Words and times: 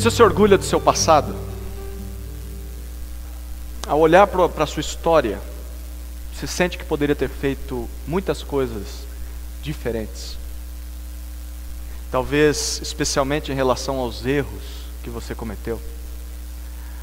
Você 0.00 0.10
se 0.10 0.22
orgulha 0.22 0.56
do 0.56 0.64
seu 0.64 0.80
passado? 0.80 1.36
Ao 3.86 4.00
olhar 4.00 4.26
para 4.26 4.64
a 4.64 4.66
sua 4.66 4.80
história, 4.80 5.38
você 6.32 6.46
sente 6.46 6.78
que 6.78 6.84
poderia 6.86 7.14
ter 7.14 7.28
feito 7.28 7.86
muitas 8.06 8.42
coisas 8.42 9.04
diferentes. 9.62 10.38
Talvez, 12.10 12.80
especialmente 12.82 13.52
em 13.52 13.54
relação 13.54 13.98
aos 13.98 14.24
erros 14.24 14.62
que 15.02 15.10
você 15.10 15.34
cometeu. 15.34 15.78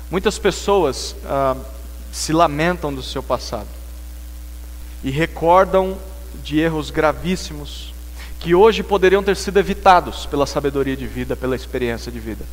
Muitas 0.10 0.39
pessoas 0.39 1.16
ah, 1.24 1.55
se 2.12 2.34
lamentam 2.34 2.93
do 2.93 3.04
seu 3.04 3.21
passado 3.21 3.68
e 5.04 5.11
recordam 5.11 5.98
de 6.43 6.60
erros 6.60 6.89
gravíssimos 6.89 7.93
que 8.39 8.54
hoje 8.54 8.84
poderiam 8.84 9.24
ter 9.24 9.36
sido 9.36 9.57
evitados 9.57 10.25
pela 10.25 10.46
sabedoria 10.46 10.96
de 10.96 11.07
vida, 11.07 11.36
pela 11.36 11.56
experiência 11.56 12.12
de 12.12 12.20
vida. 12.20 12.46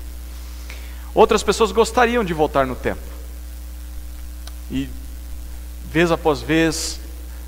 Outras 1.15 1.43
pessoas 1.43 1.71
gostariam 1.73 2.25
de 2.25 2.35
voltar 2.35 2.67
no 2.67 2.75
tempo. 2.75 3.01
E, 4.71 4.89
vez 5.91 6.11
após 6.11 6.41
vez, 6.41 6.99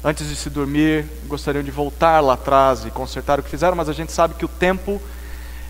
antes 0.05 0.29
de 0.29 0.37
se 0.37 0.51
dormir, 0.51 1.07
gostariam 1.27 1.65
de 1.65 1.71
voltar 1.71 2.21
lá 2.21 2.35
atrás 2.35 2.85
e 2.85 2.91
consertar 2.91 3.41
o 3.41 3.43
que 3.43 3.51
fizeram, 3.51 3.77
mas 3.77 3.89
a 3.89 3.93
gente 3.93 4.13
sabe 4.13 4.35
que 4.35 4.45
o 4.45 4.49
tempo, 4.49 5.01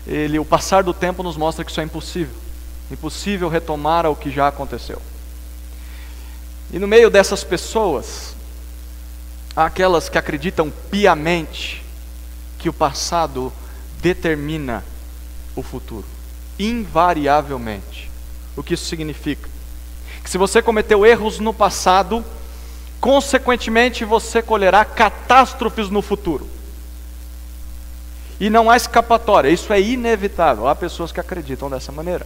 ele, 0.05 0.37
o 0.37 0.45
passar 0.45 0.83
do 0.83 0.93
tempo 0.93 1.23
nos 1.23 1.37
mostra 1.37 1.65
que 1.65 1.71
isso 1.71 1.81
é 1.81 1.83
impossível. 1.83 2.35
Impossível 2.91 3.49
retomar 3.49 4.05
o 4.05 4.15
que 4.15 4.29
já 4.29 4.47
aconteceu. 4.47 5.01
E 6.71 6.79
no 6.79 6.87
meio 6.87 7.09
dessas 7.09 7.43
pessoas, 7.43 8.35
há 9.55 9.65
aquelas 9.65 10.09
que 10.09 10.17
acreditam 10.17 10.71
piamente 10.91 11.83
que 12.59 12.69
o 12.69 12.73
passado 12.73 13.51
determina 14.01 14.83
o 15.55 15.63
futuro 15.63 16.05
invariavelmente. 16.59 18.09
O 18.55 18.63
que 18.63 18.73
isso 18.73 18.85
significa? 18.85 19.47
Que 20.23 20.29
se 20.29 20.37
você 20.37 20.61
cometeu 20.61 21.05
erros 21.05 21.39
no 21.39 21.53
passado, 21.53 22.25
consequentemente 22.99 24.03
você 24.03 24.41
colherá 24.41 24.83
catástrofes 24.83 25.89
no 25.89 26.01
futuro. 26.01 26.47
E 28.39 28.49
não 28.49 28.69
há 28.69 28.77
escapatória, 28.77 29.49
isso 29.49 29.71
é 29.71 29.81
inevitável. 29.81 30.67
Há 30.67 30.75
pessoas 30.75 31.11
que 31.11 31.19
acreditam 31.19 31.69
dessa 31.69 31.91
maneira. 31.91 32.25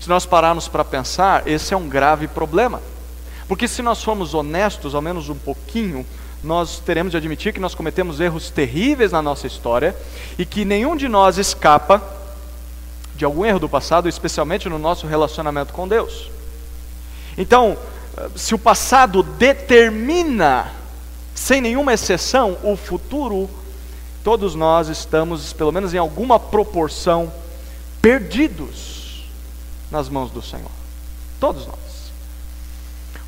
Se 0.00 0.08
nós 0.08 0.26
pararmos 0.26 0.68
para 0.68 0.84
pensar, 0.84 1.46
esse 1.46 1.72
é 1.72 1.76
um 1.76 1.88
grave 1.88 2.28
problema. 2.28 2.80
Porque 3.52 3.68
se 3.68 3.82
nós 3.82 4.02
formos 4.02 4.32
honestos, 4.32 4.94
ao 4.94 5.02
menos 5.02 5.28
um 5.28 5.34
pouquinho, 5.34 6.06
nós 6.42 6.78
teremos 6.78 7.10
de 7.10 7.18
admitir 7.18 7.52
que 7.52 7.60
nós 7.60 7.74
cometemos 7.74 8.18
erros 8.18 8.48
terríveis 8.48 9.12
na 9.12 9.20
nossa 9.20 9.46
história 9.46 9.94
e 10.38 10.46
que 10.46 10.64
nenhum 10.64 10.96
de 10.96 11.06
nós 11.06 11.36
escapa 11.36 12.02
de 13.14 13.26
algum 13.26 13.44
erro 13.44 13.58
do 13.58 13.68
passado, 13.68 14.08
especialmente 14.08 14.70
no 14.70 14.78
nosso 14.78 15.06
relacionamento 15.06 15.74
com 15.74 15.86
Deus. 15.86 16.30
Então, 17.36 17.76
se 18.34 18.54
o 18.54 18.58
passado 18.58 19.22
determina, 19.22 20.72
sem 21.34 21.60
nenhuma 21.60 21.92
exceção, 21.92 22.56
o 22.62 22.74
futuro, 22.74 23.50
todos 24.24 24.54
nós 24.54 24.88
estamos, 24.88 25.52
pelo 25.52 25.72
menos 25.72 25.92
em 25.92 25.98
alguma 25.98 26.40
proporção, 26.40 27.30
perdidos 28.00 29.26
nas 29.90 30.08
mãos 30.08 30.30
do 30.30 30.40
Senhor. 30.40 30.70
Todos 31.38 31.66
nós. 31.66 31.81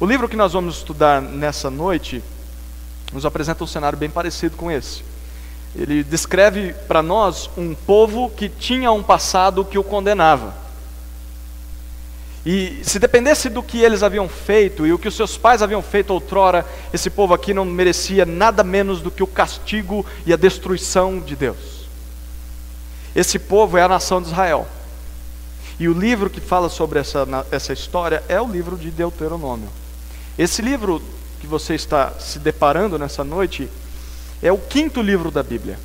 O 0.05 0.07
livro 0.07 0.29
que 0.29 0.37
nós 0.37 0.53
vamos 0.53 0.77
estudar 0.77 1.23
nessa 1.23 1.71
noite 1.71 2.23
nos 3.11 3.25
apresenta 3.25 3.65
um 3.65 3.67
cenário 3.67 3.97
bem 3.97 4.11
parecido 4.11 4.55
com 4.55 4.71
esse. 4.71 5.03
Ele 5.75 6.05
descreve 6.05 6.75
para 6.87 7.03
nós 7.03 7.49
um 7.57 7.75
povo 7.75 8.29
que 8.29 8.51
tinha 8.51 8.93
um 8.93 9.03
passado 9.03 9.65
que 9.65 9.79
o 9.79 9.83
condenava. 9.83 10.55
E 12.45 12.83
se 12.85 12.99
dependesse 12.99 13.49
do 13.49 13.63
que 13.63 13.81
eles 13.81 14.03
haviam 14.03 14.29
feito 14.29 14.87
e 14.87 14.93
o 14.93 14.99
que 14.99 15.09
os 15.09 15.17
seus 15.17 15.39
pais 15.39 15.63
haviam 15.63 15.81
feito 15.81 16.11
outrora, 16.11 16.67
esse 16.93 17.09
povo 17.09 17.33
aqui 17.33 17.55
não 17.55 17.65
merecia 17.65 18.27
nada 18.27 18.63
menos 18.63 19.01
do 19.01 19.11
que 19.11 19.23
o 19.23 19.27
castigo 19.27 20.05
e 20.27 20.35
a 20.35 20.37
destruição 20.37 21.19
de 21.19 21.35
Deus. 21.35 21.89
Esse 23.17 23.39
povo 23.39 23.79
é 23.79 23.83
a 23.83 23.89
nação 23.89 24.21
de 24.21 24.29
Israel. 24.29 24.69
E 25.81 25.89
o 25.89 25.95
livro 25.95 26.29
que 26.29 26.43
fala 26.43 26.69
sobre 26.69 26.99
essa, 26.99 27.27
essa 27.51 27.73
história 27.73 28.23
é 28.29 28.39
o 28.39 28.47
livro 28.47 28.77
de 28.77 28.91
Deuteronômio. 28.91 29.71
Esse 30.39 30.61
livro 30.63 31.01
que 31.41 31.47
você 31.47 31.75
está 31.75 32.11
se 32.19 32.39
deparando 32.39 32.99
nessa 32.99 33.23
noite 33.23 33.69
é 34.43 34.51
o 34.51 34.59
quinto 34.59 35.01
livro 35.01 35.31
da 35.31 35.43
Bíblia. 35.43 35.79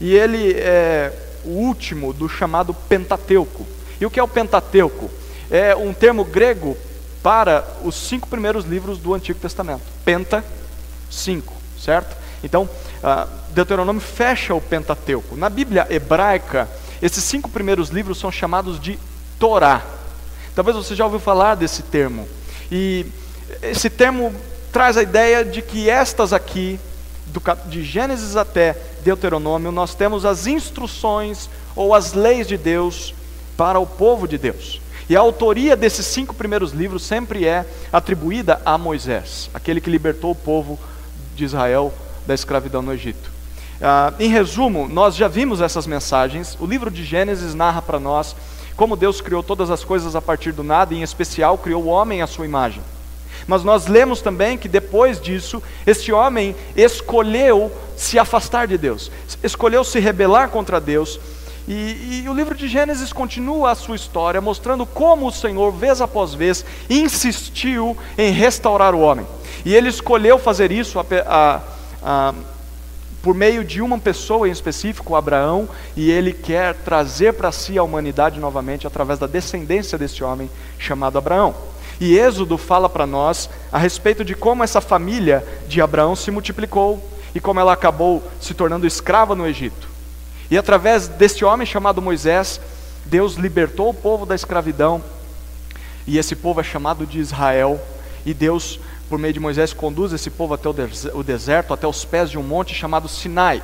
E 0.00 0.14
ele 0.14 0.52
é 0.52 1.12
o 1.44 1.50
último 1.50 2.12
do 2.12 2.28
chamado 2.28 2.72
Pentateuco. 2.72 3.66
E 4.00 4.06
o 4.06 4.10
que 4.10 4.20
é 4.20 4.22
o 4.22 4.28
Pentateuco? 4.28 5.10
É 5.50 5.74
um 5.74 5.92
termo 5.92 6.24
grego 6.24 6.76
para 7.22 7.66
os 7.82 7.96
cinco 7.96 8.28
primeiros 8.28 8.64
livros 8.64 8.98
do 8.98 9.14
Antigo 9.14 9.40
Testamento. 9.40 9.82
Penta, 10.04 10.44
cinco, 11.10 11.52
certo? 11.82 12.16
Então, 12.44 12.62
uh, 12.62 13.28
Deuteronômio 13.50 14.00
fecha 14.00 14.54
o 14.54 14.60
Pentateuco. 14.60 15.36
Na 15.36 15.50
Bíblia 15.50 15.86
hebraica, 15.90 16.68
esses 17.02 17.24
cinco 17.24 17.48
primeiros 17.48 17.88
livros 17.88 18.18
são 18.18 18.30
chamados 18.30 18.78
de 18.78 18.96
Torá. 19.40 19.82
Talvez 20.54 20.76
você 20.76 20.94
já 20.94 21.04
ouviu 21.04 21.18
falar 21.18 21.56
desse 21.56 21.82
termo. 21.82 22.28
E 22.70 23.06
esse 23.62 23.90
termo 23.90 24.34
traz 24.72 24.96
a 24.96 25.02
ideia 25.02 25.44
de 25.44 25.62
que 25.62 25.88
estas 25.88 26.32
aqui 26.32 26.78
do, 27.26 27.42
de 27.66 27.82
Gênesis 27.82 28.36
até 28.36 28.76
Deuteronômio, 29.02 29.72
nós 29.72 29.94
temos 29.94 30.24
as 30.24 30.46
instruções 30.46 31.48
ou 31.74 31.94
as 31.94 32.12
leis 32.12 32.46
de 32.46 32.56
Deus 32.56 33.14
para 33.56 33.78
o 33.78 33.86
povo 33.86 34.26
de 34.26 34.38
Deus. 34.38 34.80
E 35.08 35.16
a 35.16 35.20
autoria 35.20 35.74
desses 35.74 36.06
cinco 36.06 36.34
primeiros 36.34 36.72
livros 36.72 37.02
sempre 37.02 37.46
é 37.46 37.64
atribuída 37.92 38.60
a 38.64 38.76
Moisés, 38.76 39.48
aquele 39.54 39.80
que 39.80 39.90
libertou 39.90 40.32
o 40.32 40.34
povo 40.34 40.78
de 41.34 41.44
Israel 41.44 41.92
da 42.26 42.34
escravidão 42.34 42.82
no 42.82 42.92
Egito. 42.92 43.30
Ah, 43.80 44.12
em 44.18 44.28
resumo, 44.28 44.86
nós 44.86 45.14
já 45.14 45.28
vimos 45.28 45.60
essas 45.60 45.86
mensagens. 45.86 46.58
O 46.60 46.66
livro 46.66 46.90
de 46.90 47.04
Gênesis 47.04 47.54
narra 47.54 47.80
para 47.80 47.98
nós 47.98 48.36
como 48.76 48.96
Deus 48.96 49.20
criou 49.20 49.42
todas 49.42 49.70
as 49.70 49.82
coisas 49.82 50.14
a 50.14 50.22
partir 50.22 50.52
do 50.52 50.62
nada, 50.62 50.94
e 50.94 50.98
em 50.98 51.02
especial 51.02 51.58
criou 51.58 51.82
o 51.82 51.88
homem 51.88 52.22
à 52.22 52.28
sua 52.28 52.44
imagem. 52.44 52.80
Mas 53.48 53.64
nós 53.64 53.86
lemos 53.86 54.20
também 54.20 54.58
que 54.58 54.68
depois 54.68 55.18
disso, 55.18 55.62
este 55.86 56.12
homem 56.12 56.54
escolheu 56.76 57.72
se 57.96 58.18
afastar 58.18 58.68
de 58.68 58.76
Deus, 58.76 59.10
escolheu 59.42 59.82
se 59.82 59.98
rebelar 59.98 60.50
contra 60.50 60.78
Deus. 60.78 61.18
E, 61.66 62.22
e, 62.24 62.28
o 62.28 62.34
livro 62.34 62.54
de 62.54 62.68
Gênesis 62.68 63.12
continua 63.12 63.70
a 63.70 63.74
sua 63.74 63.96
história, 63.96 64.40
mostrando 64.40 64.84
como 64.86 65.26
o 65.26 65.32
Senhor, 65.32 65.70
vez 65.72 66.00
após 66.00 66.34
vez, 66.34 66.64
insistiu 66.88 67.96
em 68.16 68.32
restaurar 68.32 68.94
o 68.94 69.00
homem. 69.00 69.26
E 69.64 69.74
ele 69.74 69.88
escolheu 69.88 70.38
fazer 70.38 70.70
isso 70.70 70.98
a, 70.98 71.04
a, 71.26 71.60
a, 72.02 72.34
por 73.22 73.34
meio 73.34 73.64
de 73.64 73.80
uma 73.82 73.98
pessoa 73.98 74.48
em 74.48 74.52
específico, 74.52 75.14
Abraão, 75.14 75.68
e 75.96 76.10
ele 76.10 76.32
quer 76.32 76.74
trazer 76.74 77.32
para 77.34 77.52
si 77.52 77.78
a 77.78 77.82
humanidade 77.82 78.40
novamente 78.40 78.86
através 78.86 79.18
da 79.18 79.26
descendência 79.26 79.98
desse 79.98 80.22
homem 80.22 80.50
chamado 80.78 81.18
Abraão. 81.18 81.54
E 82.00 82.16
Êxodo 82.16 82.56
fala 82.56 82.88
para 82.88 83.06
nós 83.06 83.50
a 83.72 83.78
respeito 83.78 84.24
de 84.24 84.34
como 84.34 84.62
essa 84.62 84.80
família 84.80 85.44
de 85.66 85.80
Abraão 85.80 86.14
se 86.14 86.30
multiplicou 86.30 87.02
e 87.34 87.40
como 87.40 87.60
ela 87.60 87.72
acabou 87.72 88.22
se 88.40 88.54
tornando 88.54 88.86
escrava 88.86 89.34
no 89.34 89.46
Egito. 89.46 89.88
E 90.50 90.56
através 90.56 91.08
deste 91.08 91.44
homem 91.44 91.66
chamado 91.66 92.00
Moisés, 92.00 92.60
Deus 93.04 93.34
libertou 93.34 93.90
o 93.90 93.94
povo 93.94 94.24
da 94.24 94.34
escravidão, 94.34 95.02
e 96.06 96.16
esse 96.16 96.34
povo 96.34 96.60
é 96.60 96.64
chamado 96.64 97.06
de 97.06 97.18
Israel, 97.18 97.80
e 98.24 98.32
Deus, 98.32 98.80
por 99.08 99.18
meio 99.18 99.34
de 99.34 99.40
Moisés, 99.40 99.72
conduz 99.72 100.12
esse 100.12 100.30
povo 100.30 100.54
até 100.54 100.68
o 100.68 101.22
deserto, 101.22 101.74
até 101.74 101.86
os 101.86 102.04
pés 102.04 102.30
de 102.30 102.38
um 102.38 102.42
monte 102.42 102.74
chamado 102.74 103.08
Sinai. 103.08 103.62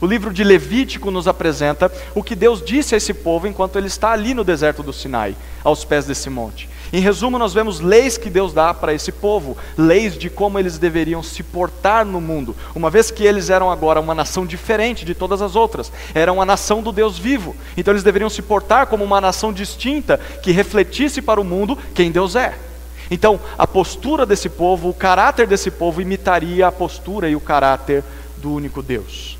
O 0.00 0.06
livro 0.06 0.32
de 0.32 0.42
Levítico 0.42 1.10
nos 1.10 1.28
apresenta 1.28 1.90
o 2.14 2.22
que 2.22 2.34
Deus 2.34 2.62
disse 2.62 2.94
a 2.94 2.98
esse 2.98 3.14
povo 3.14 3.46
enquanto 3.46 3.76
ele 3.76 3.86
está 3.86 4.10
ali 4.10 4.34
no 4.34 4.42
deserto 4.42 4.82
do 4.82 4.92
Sinai, 4.92 5.36
aos 5.62 5.84
pés 5.84 6.06
desse 6.06 6.28
monte. 6.28 6.68
Em 6.94 7.00
resumo, 7.00 7.40
nós 7.40 7.52
vemos 7.52 7.80
leis 7.80 8.16
que 8.16 8.30
Deus 8.30 8.52
dá 8.52 8.72
para 8.72 8.94
esse 8.94 9.10
povo, 9.10 9.56
leis 9.76 10.16
de 10.16 10.30
como 10.30 10.60
eles 10.60 10.78
deveriam 10.78 11.24
se 11.24 11.42
portar 11.42 12.06
no 12.06 12.20
mundo, 12.20 12.54
uma 12.72 12.88
vez 12.88 13.10
que 13.10 13.24
eles 13.24 13.50
eram 13.50 13.68
agora 13.68 14.00
uma 14.00 14.14
nação 14.14 14.46
diferente 14.46 15.04
de 15.04 15.12
todas 15.12 15.42
as 15.42 15.56
outras, 15.56 15.90
eram 16.14 16.40
a 16.40 16.46
nação 16.46 16.84
do 16.84 16.92
Deus 16.92 17.18
vivo, 17.18 17.56
então 17.76 17.92
eles 17.92 18.04
deveriam 18.04 18.30
se 18.30 18.40
portar 18.42 18.86
como 18.86 19.02
uma 19.02 19.20
nação 19.20 19.52
distinta 19.52 20.20
que 20.40 20.52
refletisse 20.52 21.20
para 21.20 21.40
o 21.40 21.44
mundo 21.44 21.76
quem 21.96 22.12
Deus 22.12 22.36
é. 22.36 22.56
Então, 23.10 23.40
a 23.58 23.66
postura 23.66 24.24
desse 24.24 24.48
povo, 24.48 24.88
o 24.88 24.94
caráter 24.94 25.48
desse 25.48 25.72
povo 25.72 26.00
imitaria 26.00 26.68
a 26.68 26.70
postura 26.70 27.28
e 27.28 27.34
o 27.34 27.40
caráter 27.40 28.04
do 28.36 28.52
único 28.52 28.80
Deus. 28.80 29.36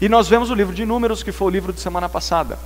E 0.00 0.08
nós 0.08 0.26
vemos 0.26 0.50
o 0.50 0.54
livro 0.54 0.74
de 0.74 0.84
Números, 0.84 1.22
que 1.22 1.30
foi 1.30 1.46
o 1.46 1.50
livro 1.50 1.72
de 1.72 1.78
semana 1.78 2.08
passada. 2.08 2.58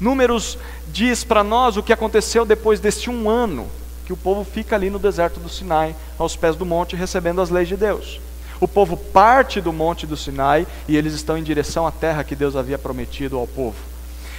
Números 0.00 0.58
diz 0.88 1.24
para 1.24 1.44
nós 1.44 1.76
o 1.76 1.82
que 1.82 1.92
aconteceu 1.92 2.44
depois 2.44 2.80
deste 2.80 3.10
um 3.10 3.28
ano 3.28 3.68
que 4.04 4.12
o 4.12 4.16
povo 4.16 4.44
fica 4.44 4.76
ali 4.76 4.90
no 4.90 4.98
deserto 4.98 5.40
do 5.40 5.48
Sinai, 5.48 5.96
aos 6.18 6.36
pés 6.36 6.56
do 6.56 6.66
monte, 6.66 6.94
recebendo 6.94 7.40
as 7.40 7.50
leis 7.50 7.68
de 7.68 7.76
Deus. 7.76 8.20
O 8.60 8.68
povo 8.68 8.96
parte 8.96 9.60
do 9.60 9.72
monte 9.72 10.06
do 10.06 10.16
Sinai 10.16 10.66
e 10.86 10.96
eles 10.96 11.14
estão 11.14 11.36
em 11.36 11.42
direção 11.42 11.86
à 11.86 11.90
terra 11.90 12.24
que 12.24 12.36
Deus 12.36 12.54
havia 12.54 12.78
prometido 12.78 13.38
ao 13.38 13.46
povo. 13.46 13.76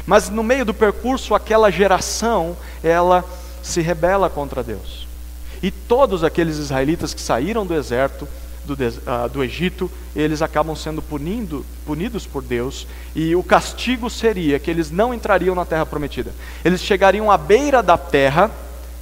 Mas 0.06 0.30
no 0.30 0.44
meio 0.44 0.66
do 0.66 0.74
percurso, 0.74 1.34
aquela 1.34 1.72
geração, 1.72 2.56
ela 2.84 3.26
se 3.64 3.82
rebela 3.82 4.30
contra 4.30 4.64
Deus. 4.64 5.08
E 5.64 5.72
todos 5.72 6.24
aqueles 6.24 6.58
israelitas 6.58 7.14
que 7.14 7.22
saíram 7.22 7.66
do 7.66 7.74
deserto, 7.74 8.28
do, 8.66 8.74
uh, 8.74 9.30
do 9.30 9.44
Egito, 9.44 9.90
eles 10.16 10.42
acabam 10.42 10.76
sendo 10.76 11.02
punindo, 11.02 11.66
punidos 11.86 12.26
por 12.26 12.42
Deus, 12.42 12.88
e 13.16 13.36
o 13.36 13.44
castigo 13.44 14.10
seria 14.10 14.60
que 14.60 14.70
eles 14.70 14.92
não 14.92 15.14
entrariam 15.14 15.56
na 15.56 15.66
terra 15.66 15.86
prometida. 15.86 16.34
Eles 16.64 16.82
chegariam 16.82 17.32
à 17.32 17.38
beira 17.38 17.82
da 17.82 17.98
terra, 17.98 18.52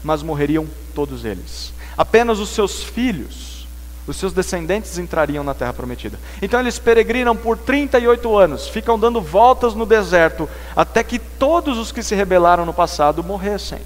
mas 0.03 0.21
morreriam 0.21 0.67
todos 0.93 1.25
eles. 1.25 1.73
Apenas 1.97 2.39
os 2.39 2.49
seus 2.49 2.83
filhos, 2.83 3.67
os 4.05 4.17
seus 4.17 4.33
descendentes 4.33 4.97
entrariam 4.97 5.43
na 5.43 5.53
terra 5.53 5.73
prometida. 5.73 6.19
Então 6.41 6.59
eles 6.59 6.77
peregrinam 6.77 7.35
por 7.35 7.57
38 7.57 8.37
anos, 8.37 8.67
ficam 8.67 8.99
dando 8.99 9.21
voltas 9.21 9.73
no 9.73 9.85
deserto, 9.85 10.49
até 10.75 11.03
que 11.03 11.17
todos 11.17 11.77
os 11.77 11.91
que 11.91 12.03
se 12.03 12.13
rebelaram 12.13 12.65
no 12.65 12.73
passado 12.73 13.23
morressem. 13.23 13.79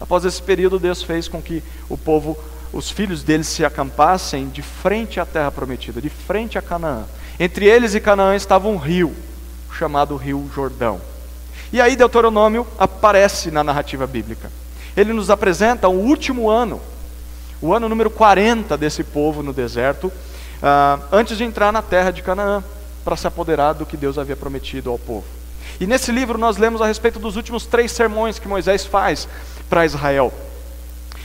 Após 0.00 0.24
esse 0.24 0.42
período, 0.42 0.78
Deus 0.78 1.02
fez 1.02 1.28
com 1.28 1.42
que 1.42 1.62
o 1.88 1.96
povo, 1.96 2.36
os 2.72 2.90
filhos 2.90 3.22
deles 3.22 3.48
se 3.48 3.64
acampassem 3.64 4.48
de 4.48 4.62
frente 4.62 5.18
à 5.18 5.26
terra 5.26 5.50
prometida, 5.50 6.00
de 6.00 6.08
frente 6.08 6.56
a 6.56 6.62
Canaã. 6.62 7.04
Entre 7.38 7.66
eles 7.66 7.94
e 7.94 8.00
Canaã 8.00 8.36
estava 8.36 8.68
um 8.68 8.76
rio, 8.76 9.14
chamado 9.76 10.16
Rio 10.16 10.48
Jordão. 10.54 11.00
E 11.72 11.80
aí 11.80 11.96
Deuteronômio 11.96 12.66
aparece 12.78 13.50
na 13.50 13.64
narrativa 13.64 14.06
bíblica. 14.06 14.50
Ele 14.96 15.12
nos 15.12 15.30
apresenta 15.30 15.88
o 15.88 15.98
último 15.98 16.50
ano, 16.50 16.80
o 17.60 17.74
ano 17.74 17.88
número 17.88 18.10
40 18.10 18.76
desse 18.76 19.02
povo 19.02 19.42
no 19.42 19.52
deserto, 19.52 20.06
uh, 20.06 21.02
antes 21.12 21.38
de 21.38 21.44
entrar 21.44 21.72
na 21.72 21.82
terra 21.82 22.10
de 22.10 22.22
Canaã, 22.22 22.62
para 23.04 23.16
se 23.16 23.26
apoderar 23.26 23.74
do 23.74 23.86
que 23.86 23.96
Deus 23.96 24.18
havia 24.18 24.36
prometido 24.36 24.90
ao 24.90 24.98
povo. 24.98 25.24
E 25.80 25.86
nesse 25.86 26.12
livro 26.12 26.36
nós 26.36 26.56
lemos 26.56 26.82
a 26.82 26.86
respeito 26.86 27.18
dos 27.18 27.36
últimos 27.36 27.66
três 27.66 27.92
sermões 27.92 28.38
que 28.38 28.46
Moisés 28.46 28.84
faz 28.84 29.26
para 29.68 29.86
Israel. 29.86 30.32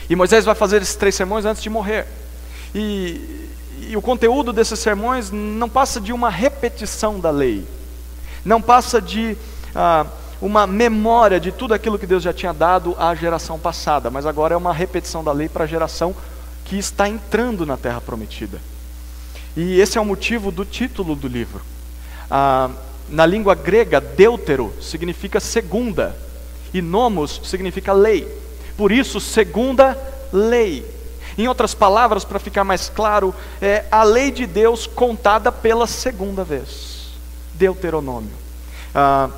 E 0.08 0.16
Moisés 0.16 0.44
vai 0.44 0.54
fazer 0.54 0.82
esses 0.82 0.94
três 0.94 1.14
sermões 1.14 1.44
antes 1.44 1.62
de 1.62 1.70
morrer. 1.70 2.06
E, 2.74 3.48
e 3.88 3.96
o 3.96 4.02
conteúdo 4.02 4.52
desses 4.52 4.78
sermões 4.78 5.30
não 5.30 5.68
passa 5.68 6.00
de 6.00 6.12
uma 6.12 6.30
repetição 6.30 7.18
da 7.18 7.30
lei, 7.30 7.66
não 8.44 8.60
passa 8.60 9.00
de. 9.00 9.36
Uh, 9.74 10.26
uma 10.40 10.66
memória 10.66 11.40
de 11.40 11.50
tudo 11.50 11.72
aquilo 11.72 11.98
que 11.98 12.06
Deus 12.06 12.22
já 12.22 12.32
tinha 12.32 12.52
dado 12.52 12.94
à 12.98 13.14
geração 13.14 13.58
passada, 13.58 14.10
mas 14.10 14.26
agora 14.26 14.54
é 14.54 14.56
uma 14.56 14.72
repetição 14.72 15.24
da 15.24 15.32
lei 15.32 15.48
para 15.48 15.64
a 15.64 15.66
geração 15.66 16.14
que 16.64 16.76
está 16.76 17.08
entrando 17.08 17.64
na 17.64 17.76
terra 17.76 18.00
prometida. 18.00 18.60
E 19.56 19.80
esse 19.80 19.96
é 19.96 20.00
o 20.00 20.04
motivo 20.04 20.50
do 20.50 20.64
título 20.64 21.16
do 21.16 21.26
livro. 21.26 21.62
Ah, 22.30 22.70
na 23.08 23.24
língua 23.24 23.54
grega, 23.54 24.00
deutero 24.00 24.74
significa 24.80 25.40
segunda, 25.40 26.14
e 26.74 26.82
nomos 26.82 27.40
significa 27.44 27.92
lei. 27.92 28.26
Por 28.76 28.92
isso, 28.92 29.20
segunda 29.20 29.96
lei. 30.32 30.84
Em 31.38 31.48
outras 31.48 31.74
palavras, 31.74 32.24
para 32.24 32.38
ficar 32.38 32.64
mais 32.64 32.88
claro, 32.88 33.34
é 33.60 33.84
a 33.90 34.02
lei 34.02 34.30
de 34.30 34.46
Deus 34.46 34.86
contada 34.86 35.52
pela 35.52 35.86
segunda 35.86 36.42
vez. 36.44 37.10
Deuteronômio. 37.54 38.32
Ah, 38.94 39.28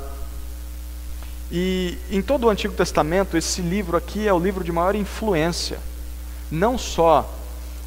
e 1.51 1.97
em 2.11 2.21
todo 2.21 2.45
o 2.45 2.49
Antigo 2.49 2.73
Testamento, 2.73 3.35
esse 3.35 3.61
livro 3.61 3.97
aqui 3.97 4.27
é 4.27 4.33
o 4.33 4.39
livro 4.39 4.63
de 4.63 4.71
maior 4.71 4.95
influência, 4.95 5.79
não 6.51 6.77
só 6.77 7.29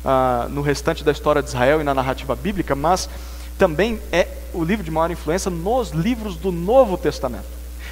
ah, 0.05 0.47
no 0.51 0.63
restante 0.63 1.05
da 1.05 1.13
história 1.13 1.43
de 1.43 1.49
Israel 1.49 1.81
e 1.81 1.85
na 1.85 1.95
narrativa 1.95 2.35
bíblica, 2.35 2.75
mas 2.75 3.09
também 3.57 4.01
é 4.11 4.29
o 4.53 4.65
livro 4.65 4.85
de 4.85 4.91
maior 4.91 5.11
influência 5.11 5.51
nos 5.51 5.91
livros 5.91 6.37
do 6.37 6.51
Novo 6.51 6.99
Testamento. 6.99 7.47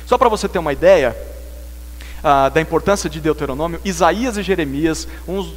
Só 0.07 0.19
para 0.19 0.29
você 0.29 0.49
ter 0.49 0.59
uma 0.59 0.73
ideia 0.73 1.17
ah, 2.23 2.49
da 2.49 2.61
importância 2.61 3.09
de 3.09 3.21
Deuteronômio, 3.21 3.81
Isaías 3.85 4.37
e 4.37 4.43
Jeremias, 4.43 5.07
uns, 5.27 5.53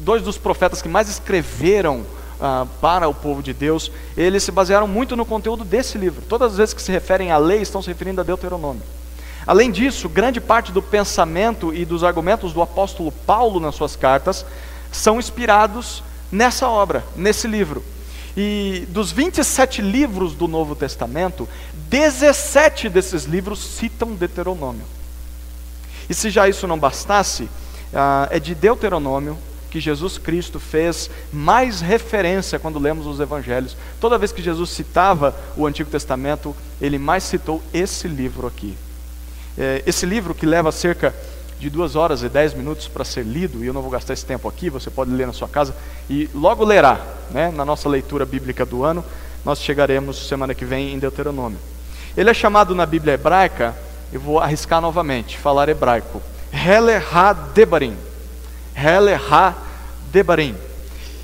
dois 0.00 0.22
dos 0.22 0.38
profetas 0.38 0.80
que 0.80 0.88
mais 0.88 1.08
escreveram 1.08 2.04
ah, 2.40 2.66
para 2.80 3.08
o 3.08 3.14
povo 3.14 3.42
de 3.42 3.52
Deus, 3.52 3.90
eles 4.16 4.42
se 4.42 4.52
basearam 4.52 4.86
muito 4.86 5.16
no 5.16 5.24
conteúdo 5.24 5.64
desse 5.64 5.98
livro. 5.98 6.22
Todas 6.28 6.52
as 6.52 6.58
vezes 6.58 6.74
que 6.74 6.82
se 6.82 6.92
referem 6.92 7.30
à 7.30 7.38
lei, 7.38 7.60
estão 7.62 7.82
se 7.82 7.88
referindo 7.88 8.20
a 8.20 8.24
Deuteronômio. 8.24 8.82
Além 9.46 9.70
disso, 9.70 10.08
grande 10.08 10.40
parte 10.40 10.72
do 10.72 10.82
pensamento 10.82 11.72
e 11.72 11.84
dos 11.84 12.02
argumentos 12.02 12.52
do 12.52 12.60
apóstolo 12.60 13.12
Paulo 13.12 13.60
nas 13.60 13.76
suas 13.76 13.94
cartas 13.94 14.44
são 14.90 15.18
inspirados 15.18 16.02
nessa 16.32 16.68
obra, 16.68 17.04
nesse 17.14 17.46
livro. 17.46 17.82
E 18.36 18.84
dos 18.88 19.12
27 19.12 19.80
livros 19.80 20.34
do 20.34 20.48
Novo 20.48 20.74
Testamento, 20.74 21.48
17 21.88 22.88
desses 22.88 23.24
livros 23.24 23.60
citam 23.60 24.14
Deuteronômio. 24.14 24.95
E 26.08 26.14
se 26.14 26.30
já 26.30 26.48
isso 26.48 26.66
não 26.66 26.78
bastasse, 26.78 27.48
ah, 27.94 28.28
é 28.30 28.38
de 28.38 28.54
Deuteronômio 28.54 29.36
que 29.70 29.80
Jesus 29.80 30.16
Cristo 30.16 30.58
fez 30.58 31.10
mais 31.32 31.80
referência 31.80 32.58
quando 32.58 32.78
lemos 32.78 33.06
os 33.06 33.20
evangelhos. 33.20 33.76
Toda 34.00 34.16
vez 34.16 34.32
que 34.32 34.42
Jesus 34.42 34.70
citava 34.70 35.34
o 35.56 35.66
Antigo 35.66 35.90
Testamento, 35.90 36.56
ele 36.80 36.98
mais 36.98 37.24
citou 37.24 37.62
esse 37.74 38.08
livro 38.08 38.46
aqui. 38.46 38.76
É, 39.58 39.82
esse 39.86 40.06
livro, 40.06 40.34
que 40.34 40.46
leva 40.46 40.70
cerca 40.72 41.14
de 41.58 41.70
duas 41.70 41.96
horas 41.96 42.22
e 42.22 42.28
dez 42.28 42.54
minutos 42.54 42.86
para 42.86 43.04
ser 43.04 43.24
lido, 43.24 43.64
e 43.64 43.66
eu 43.66 43.74
não 43.74 43.82
vou 43.82 43.90
gastar 43.90 44.12
esse 44.12 44.24
tempo 44.24 44.48
aqui, 44.48 44.68
você 44.68 44.90
pode 44.90 45.10
ler 45.10 45.26
na 45.26 45.32
sua 45.32 45.48
casa, 45.48 45.74
e 46.08 46.28
logo 46.34 46.64
lerá, 46.64 47.00
né, 47.30 47.50
na 47.50 47.64
nossa 47.64 47.88
leitura 47.88 48.26
bíblica 48.26 48.64
do 48.64 48.84
ano, 48.84 49.04
nós 49.44 49.60
chegaremos 49.60 50.28
semana 50.28 50.54
que 50.54 50.64
vem 50.64 50.92
em 50.92 50.98
Deuteronômio. 50.98 51.58
Ele 52.16 52.30
é 52.30 52.34
chamado 52.34 52.74
na 52.74 52.84
Bíblia 52.84 53.14
hebraica, 53.14 53.74
eu 54.12 54.20
vou 54.20 54.38
arriscar 54.38 54.80
novamente, 54.80 55.38
falar 55.38 55.68
hebraico, 55.68 56.22
Hele 56.52 56.94
Ha-Debarim. 56.94 57.96
Hele 58.74 59.14
Ha-Debarim. 59.14 60.56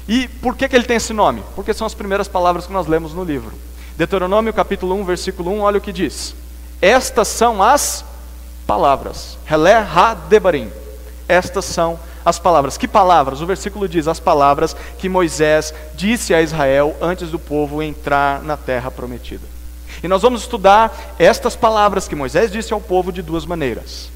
E 0.09 0.29
por 0.29 0.57
que, 0.57 0.69
que 0.69 0.77
ele 0.77 0.85
tem 0.85 0.97
esse 0.97 1.13
nome? 1.13 1.43
Porque 1.55 1.73
são 1.73 1.87
as 1.87 1.95
primeiras 1.95 2.29
palavras 2.29 2.67
que 2.67 2.73
nós 2.73 2.87
lemos 2.87 3.15
no 3.15 3.25
livro. 3.25 3.53
Deuteronômio 3.97 4.53
capítulo 4.53 4.95
1, 4.97 5.05
versículo 5.05 5.51
1, 5.53 5.61
olha 5.61 5.79
o 5.79 5.81
que 5.81 5.93
diz. 5.93 6.35
Estas 6.81 7.29
são 7.29 7.63
as 7.63 8.05
palavras. 8.67 9.39
Helé 9.49 9.75
ha 9.75 10.15
debarim. 10.15 10.71
Estas 11.29 11.65
são 11.65 11.99
as 12.25 12.39
palavras. 12.39 12.77
Que 12.77 12.89
palavras? 12.89 13.41
O 13.41 13.47
versículo 13.47 13.89
diz: 13.89 14.09
as 14.09 14.19
palavras 14.19 14.75
que 14.99 15.09
Moisés 15.09 15.73
disse 15.95 16.35
a 16.35 16.43
Israel 16.43 16.97
antes 17.01 17.31
do 17.31 17.39
povo 17.39 17.83
entrar 17.83 18.43
na 18.43 18.57
terra 18.57 18.91
prometida. 18.91 19.52
E 20.03 20.09
nós 20.09 20.23
vamos 20.23 20.43
estudar 20.43 21.15
estas 21.19 21.55
palavras 21.55 22.09
que 22.09 22.17
Moisés 22.17 22.51
disse 22.51 22.73
ao 22.73 22.81
povo 22.81 23.13
de 23.13 23.23
duas 23.23 23.47
maneiras. 23.47 24.11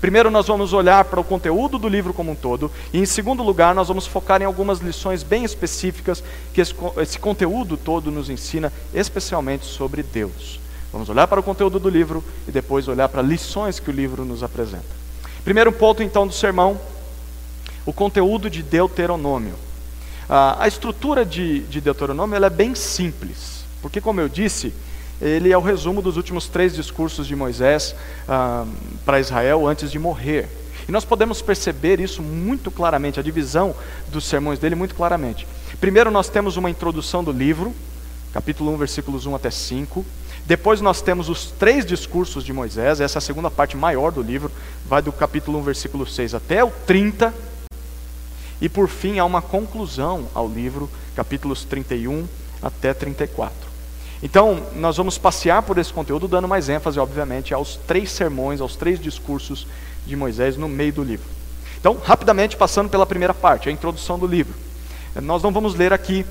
Primeiro, 0.00 0.30
nós 0.30 0.46
vamos 0.46 0.72
olhar 0.72 1.04
para 1.06 1.18
o 1.18 1.24
conteúdo 1.24 1.76
do 1.76 1.88
livro 1.88 2.14
como 2.14 2.30
um 2.30 2.36
todo, 2.36 2.70
e 2.92 3.00
em 3.00 3.06
segundo 3.06 3.42
lugar, 3.42 3.74
nós 3.74 3.88
vamos 3.88 4.06
focar 4.06 4.40
em 4.40 4.44
algumas 4.44 4.78
lições 4.78 5.24
bem 5.24 5.42
específicas 5.42 6.22
que 6.54 6.60
esse, 6.60 6.72
esse 6.98 7.18
conteúdo 7.18 7.76
todo 7.76 8.10
nos 8.10 8.30
ensina, 8.30 8.72
especialmente 8.94 9.66
sobre 9.66 10.04
Deus. 10.04 10.60
Vamos 10.92 11.08
olhar 11.08 11.26
para 11.26 11.40
o 11.40 11.42
conteúdo 11.42 11.80
do 11.80 11.88
livro 11.88 12.22
e 12.46 12.52
depois 12.52 12.86
olhar 12.86 13.08
para 13.08 13.22
lições 13.22 13.80
que 13.80 13.90
o 13.90 13.92
livro 13.92 14.24
nos 14.24 14.44
apresenta. 14.44 14.86
Primeiro 15.44 15.72
ponto, 15.72 16.00
então, 16.00 16.28
do 16.28 16.32
sermão: 16.32 16.80
o 17.84 17.92
conteúdo 17.92 18.48
de 18.48 18.62
Deuteronômio. 18.62 19.54
Ah, 20.30 20.56
a 20.60 20.68
estrutura 20.68 21.24
de, 21.24 21.60
de 21.60 21.80
Deuteronômio 21.80 22.42
é 22.42 22.50
bem 22.50 22.74
simples, 22.74 23.64
porque, 23.82 24.00
como 24.00 24.20
eu 24.20 24.28
disse, 24.28 24.72
ele 25.20 25.52
é 25.52 25.58
o 25.58 25.60
resumo 25.60 26.00
dos 26.00 26.16
últimos 26.16 26.46
três 26.46 26.74
discursos 26.74 27.26
de 27.26 27.34
Moisés 27.34 27.94
ah, 28.28 28.64
para 29.04 29.20
Israel 29.20 29.66
antes 29.66 29.90
de 29.90 29.98
morrer. 29.98 30.48
E 30.88 30.92
nós 30.92 31.04
podemos 31.04 31.42
perceber 31.42 32.00
isso 32.00 32.22
muito 32.22 32.70
claramente, 32.70 33.20
a 33.20 33.22
divisão 33.22 33.74
dos 34.10 34.24
sermões 34.24 34.58
dele 34.58 34.74
muito 34.74 34.94
claramente. 34.94 35.46
Primeiro, 35.80 36.10
nós 36.10 36.28
temos 36.28 36.56
uma 36.56 36.70
introdução 36.70 37.22
do 37.22 37.30
livro, 37.30 37.74
capítulo 38.32 38.72
1, 38.72 38.76
versículos 38.76 39.26
1 39.26 39.34
até 39.34 39.50
5. 39.50 40.04
Depois 40.46 40.80
nós 40.80 41.02
temos 41.02 41.28
os 41.28 41.50
três 41.50 41.84
discursos 41.84 42.42
de 42.42 42.54
Moisés, 42.54 43.00
essa 43.00 43.18
é 43.18 43.20
a 43.20 43.22
segunda 43.22 43.50
parte 43.50 43.76
maior 43.76 44.10
do 44.10 44.22
livro, 44.22 44.50
vai 44.86 45.02
do 45.02 45.12
capítulo 45.12 45.58
1, 45.58 45.62
versículo 45.62 46.06
6 46.06 46.34
até 46.34 46.64
o 46.64 46.70
30. 46.86 47.34
E 48.60 48.68
por 48.68 48.88
fim 48.88 49.18
há 49.18 49.26
uma 49.26 49.42
conclusão 49.42 50.26
ao 50.34 50.48
livro, 50.48 50.88
capítulos 51.14 51.64
31 51.64 52.26
até 52.62 52.94
34. 52.94 53.67
Então, 54.22 54.62
nós 54.74 54.96
vamos 54.96 55.16
passear 55.16 55.62
por 55.62 55.78
esse 55.78 55.92
conteúdo, 55.92 56.26
dando 56.26 56.48
mais 56.48 56.68
ênfase, 56.68 56.98
obviamente, 56.98 57.54
aos 57.54 57.76
três 57.76 58.10
sermões, 58.10 58.60
aos 58.60 58.74
três 58.74 58.98
discursos 58.98 59.66
de 60.06 60.16
Moisés 60.16 60.56
no 60.56 60.68
meio 60.68 60.92
do 60.92 61.04
livro. 61.04 61.26
Então, 61.78 61.96
rapidamente, 62.02 62.56
passando 62.56 62.90
pela 62.90 63.06
primeira 63.06 63.32
parte, 63.32 63.68
a 63.68 63.72
introdução 63.72 64.18
do 64.18 64.26
livro. 64.26 64.54
Nós 65.22 65.42
não 65.42 65.52
vamos 65.52 65.74
ler 65.74 65.92
aqui, 65.92 66.26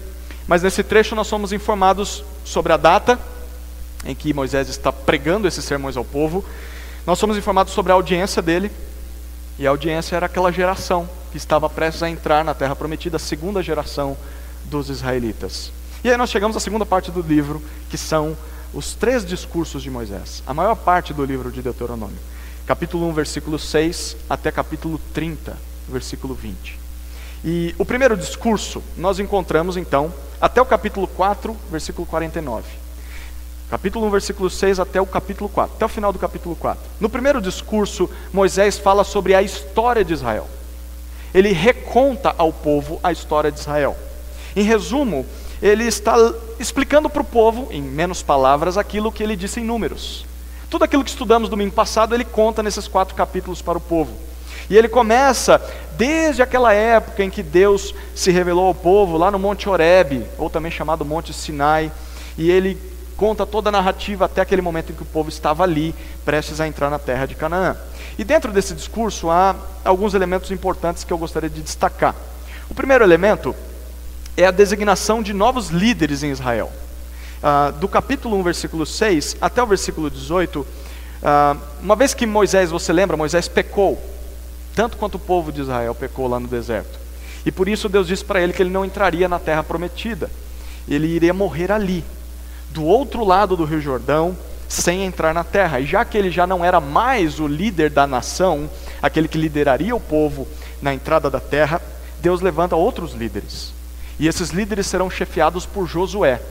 mas 0.47 0.63
nesse 0.63 0.83
trecho 0.83 1.15
nós 1.15 1.27
somos 1.27 1.53
informados 1.53 2.23
sobre 2.43 2.73
a 2.73 2.77
data, 2.77 3.17
em 4.05 4.13
que 4.13 4.33
Moisés 4.33 4.67
está 4.67 4.91
pregando 4.91 5.47
esses 5.47 5.63
sermões 5.63 5.95
ao 5.95 6.03
povo. 6.03 6.43
Nós 7.05 7.17
somos 7.17 7.37
informados 7.37 7.73
sobre 7.73 7.93
a 7.93 7.95
audiência 7.95 8.41
dele, 8.41 8.69
E 9.59 9.65
a 9.65 9.71
audiência 9.71 10.15
era 10.15 10.27
aquela 10.27 10.51
geração 10.51 11.09
que 11.31 11.37
estava 11.37 11.67
prestes 11.69 12.03
a 12.03 12.09
entrar 12.09 12.45
na 12.45 12.53
terra 12.53 12.75
prometida, 12.75 13.17
a 13.17 13.19
segunda 13.19 13.63
geração 13.63 14.15
dos 14.65 14.89
israelitas. 14.89 15.71
E 16.03 16.09
aí 16.11 16.17
nós 16.17 16.29
chegamos 16.29 16.55
à 16.55 16.59
segunda 16.59 16.85
parte 16.85 17.09
do 17.09 17.21
livro, 17.21 17.61
que 17.89 17.97
são 17.97 18.37
os 18.73 18.93
três 18.93 19.25
discursos 19.25 19.81
de 19.81 19.89
Moisés. 19.89 20.43
A 20.45 20.53
maior 20.53 20.75
parte 20.75 21.13
do 21.13 21.25
livro 21.25 21.51
de 21.51 21.61
Deuteronômio. 21.61 22.17
Capítulo 22.67 23.07
1, 23.09 23.13
versículo 23.13 23.57
6 23.57 24.17
até 24.29 24.51
capítulo 24.51 24.99
30, 25.13 25.57
versículo 25.89 26.35
20. 26.35 26.77
E 27.43 27.73
o 27.77 27.85
primeiro 27.85 28.15
discurso 28.15 28.83
nós 28.95 29.19
encontramos 29.19 29.77
então 29.77 30.13
até 30.39 30.61
o 30.61 30.65
capítulo 30.65 31.07
4, 31.07 31.55
versículo 31.71 32.05
49. 32.05 32.63
Capítulo 33.69 34.05
1, 34.07 34.09
versículo 34.11 34.49
6 34.49 34.79
até 34.79 35.01
o 35.01 35.05
capítulo 35.05 35.49
4, 35.49 35.75
até 35.75 35.85
o 35.85 35.89
final 35.89 36.13
do 36.13 36.19
capítulo 36.19 36.55
4. 36.55 36.81
No 36.99 37.09
primeiro 37.09 37.41
discurso, 37.41 38.09
Moisés 38.31 38.77
fala 38.77 39.03
sobre 39.03 39.33
a 39.33 39.41
história 39.41 40.05
de 40.05 40.13
Israel. 40.13 40.47
Ele 41.33 41.51
reconta 41.51 42.33
ao 42.37 42.53
povo 42.53 42.99
a 43.03 43.11
história 43.11 43.51
de 43.51 43.59
Israel. 43.59 43.97
Em 44.55 44.63
resumo, 44.63 45.25
ele 45.61 45.85
está 45.85 46.15
explicando 46.59 47.09
para 47.09 47.21
o 47.21 47.25
povo, 47.25 47.67
em 47.71 47.81
menos 47.81 48.21
palavras, 48.21 48.77
aquilo 48.77 49.11
que 49.11 49.23
ele 49.23 49.35
disse 49.35 49.59
em 49.59 49.63
números. 49.63 50.25
Tudo 50.69 50.83
aquilo 50.83 51.03
que 51.03 51.09
estudamos 51.09 51.49
domingo 51.49 51.71
passado, 51.71 52.13
ele 52.13 52.25
conta 52.25 52.61
nesses 52.61 52.87
quatro 52.87 53.15
capítulos 53.15 53.61
para 53.61 53.77
o 53.77 53.81
povo. 53.81 54.11
E 54.69 54.77
ele 54.77 54.89
começa 54.89 55.61
desde 55.97 56.41
aquela 56.41 56.73
época 56.73 57.23
em 57.23 57.29
que 57.29 57.41
Deus 57.41 57.95
se 58.13 58.31
revelou 58.31 58.67
ao 58.67 58.75
povo, 58.75 59.17
lá 59.17 59.31
no 59.31 59.39
Monte 59.39 59.69
Horebe, 59.69 60.25
ou 60.37 60.49
também 60.49 60.71
chamado 60.71 61.05
Monte 61.05 61.33
Sinai, 61.33 61.91
e 62.37 62.51
ele 62.51 62.77
conta 63.15 63.45
toda 63.45 63.69
a 63.69 63.71
narrativa 63.71 64.25
até 64.25 64.41
aquele 64.41 64.61
momento 64.61 64.91
em 64.91 64.95
que 64.95 65.01
o 65.01 65.05
povo 65.05 65.29
estava 65.29 65.63
ali, 65.63 65.95
prestes 66.23 66.61
a 66.61 66.67
entrar 66.67 66.89
na 66.89 66.99
terra 66.99 67.25
de 67.25 67.33
Canaã. 67.33 67.75
E 68.17 68.23
dentro 68.23 68.51
desse 68.51 68.75
discurso 68.75 69.29
há 69.29 69.55
alguns 69.83 70.13
elementos 70.13 70.51
importantes 70.51 71.03
que 71.03 71.11
eu 71.11 71.17
gostaria 71.17 71.49
de 71.49 71.61
destacar. 71.61 72.13
O 72.69 72.75
primeiro 72.75 73.03
elemento 73.03 73.55
é 74.37 74.45
a 74.45 74.51
designação 74.51 75.23
de 75.23 75.33
novos 75.33 75.69
líderes 75.69 76.21
em 76.21 76.29
Israel. 76.29 76.71
Ah, 77.41 77.71
do 77.71 77.87
capítulo 77.87 78.37
1, 78.37 78.43
versículo 78.43 78.85
6 78.85 79.37
até 79.41 79.61
o 79.61 79.65
versículo 79.65 80.11
18, 80.11 80.65
ah, 81.23 81.57
uma 81.81 81.95
vez 81.95 82.13
que 82.13 82.27
Moisés, 82.27 82.69
você 82.69 82.93
lembra, 82.93 83.17
Moisés 83.17 83.47
pecou, 83.47 83.99
tanto 84.75 84.95
quanto 84.95 85.15
o 85.15 85.19
povo 85.19 85.51
de 85.51 85.61
Israel 85.61 85.95
pecou 85.95 86.27
lá 86.27 86.39
no 86.39 86.47
deserto. 86.47 86.99
E 87.43 87.51
por 87.51 87.67
isso 87.67 87.89
Deus 87.89 88.07
disse 88.07 88.23
para 88.23 88.39
ele 88.39 88.53
que 88.53 88.61
ele 88.61 88.69
não 88.69 88.85
entraria 88.85 89.27
na 89.27 89.39
terra 89.39 89.63
prometida, 89.63 90.29
ele 90.87 91.07
iria 91.07 91.33
morrer 91.33 91.71
ali, 91.71 92.03
do 92.69 92.83
outro 92.83 93.25
lado 93.25 93.57
do 93.57 93.65
Rio 93.65 93.81
Jordão, 93.81 94.37
sem 94.67 95.03
entrar 95.03 95.33
na 95.33 95.43
terra. 95.43 95.79
E 95.79 95.85
já 95.85 96.05
que 96.05 96.17
ele 96.17 96.29
já 96.29 96.45
não 96.45 96.63
era 96.63 96.79
mais 96.79 97.39
o 97.39 97.47
líder 97.47 97.89
da 97.89 98.05
nação, 98.05 98.69
aquele 99.01 99.27
que 99.27 99.37
lideraria 99.37 99.95
o 99.95 99.99
povo 99.99 100.47
na 100.81 100.93
entrada 100.93 101.29
da 101.29 101.39
terra, 101.39 101.81
Deus 102.21 102.41
levanta 102.41 102.75
outros 102.75 103.13
líderes. 103.13 103.76
E 104.19 104.27
esses 104.27 104.49
líderes 104.49 104.87
serão 104.87 105.09
chefiados 105.09 105.65
por 105.65 105.87
Josué. 105.87 106.41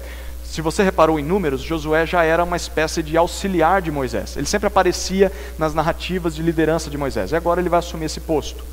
Se 0.45 0.63
você 0.63 0.83
reparou 0.83 1.19
em 1.19 1.25
números, 1.25 1.61
Josué 1.61 2.07
já 2.07 2.23
era 2.23 2.45
uma 2.45 2.57
espécie 2.57 3.03
de 3.03 3.17
auxiliar 3.17 3.83
de 3.83 3.91
Moisés. 3.91 4.37
Ele 4.37 4.47
sempre 4.47 4.69
aparecia 4.69 5.33
nas 5.59 5.75
narrativas 5.75 6.35
de 6.35 6.43
liderança 6.43 6.89
de 6.89 6.97
Moisés. 6.97 7.33
E 7.33 7.37
agora 7.37 7.61
ele 7.61 7.69
vai 7.69 7.81
assumir 7.81 8.07
esse 8.07 8.21
posto. 8.21 8.65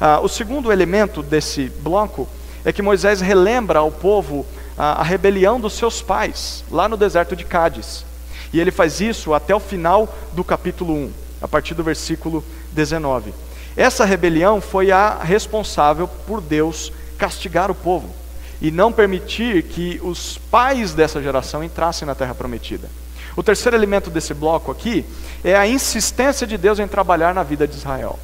Ah, 0.00 0.20
o 0.20 0.28
segundo 0.28 0.72
elemento 0.72 1.22
desse 1.22 1.68
bloco 1.80 2.26
é 2.64 2.72
que 2.72 2.82
Moisés 2.82 3.20
relembra 3.20 3.80
ao 3.80 3.92
povo 3.92 4.46
ah, 4.76 5.00
a 5.00 5.02
rebelião 5.02 5.60
dos 5.60 5.74
seus 5.74 6.00
pais, 6.00 6.64
lá 6.70 6.88
no 6.88 6.96
deserto 6.96 7.36
de 7.36 7.44
Cádiz. 7.44 8.04
E 8.52 8.58
ele 8.58 8.70
faz 8.70 9.00
isso 9.00 9.34
até 9.34 9.54
o 9.54 9.60
final 9.60 10.12
do 10.32 10.42
capítulo 10.42 10.94
1, 10.94 11.12
a 11.42 11.46
partir 11.46 11.74
do 11.74 11.84
versículo 11.84 12.42
19. 12.72 13.34
Essa 13.76 14.06
rebelião 14.06 14.60
foi 14.60 14.90
a 14.90 15.18
responsável 15.22 16.08
por 16.26 16.40
Deus 16.40 16.90
castigar 17.18 17.70
o 17.70 17.74
povo 17.74 18.17
e 18.60 18.70
não 18.70 18.92
permitir 18.92 19.62
que 19.62 20.00
os 20.02 20.38
pais 20.50 20.92
dessa 20.92 21.22
geração 21.22 21.62
entrassem 21.62 22.06
na 22.06 22.14
terra 22.14 22.34
prometida. 22.34 22.88
O 23.36 23.42
terceiro 23.42 23.76
elemento 23.76 24.10
desse 24.10 24.34
bloco 24.34 24.70
aqui 24.70 25.04
é 25.44 25.54
a 25.54 25.66
insistência 25.66 26.46
de 26.46 26.58
Deus 26.58 26.78
em 26.78 26.88
trabalhar 26.88 27.32
na 27.34 27.42
vida 27.42 27.68
de 27.68 27.76
Israel. 27.76 28.18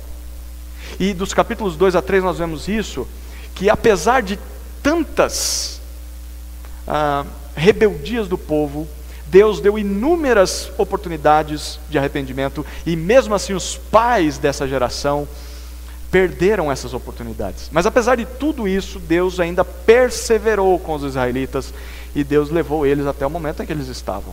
E 0.99 1.15
dos 1.15 1.33
capítulos 1.33 1.77
2 1.77 1.95
a 1.95 2.03
3 2.03 2.25
nós 2.25 2.39
vemos 2.39 2.67
isso, 2.67 3.07
que 3.55 3.71
apesar 3.71 4.23
de 4.23 4.39
tantas 4.83 5.81
ah, 6.87 7.25
rebeldias 7.55 8.27
do 8.27 8.37
povo, 8.37 8.89
Deus 9.27 9.61
deu 9.61 9.79
inúmeras 9.79 10.71
oportunidades 10.77 11.79
de 11.89 11.99
arrependimento, 11.99 12.65
e 12.85 12.95
mesmo 12.97 13.35
assim 13.35 13.53
os 13.55 13.77
pais 13.77 14.39
dessa 14.39 14.67
geração 14.67 15.29
perderam 16.15 16.71
essas 16.71 16.95
oportunidades. 16.95 17.69
Mas 17.73 17.87
apesar 17.87 18.15
de 18.15 18.25
tudo 18.25 18.69
isso, 18.69 19.01
Deus 19.01 19.41
ainda 19.41 19.65
perseverou 19.65 20.79
com 20.79 20.95
os 20.95 21.03
israelitas 21.03 21.75
e 22.15 22.23
Deus 22.23 22.51
levou 22.51 22.87
eles 22.87 23.05
até 23.05 23.27
o 23.27 23.31
momento 23.31 23.61
em 23.61 23.67
que 23.67 23.73
eles 23.73 23.89
estavam. 23.89 24.33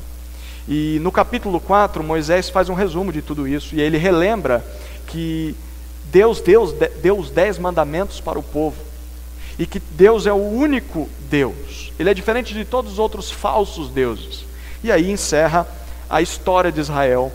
E 0.70 1.00
no 1.02 1.12
capítulo 1.12 1.60
4, 1.60 2.04
Moisés 2.04 2.52
faz 2.52 2.70
um 2.70 2.76
resumo 2.76 3.12
de 3.12 3.24
tudo 3.24 3.48
isso 3.48 3.74
e 3.74 3.82
ele 3.82 3.98
relembra 3.98 4.64
que 5.08 5.56
Deus 6.12 6.40
deu, 6.40 6.72
deu 7.02 7.18
os 7.18 7.32
dez 7.32 7.58
mandamentos 7.58 8.20
para 8.20 8.38
o 8.38 8.44
povo 8.44 8.78
e 9.58 9.66
que 9.66 9.80
Deus 9.80 10.28
é 10.28 10.32
o 10.32 10.36
único 10.36 11.10
Deus. 11.32 11.92
Ele 11.98 12.12
é 12.12 12.14
diferente 12.14 12.54
de 12.54 12.64
todos 12.64 12.92
os 12.92 13.00
outros 13.00 13.32
falsos 13.32 13.90
deuses. 13.90 14.46
E 14.84 14.92
aí 14.92 15.10
encerra 15.10 15.66
a 16.08 16.22
história 16.22 16.72
de 16.72 16.80
Israel 16.80 17.32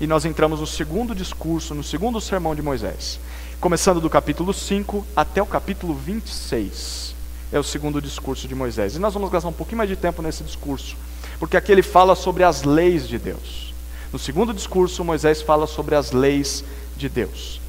e 0.00 0.06
nós 0.06 0.24
entramos 0.24 0.60
no 0.60 0.66
segundo 0.66 1.14
discurso, 1.14 1.74
no 1.74 1.84
segundo 1.84 2.18
sermão 2.18 2.54
de 2.54 2.62
Moisés 2.62 3.20
começando 3.60 4.00
do 4.00 4.08
capítulo 4.08 4.54
5 4.54 5.06
até 5.14 5.42
o 5.42 5.46
capítulo 5.46 5.92
26. 5.94 7.14
É 7.52 7.58
o 7.58 7.62
segundo 7.62 8.00
discurso 8.00 8.48
de 8.48 8.54
Moisés. 8.54 8.96
E 8.96 8.98
nós 8.98 9.12
vamos 9.12 9.30
gastar 9.30 9.50
um 9.50 9.52
pouquinho 9.52 9.76
mais 9.78 9.90
de 9.90 9.96
tempo 9.96 10.22
nesse 10.22 10.42
discurso, 10.42 10.96
porque 11.38 11.58
aqui 11.58 11.70
ele 11.70 11.82
fala 11.82 12.14
sobre 12.14 12.42
as 12.42 12.62
leis 12.62 13.06
de 13.06 13.18
Deus. 13.18 13.74
No 14.10 14.18
segundo 14.18 14.54
discurso, 14.54 15.04
Moisés 15.04 15.42
fala 15.42 15.66
sobre 15.66 15.94
as 15.94 16.10
leis 16.10 16.64
de 16.96 17.08
Deus. 17.08 17.60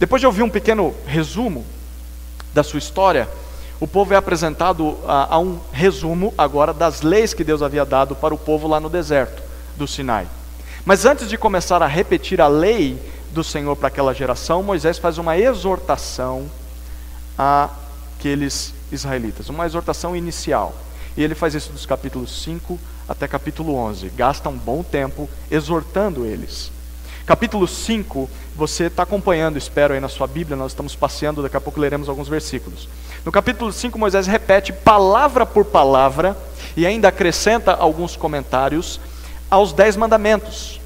Depois 0.00 0.20
de 0.20 0.26
ouvir 0.26 0.42
um 0.42 0.50
pequeno 0.50 0.92
resumo 1.06 1.64
da 2.52 2.64
sua 2.64 2.78
história, 2.78 3.28
o 3.78 3.86
povo 3.86 4.12
é 4.12 4.16
apresentado 4.16 4.98
a, 5.06 5.36
a, 5.36 5.38
um 5.38 5.60
resumo 5.70 6.34
agora 6.36 6.74
das 6.74 7.02
leis 7.02 7.32
que 7.32 7.44
Deus 7.44 7.62
havia 7.62 7.84
dado 7.84 8.16
para 8.16 8.34
o 8.34 8.38
povo 8.38 8.66
lá 8.66 8.80
no 8.80 8.90
deserto 8.90 9.42
do 9.76 9.86
Sinai. 9.86 10.26
Mas 10.84 11.04
antes 11.04 11.28
de 11.28 11.38
começar 11.38 11.82
a 11.82 11.86
repetir 11.86 12.40
a 12.40 12.48
lei 12.48 12.98
do 13.32 13.44
Senhor 13.44 13.76
para 13.76 13.88
aquela 13.88 14.12
geração, 14.12 14.62
Moisés 14.62 14.98
faz 14.98 15.18
uma 15.18 15.38
exortação 15.38 16.50
àqueles 17.38 18.74
israelitas, 18.90 19.48
uma 19.48 19.66
exortação 19.66 20.16
inicial. 20.16 20.74
E 21.16 21.22
ele 21.22 21.34
faz 21.34 21.54
isso 21.54 21.72
dos 21.72 21.86
capítulos 21.86 22.42
5 22.42 22.78
até 23.08 23.26
capítulo 23.26 23.74
11. 23.74 24.08
Gasta 24.10 24.48
um 24.48 24.56
bom 24.56 24.82
tempo 24.82 25.28
exortando 25.50 26.24
eles. 26.24 26.70
Capítulo 27.26 27.66
5, 27.68 28.28
você 28.56 28.84
está 28.84 29.04
acompanhando, 29.04 29.56
espero 29.56 29.94
aí 29.94 30.00
na 30.00 30.08
sua 30.08 30.26
Bíblia, 30.26 30.56
nós 30.56 30.72
estamos 30.72 30.96
passeando, 30.96 31.42
daqui 31.42 31.56
a 31.56 31.60
pouco 31.60 31.78
leremos 31.78 32.08
alguns 32.08 32.28
versículos. 32.28 32.88
No 33.24 33.30
capítulo 33.30 33.72
5, 33.72 33.96
Moisés 33.96 34.26
repete 34.26 34.72
palavra 34.72 35.46
por 35.46 35.64
palavra 35.64 36.36
e 36.76 36.84
ainda 36.84 37.08
acrescenta 37.08 37.72
alguns 37.72 38.16
comentários 38.16 38.98
aos 39.48 39.72
dez 39.72 39.96
mandamentos 39.96 40.79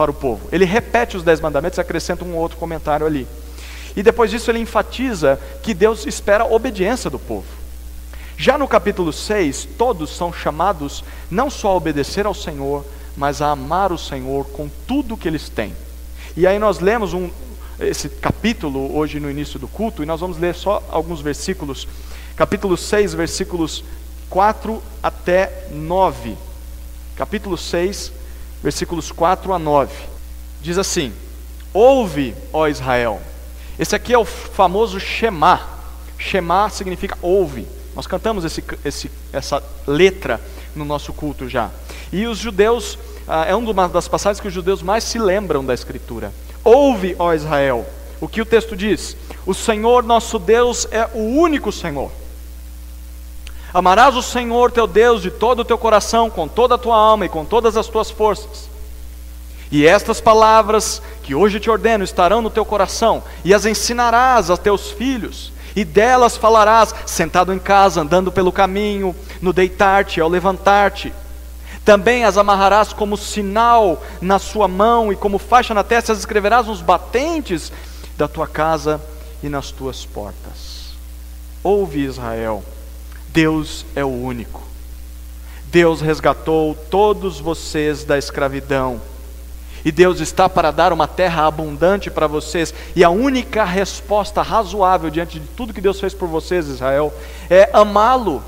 para 0.00 0.10
o 0.10 0.14
povo. 0.14 0.48
Ele 0.50 0.64
repete 0.64 1.14
os 1.14 1.22
dez 1.22 1.42
mandamentos 1.42 1.76
e 1.76 1.80
acrescenta 1.82 2.24
um 2.24 2.34
outro 2.34 2.56
comentário 2.56 3.06
ali. 3.06 3.26
E 3.94 4.02
depois 4.02 4.30
disso 4.30 4.50
ele 4.50 4.58
enfatiza 4.58 5.38
que 5.62 5.74
Deus 5.74 6.06
espera 6.06 6.44
a 6.44 6.46
obediência 6.46 7.10
do 7.10 7.18
povo. 7.18 7.44
Já 8.34 8.56
no 8.56 8.66
capítulo 8.66 9.12
6, 9.12 9.68
todos 9.76 10.16
são 10.16 10.32
chamados 10.32 11.04
não 11.30 11.50
só 11.50 11.68
a 11.68 11.74
obedecer 11.74 12.24
ao 12.24 12.32
Senhor, 12.32 12.82
mas 13.14 13.42
a 13.42 13.50
amar 13.50 13.92
o 13.92 13.98
Senhor 13.98 14.46
com 14.46 14.70
tudo 14.88 15.18
que 15.18 15.28
eles 15.28 15.50
têm. 15.50 15.76
E 16.34 16.46
aí 16.46 16.58
nós 16.58 16.80
lemos 16.80 17.12
um, 17.12 17.28
esse 17.78 18.08
capítulo 18.08 18.96
hoje 18.96 19.20
no 19.20 19.30
início 19.30 19.58
do 19.58 19.68
culto, 19.68 20.02
e 20.02 20.06
nós 20.06 20.20
vamos 20.20 20.38
ler 20.38 20.54
só 20.54 20.82
alguns 20.90 21.20
versículos. 21.20 21.86
Capítulo 22.34 22.74
6, 22.74 23.12
versículos 23.12 23.84
4 24.30 24.82
até 25.02 25.66
9. 25.70 26.38
Capítulo 27.16 27.58
6, 27.58 28.19
versículos 28.62 29.10
4 29.12 29.52
a 29.52 29.58
9. 29.58 29.92
Diz 30.60 30.78
assim: 30.78 31.12
Ouve, 31.72 32.34
ó 32.52 32.66
Israel. 32.68 33.20
Esse 33.78 33.96
aqui 33.96 34.12
é 34.12 34.18
o 34.18 34.24
famoso 34.24 35.00
Shema. 35.00 35.60
Shema 36.18 36.68
significa 36.68 37.16
ouve. 37.22 37.66
Nós 37.94 38.06
cantamos 38.06 38.44
esse, 38.44 38.62
esse, 38.84 39.10
essa 39.32 39.62
letra 39.86 40.40
no 40.74 40.84
nosso 40.84 41.12
culto 41.12 41.48
já. 41.48 41.70
E 42.12 42.26
os 42.26 42.38
judeus, 42.38 42.98
ah, 43.26 43.44
é 43.46 43.54
uma 43.54 43.88
das 43.88 44.06
passagens 44.06 44.40
que 44.40 44.48
os 44.48 44.54
judeus 44.54 44.82
mais 44.82 45.04
se 45.04 45.18
lembram 45.18 45.64
da 45.64 45.74
Escritura. 45.74 46.32
Ouve, 46.62 47.16
ó 47.18 47.32
Israel. 47.32 47.86
O 48.20 48.28
que 48.28 48.42
o 48.42 48.46
texto 48.46 48.76
diz? 48.76 49.16
O 49.46 49.54
Senhor 49.54 50.02
nosso 50.02 50.38
Deus 50.38 50.86
é 50.90 51.08
o 51.14 51.18
único 51.18 51.72
Senhor. 51.72 52.12
Amarás 53.72 54.16
o 54.16 54.22
Senhor 54.22 54.72
teu 54.72 54.86
Deus 54.86 55.22
de 55.22 55.30
todo 55.30 55.60
o 55.60 55.64
teu 55.64 55.78
coração, 55.78 56.28
com 56.28 56.48
toda 56.48 56.74
a 56.74 56.78
tua 56.78 56.96
alma 56.96 57.26
e 57.26 57.28
com 57.28 57.44
todas 57.44 57.76
as 57.76 57.86
tuas 57.86 58.10
forças. 58.10 58.68
E 59.70 59.86
estas 59.86 60.20
palavras 60.20 61.00
que 61.22 61.34
hoje 61.34 61.60
te 61.60 61.70
ordeno 61.70 62.02
estarão 62.02 62.42
no 62.42 62.50
teu 62.50 62.64
coração, 62.64 63.22
e 63.44 63.54
as 63.54 63.64
ensinarás 63.64 64.50
a 64.50 64.56
teus 64.56 64.90
filhos, 64.90 65.52
e 65.76 65.84
delas 65.84 66.36
falarás, 66.36 66.92
sentado 67.06 67.52
em 67.52 67.58
casa, 67.58 68.00
andando 68.00 68.32
pelo 68.32 68.50
caminho, 68.50 69.14
no 69.40 69.52
deitar-te, 69.52 70.20
ao 70.20 70.28
levantar-te. 70.28 71.12
Também 71.84 72.24
as 72.24 72.36
amarrarás 72.36 72.92
como 72.92 73.16
sinal 73.16 74.02
na 74.20 74.40
sua 74.40 74.66
mão, 74.66 75.12
e 75.12 75.16
como 75.16 75.38
faixa 75.38 75.72
na 75.72 75.84
testa 75.84 76.12
as 76.12 76.18
escreverás 76.18 76.66
nos 76.66 76.82
batentes 76.82 77.72
da 78.16 78.26
tua 78.26 78.48
casa 78.48 79.00
e 79.40 79.48
nas 79.48 79.70
tuas 79.70 80.04
portas. 80.04 80.90
Ouve, 81.62 82.00
Israel, 82.00 82.64
Deus 83.32 83.84
é 83.94 84.04
o 84.04 84.08
único. 84.08 84.62
Deus 85.66 86.00
resgatou 86.00 86.74
todos 86.90 87.38
vocês 87.38 88.04
da 88.04 88.18
escravidão. 88.18 89.00
E 89.84 89.90
Deus 89.90 90.20
está 90.20 90.48
para 90.48 90.70
dar 90.70 90.92
uma 90.92 91.06
terra 91.06 91.46
abundante 91.46 92.10
para 92.10 92.26
vocês. 92.26 92.74
E 92.94 93.04
a 93.04 93.10
única 93.10 93.64
resposta 93.64 94.42
razoável 94.42 95.10
diante 95.10 95.38
de 95.38 95.46
tudo 95.48 95.72
que 95.72 95.80
Deus 95.80 96.00
fez 96.00 96.12
por 96.12 96.28
vocês, 96.28 96.66
Israel, 96.66 97.14
é 97.48 97.70
amá-lo. 97.72 98.42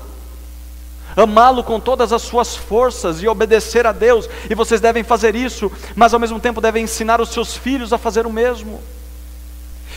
Amá-lo 1.15 1.63
com 1.63 1.79
todas 1.79 2.11
as 2.11 2.23
suas 2.23 2.55
forças 2.55 3.21
e 3.21 3.27
obedecer 3.27 3.87
a 3.87 3.91
Deus. 3.91 4.29
E 4.49 4.53
vocês 4.53 4.81
devem 4.81 5.03
fazer 5.03 5.35
isso, 5.35 5.71
mas 5.95 6.13
ao 6.13 6.19
mesmo 6.19 6.39
tempo 6.39 6.59
devem 6.59 6.83
ensinar 6.83 7.21
os 7.21 7.29
seus 7.29 7.55
filhos 7.55 7.93
a 7.93 7.97
fazer 7.97 8.27
o 8.27 8.33
mesmo. 8.33 8.81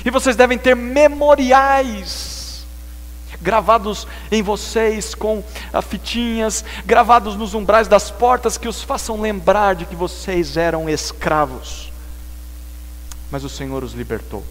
E 0.04 0.10
vocês 0.10 0.36
devem 0.36 0.56
ter 0.56 0.76
memoriais 0.76 2.35
gravados 3.46 4.08
em 4.32 4.42
vocês 4.42 5.14
com 5.14 5.40
ah, 5.72 5.80
fitinhas, 5.80 6.64
gravados 6.84 7.36
nos 7.36 7.54
umbrais 7.54 7.86
das 7.86 8.10
portas 8.10 8.58
que 8.58 8.66
os 8.66 8.82
façam 8.82 9.20
lembrar 9.20 9.76
de 9.76 9.86
que 9.86 9.94
vocês 9.94 10.56
eram 10.56 10.90
escravos. 10.90 11.92
Mas 13.30 13.44
o 13.44 13.48
Senhor 13.48 13.84
os 13.84 13.92
libertou. 13.92 14.42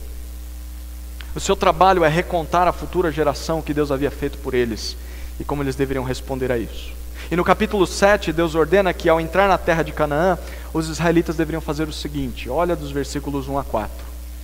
O 1.35 1.41
seu 1.41 1.57
trabalho 1.57 2.05
é 2.05 2.07
recontar 2.07 2.69
à 2.69 2.71
futura 2.71 3.11
geração 3.11 3.59
o 3.59 3.63
que 3.63 3.73
Deus 3.73 3.91
havia 3.91 4.09
feito 4.09 4.37
por 4.37 4.53
eles 4.53 4.95
e 5.37 5.43
como 5.43 5.61
eles 5.61 5.75
deveriam 5.75 6.05
responder 6.05 6.49
a 6.49 6.57
isso. 6.57 6.93
E 7.29 7.35
no 7.35 7.43
capítulo 7.43 7.85
7, 7.85 8.31
Deus 8.31 8.55
ordena 8.55 8.93
que 8.93 9.09
ao 9.09 9.19
entrar 9.19 9.49
na 9.49 9.57
terra 9.57 9.83
de 9.83 9.91
Canaã, 9.91 10.37
os 10.73 10.87
israelitas 10.87 11.35
deveriam 11.35 11.59
fazer 11.59 11.89
o 11.89 11.93
seguinte: 11.93 12.49
olha 12.49 12.77
dos 12.77 12.91
versículos 12.91 13.49
1 13.49 13.57
a 13.57 13.63
4, 13.65 13.91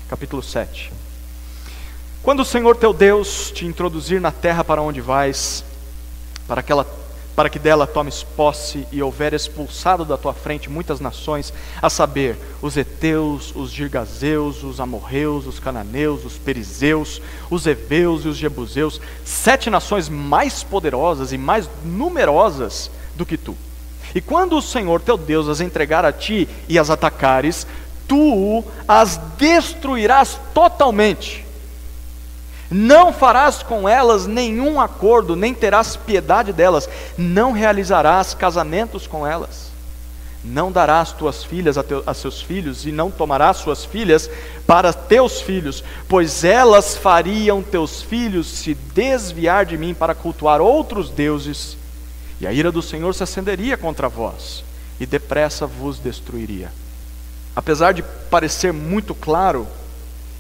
capítulo 0.10 0.44
7. 0.44 0.92
Quando 2.24 2.42
o 2.42 2.46
Senhor 2.46 2.76
teu 2.76 2.94
Deus 2.94 3.52
te 3.52 3.66
introduzir 3.66 4.22
na 4.22 4.32
terra 4.32 4.64
para 4.64 4.80
onde 4.80 5.02
vais, 5.02 5.64
para 6.48 6.62
que, 6.62 6.72
ela, 6.72 6.86
para 7.36 7.50
que 7.50 7.58
dela 7.58 7.88
tomes 7.88 8.22
posse 8.22 8.86
e 8.92 9.02
houver 9.02 9.34
expulsado 9.34 10.06
da 10.06 10.20
tua 10.20 10.32
frente 10.32 10.70
muitas 10.70 11.00
nações, 11.00 11.52
a 11.82 11.90
saber, 11.90 12.38
os 12.62 12.78
heteus, 12.78 13.52
os 13.56 13.72
girgazeus, 13.72 14.64
os 14.64 14.80
amorreus, 14.80 15.48
os 15.48 15.60
cananeus, 15.60 16.24
os 16.24 16.38
perizeus, 16.38 17.20
os 17.50 17.66
heveus 17.66 18.24
e 18.24 18.28
os 18.28 18.38
jebuseus, 18.38 19.02
sete 19.26 19.72
nações 19.72 20.08
mais 20.08 20.62
poderosas 20.62 21.34
e 21.34 21.40
mais 21.40 21.68
numerosas 21.84 22.92
do 23.16 23.26
que 23.26 23.36
tu. 23.36 23.58
E 24.14 24.22
quando 24.22 24.56
o 24.56 24.62
Senhor 24.62 25.02
teu 25.02 25.18
Deus 25.18 25.50
as 25.50 25.60
entregar 25.60 26.06
a 26.06 26.14
ti 26.14 26.48
e 26.70 26.78
as 26.78 26.92
atacares, 26.92 27.66
tu 28.08 28.64
as 28.88 29.20
destruirás 29.40 30.40
totalmente 30.54 31.50
não 32.72 33.12
farás 33.12 33.62
com 33.62 33.88
elas 33.88 34.26
nenhum 34.26 34.80
acordo, 34.80 35.36
nem 35.36 35.54
terás 35.54 35.98
piedade 35.98 36.54
delas, 36.54 36.88
não 37.18 37.52
realizarás 37.52 38.34
casamentos 38.34 39.06
com 39.06 39.28
elas. 39.28 39.70
Não 40.44 40.72
darás 40.72 41.12
tuas 41.12 41.44
filhas 41.44 41.78
a, 41.78 41.84
a 42.08 42.14
seus 42.14 42.42
filhos, 42.42 42.86
e 42.86 42.92
não 42.92 43.12
tomarás 43.12 43.58
suas 43.58 43.84
filhas 43.84 44.30
para 44.66 44.94
teus 44.94 45.42
filhos, 45.42 45.84
pois 46.08 46.46
elas 46.46 46.96
fariam 46.96 47.62
teus 47.62 48.02
filhos 48.02 48.48
se 48.48 48.74
desviar 48.74 49.66
de 49.66 49.78
mim 49.78 49.94
para 49.94 50.16
cultuar 50.16 50.62
outros 50.62 51.10
deuses, 51.10 51.78
e 52.40 52.48
a 52.48 52.54
ira 52.54 52.72
do 52.72 52.82
Senhor 52.82 53.14
se 53.14 53.22
acenderia 53.22 53.78
contra 53.78 54.08
vós, 54.08 54.64
e 55.00 55.06
depressa 55.06 55.68
vos 55.68 56.00
destruiria. 56.00 56.72
Apesar 57.54 57.94
de 57.94 58.02
parecer 58.02 58.72
muito 58.72 59.14
claro 59.14 59.68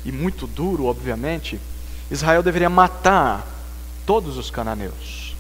e 0.05 0.11
muito 0.11 0.47
duro, 0.47 0.85
obviamente, 0.85 1.59
Israel 2.11 2.43
deveria 2.43 2.69
matar 2.69 3.47
todos 4.05 4.37
os 4.37 4.51
cananeus, 4.51 5.33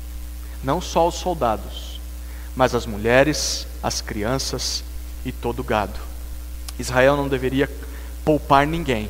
não 0.63 0.79
só 0.79 1.05
os 1.05 1.15
soldados, 1.15 1.99
mas 2.55 2.73
as 2.73 2.85
mulheres, 2.85 3.67
as 3.83 3.99
crianças 3.99 4.81
e 5.25 5.33
todo 5.33 5.59
o 5.59 5.63
gado. 5.65 5.99
Israel 6.79 7.17
não 7.17 7.27
deveria 7.27 7.69
poupar 8.23 8.65
ninguém 8.65 9.09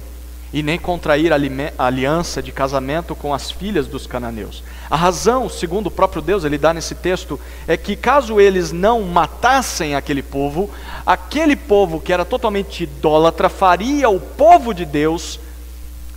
e 0.51 0.63
nem 0.63 0.79
contrair 0.79 1.31
aliança 1.77 2.41
de 2.41 2.51
casamento 2.51 3.15
com 3.15 3.33
as 3.33 3.51
filhas 3.51 3.87
dos 3.87 4.07
cananeus. 4.07 4.63
A 4.89 4.95
razão, 4.95 5.47
segundo 5.47 5.87
o 5.87 5.91
próprio 5.91 6.21
Deus, 6.21 6.43
ele 6.43 6.57
dá 6.57 6.73
nesse 6.73 6.95
texto, 6.95 7.39
é 7.67 7.77
que 7.77 7.95
caso 7.95 8.41
eles 8.41 8.71
não 8.71 9.03
matassem 9.03 9.95
aquele 9.95 10.23
povo, 10.23 10.69
aquele 11.05 11.55
povo 11.55 12.01
que 12.01 12.11
era 12.11 12.25
totalmente 12.25 12.83
idólatra 12.83 13.47
faria 13.49 14.09
o 14.09 14.19
povo 14.19 14.73
de 14.73 14.83
Deus 14.83 15.39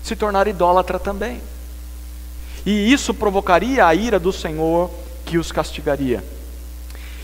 se 0.05 0.14
tornar 0.14 0.47
idólatra 0.47 0.99
também. 0.99 1.40
E 2.64 2.93
isso 2.93 3.14
provocaria 3.14 3.87
a 3.87 3.95
ira 3.95 4.21
do 4.21 4.33
Senhor 4.33 4.90
que 5.25 5.38
os 5.38 5.51
castigaria. 5.51 6.23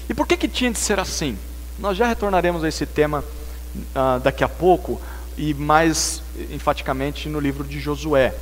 E 0.08 0.14
por 0.14 0.26
que, 0.26 0.36
que 0.36 0.48
tinha 0.48 0.70
de 0.70 0.78
ser 0.78 0.98
assim? 0.98 1.38
Nós 1.78 1.96
já 1.96 2.06
retornaremos 2.06 2.64
a 2.64 2.68
esse 2.68 2.86
tema 2.86 3.22
uh, 3.22 4.18
daqui 4.20 4.42
a 4.42 4.48
pouco 4.48 5.00
e 5.36 5.52
mais 5.54 6.22
enfaticamente 6.50 7.28
no 7.28 7.38
livro 7.38 7.64
de 7.64 7.78
Josué. 7.78 8.34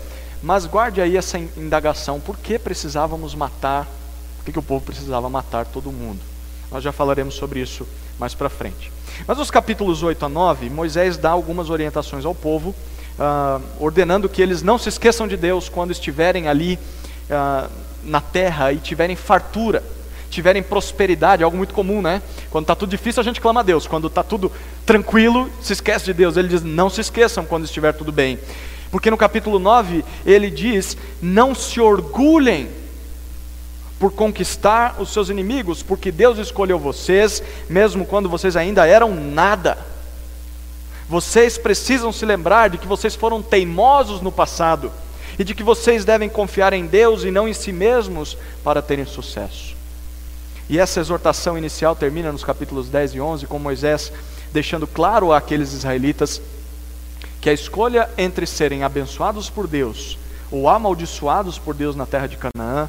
Mas 0.43 0.67
guarde 0.67 1.01
aí 1.01 1.17
essa 1.17 1.37
indagação: 1.39 2.21
por 2.21 2.39
que 2.39 2.59
precisávamos 2.59 3.35
matar? 3.35 3.87
Por 4.39 4.45
que, 4.45 4.53
que 4.53 4.59
o 4.59 4.63
povo 4.63 4.85
precisava 4.85 5.29
matar 5.29 5.67
todo 5.67 5.91
mundo? 5.91 6.21
Nós 6.71 6.83
já 6.83 6.93
falaremos 6.93 7.35
sobre 7.35 7.61
isso 7.61 7.87
mais 8.19 8.35
para 8.35 8.49
frente. 8.49 8.93
Mas 9.27 9.39
nos 9.39 9.51
capítulos 9.51 10.03
8 10.03 10.27
a 10.27 10.29
9, 10.29 10.71
Moisés 10.71 11.17
dá 11.17 11.31
algumas 11.31 11.71
orientações 11.71 12.25
ao 12.25 12.35
povo 12.35 12.75
uh, 13.19 13.63
ordenando 13.79 14.29
que 14.29 14.41
eles 14.41 14.63
não 14.63 14.79
se 14.79 14.89
esqueçam 14.89 15.27
de 15.27 15.37
Deus 15.37 15.69
quando 15.69 15.91
estiverem 15.91 16.49
ali 16.49 16.79
uh, 17.29 17.71
na 18.05 18.21
terra 18.21 18.73
e 18.73 18.79
tiverem 18.79 19.17
fartura, 19.17 19.83
tiverem 20.31 20.63
prosperidade, 20.63 21.43
algo 21.43 21.57
muito 21.57 21.75
comum, 21.75 22.01
né? 22.01 22.23
Quando 22.51 22.65
está 22.65 22.75
tudo 22.75 22.91
difícil, 22.91 23.21
a 23.21 23.25
gente 23.25 23.41
clama 23.41 23.61
a 23.61 23.63
Deus. 23.63 23.87
Quando 23.87 24.07
está 24.07 24.23
tudo 24.23 24.53
tranquilo, 24.87 25.51
se 25.61 25.73
esquece 25.73 26.07
de 26.07 26.15
Deus. 26.15 26.37
Ele 26.37 26.49
diz: 26.49 26.63
não 26.63 26.89
se 26.89 27.01
esqueçam 27.01 27.45
quando 27.45 27.65
estiver 27.65 27.93
tudo 27.93 28.13
bem. 28.13 28.39
Porque 28.91 29.11
no 29.11 29.17
capítulo 29.17 29.59
9 29.59 30.05
ele 30.25 30.51
diz: 30.51 30.97
não 31.21 31.55
se 31.55 31.81
orgulhem 31.81 32.69
por 33.99 34.13
conquistar 34.13 34.97
os 35.01 35.13
seus 35.13 35.29
inimigos, 35.29 35.83
porque 35.83 36.13
Deus 36.13 36.39
escolheu 36.39 36.79
vocês, 36.79 37.43
mesmo 37.69 38.07
quando 38.07 38.29
vocês 38.29 38.57
ainda 38.57 38.87
eram 38.87 39.15
nada. 39.15 39.79
Vocês 41.09 41.57
precisam 41.57 42.13
se 42.13 42.27
lembrar 42.27 42.69
de 42.69 42.79
que 42.79 42.87
vocês 42.87 43.15
foram 43.15 43.43
teimosos 43.43 44.21
no 44.21 44.31
passado 44.31 44.93
e 45.39 45.45
de 45.45 45.55
que 45.55 45.63
vocês 45.63 46.05
devem 46.05 46.29
confiar 46.29 46.73
em 46.73 46.87
Deus 46.87 47.25
e 47.25 47.31
não 47.31 47.49
em 47.49 47.55
si 47.55 47.73
mesmos 47.73 48.37
para 48.63 48.83
terem 48.83 49.07
sucesso. 49.07 49.75
E 50.69 50.79
essa 50.79 51.01
exortação 51.01 51.57
inicial 51.57 51.97
termina 51.97 52.31
nos 52.31 52.45
capítulos 52.45 52.89
10 52.89 53.15
e 53.15 53.21
11 53.21 53.47
com 53.47 53.59
Moisés 53.59 54.13
deixando 54.53 54.87
claro 54.87 55.33
àqueles 55.33 55.73
israelitas 55.73 56.43
que 57.41 57.49
a 57.49 57.53
escolha 57.53 58.11
entre 58.19 58.47
serem 58.47 58.83
abençoados 58.83 59.49
por 59.49 59.67
Deus 59.67 60.19
ou 60.51 60.69
amaldiçoados 60.69 61.59
por 61.59 61.75
Deus 61.75 61.95
na 61.95 62.07
terra 62.07 62.27
de 62.27 62.37
Canaã, 62.37 62.89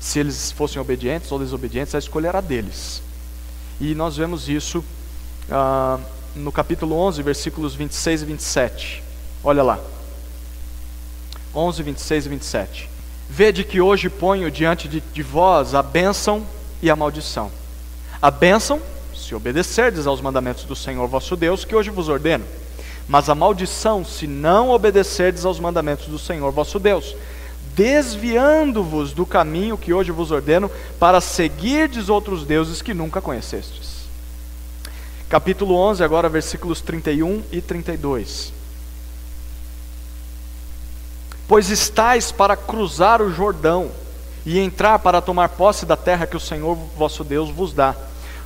se 0.00 0.18
eles 0.18 0.52
fossem 0.52 0.80
obedientes 0.80 1.30
ou 1.32 1.38
desobedientes, 1.38 1.94
a 1.94 1.98
escolha 1.98 2.28
era 2.28 2.40
deles. 2.40 3.02
E 3.80 3.94
nós 3.94 4.16
vemos 4.16 4.48
isso 4.48 4.84
ah, 5.50 5.98
no 6.36 6.52
capítulo 6.52 6.94
11, 6.96 7.22
versículos 7.22 7.74
26 7.74 8.22
e 8.22 8.24
27. 8.26 9.02
Olha 9.42 9.62
lá. 9.62 9.80
11, 11.54 11.82
26 11.82 12.26
e 12.26 12.28
27. 12.28 12.90
Vede 13.28 13.64
que 13.64 13.80
hoje 13.80 14.10
ponho 14.10 14.50
diante 14.50 14.86
de, 14.86 15.00
de 15.00 15.22
vós 15.22 15.74
a 15.74 15.82
bênção 15.82 16.46
e 16.82 16.90
a 16.90 16.96
maldição. 16.96 17.50
A 18.20 18.30
bênção, 18.30 18.80
se 19.14 19.34
obedecerdes 19.34 20.06
aos 20.06 20.20
mandamentos 20.20 20.64
do 20.64 20.76
Senhor 20.76 21.06
vosso 21.08 21.34
Deus, 21.36 21.64
que 21.64 21.74
hoje 21.74 21.90
vos 21.90 22.08
ordeno. 22.08 22.44
Mas 23.08 23.30
a 23.30 23.34
maldição, 23.34 24.04
se 24.04 24.26
não 24.26 24.70
obedecerdes 24.70 25.44
aos 25.44 25.58
mandamentos 25.58 26.06
do 26.06 26.18
Senhor 26.18 26.52
vosso 26.52 26.78
Deus, 26.78 27.16
desviando-vos 27.74 29.12
do 29.12 29.24
caminho 29.24 29.78
que 29.78 29.92
hoje 29.92 30.12
vos 30.12 30.30
ordeno, 30.30 30.70
para 30.98 31.20
seguirdes 31.20 32.08
outros 32.08 32.44
deuses 32.44 32.82
que 32.82 32.92
nunca 32.92 33.20
conhecestes 33.20 33.85
capítulo 35.28 35.74
11, 35.74 36.04
agora 36.04 36.28
versículos 36.28 36.80
31 36.80 37.42
e 37.50 37.60
32. 37.60 38.52
Pois 41.48 41.70
estáis 41.70 42.32
para 42.32 42.56
cruzar 42.56 43.22
o 43.22 43.32
Jordão 43.32 43.90
e 44.44 44.58
entrar 44.58 44.98
para 44.98 45.20
tomar 45.20 45.50
posse 45.50 45.84
da 45.84 45.96
terra 45.96 46.26
que 46.26 46.36
o 46.36 46.40
Senhor 46.40 46.76
vosso 46.96 47.24
Deus 47.24 47.50
vos 47.50 47.72
dá. 47.72 47.94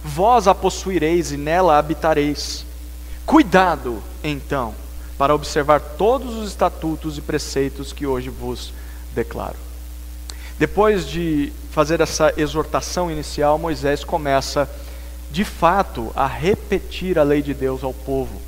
Vós 0.05 0.49
a 0.49 0.55
possuireis 0.55 1.33
e 1.33 1.37
nela 1.37 1.79
habitareis. 1.79 2.64
Cuidado, 3.27 4.03
então, 4.25 4.75
para 5.19 5.35
observar 5.35 5.81
todos 5.81 6.35
os 6.35 6.49
estatutos 6.49 7.19
e 7.19 7.21
preceitos 7.21 7.93
que 7.93 8.07
hoje 8.07 8.31
vos 8.31 8.73
declaro. 9.14 9.57
Depois 10.59 11.07
de 11.07 11.53
fazer 11.71 12.01
essa 12.01 12.33
exortação 12.37 13.11
inicial, 13.11 13.59
Moisés 13.59 14.05
começa, 14.05 14.69
de 15.31 15.45
fato, 15.45 16.12
a 16.16 16.27
repetir 16.27 17.19
a 17.19 17.23
lei 17.23 17.40
de 17.40 17.55
Deus 17.55 17.85
ao 17.85 17.95
povo. 17.95 18.40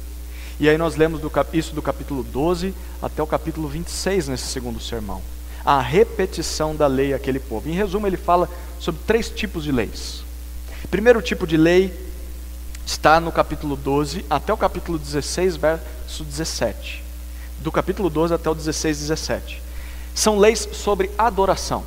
E 0.58 0.68
aí 0.68 0.76
nós 0.76 0.96
lemos 0.96 1.20
do, 1.20 1.30
isso 1.52 1.74
do 1.74 1.82
capítulo 1.82 2.22
12 2.22 2.74
até 3.00 3.22
o 3.22 3.26
capítulo 3.26 3.68
26 3.68 4.28
nesse 4.28 4.46
segundo 4.46 4.80
sermão. 4.80 5.22
A 5.64 5.80
repetição 5.80 6.74
da 6.74 6.88
lei 6.88 7.14
àquele 7.14 7.38
povo. 7.38 7.68
Em 7.68 7.72
resumo, 7.72 8.06
ele 8.06 8.16
fala 8.16 8.48
sobre 8.80 9.00
três 9.06 9.30
tipos 9.30 9.62
de 9.62 9.70
leis. 9.70 10.24
Primeiro 10.90 11.22
tipo 11.22 11.46
de 11.46 11.56
lei 11.56 11.94
está 12.84 13.20
no 13.20 13.30
capítulo 13.30 13.76
12 13.76 14.24
até 14.28 14.52
o 14.52 14.56
capítulo 14.56 14.98
16, 14.98 15.56
verso 15.56 16.24
17. 16.24 17.02
Do 17.60 17.70
capítulo 17.70 18.10
12 18.10 18.34
até 18.34 18.50
o 18.50 18.54
16, 18.54 18.98
17. 18.98 19.62
São 20.14 20.36
leis 20.36 20.68
sobre 20.72 21.10
adoração. 21.16 21.84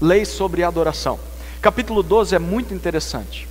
Leis 0.00 0.28
sobre 0.28 0.62
adoração. 0.62 1.18
Capítulo 1.62 2.02
12 2.02 2.34
é 2.34 2.38
muito 2.38 2.74
interessante. 2.74 3.48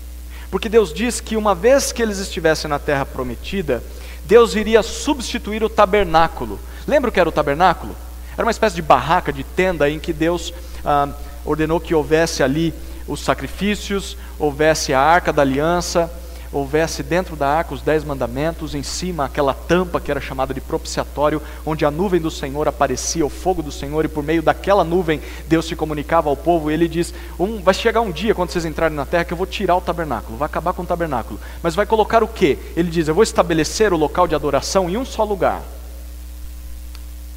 Porque 0.55 0.69
Deus 0.69 0.93
diz 0.93 1.19
que 1.19 1.35
uma 1.35 1.53
vez 1.53 1.91
que 1.91 2.01
eles 2.01 2.17
estivessem 2.17 2.69
na 2.69 2.79
terra 2.79 3.05
prometida, 3.05 3.83
Deus 4.23 4.55
iria 4.55 4.81
substituir 4.81 5.61
o 5.61 5.67
tabernáculo. 5.67 6.57
Lembra 6.87 7.09
o 7.09 7.11
que 7.11 7.19
era 7.19 7.27
o 7.27 7.31
tabernáculo? 7.33 7.93
Era 8.37 8.45
uma 8.45 8.51
espécie 8.51 8.73
de 8.73 8.81
barraca, 8.81 9.33
de 9.33 9.43
tenda, 9.43 9.89
em 9.89 9.99
que 9.99 10.13
Deus 10.13 10.53
ah, 10.85 11.09
ordenou 11.43 11.77
que 11.77 11.93
houvesse 11.93 12.41
ali 12.41 12.73
os 13.05 13.19
sacrifícios, 13.19 14.15
houvesse 14.39 14.93
a 14.93 15.01
arca 15.01 15.33
da 15.33 15.41
aliança, 15.41 16.09
houvesse 16.57 17.03
dentro 17.03 17.35
da 17.35 17.49
arca 17.49 17.73
os 17.73 17.81
dez 17.81 18.05
mandamentos, 18.05 18.73
em 18.73 18.81
cima 18.81 19.25
aquela 19.25 19.53
tampa 19.53 19.99
que 19.99 20.09
era 20.09 20.21
chamada 20.21 20.53
de 20.53 20.61
propiciatório, 20.61 21.41
onde 21.65 21.83
a 21.83 21.91
nuvem 21.91 22.21
do 22.21 22.31
Senhor 22.31 22.65
aparecia, 22.65 23.25
o 23.25 23.29
fogo 23.29 23.61
do 23.61 23.73
Senhor, 23.73 24.05
e 24.05 24.07
por 24.07 24.23
meio 24.23 24.41
daquela 24.41 24.81
nuvem 24.81 25.21
Deus 25.49 25.65
se 25.65 25.75
comunicava 25.75 26.29
ao 26.29 26.37
povo, 26.37 26.71
e 26.71 26.73
ele 26.73 26.87
diz: 26.87 27.13
um, 27.37 27.61
Vai 27.61 27.73
chegar 27.73 27.99
um 27.99 28.09
dia, 28.09 28.33
quando 28.33 28.51
vocês 28.51 28.63
entrarem 28.63 28.95
na 28.95 29.05
terra, 29.05 29.25
que 29.25 29.33
eu 29.33 29.37
vou 29.37 29.45
tirar 29.45 29.75
o 29.75 29.81
tabernáculo, 29.81 30.37
vai 30.37 30.45
acabar 30.45 30.71
com 30.71 30.83
o 30.83 30.85
tabernáculo, 30.85 31.37
mas 31.61 31.75
vai 31.75 31.85
colocar 31.85 32.23
o 32.23 32.27
que? 32.27 32.57
Ele 32.73 32.89
diz: 32.89 33.09
Eu 33.09 33.15
vou 33.15 33.23
estabelecer 33.23 33.91
o 33.91 33.97
local 33.97 34.25
de 34.25 34.33
adoração 34.33 34.89
em 34.89 34.95
um 34.95 35.03
só 35.03 35.25
lugar, 35.25 35.61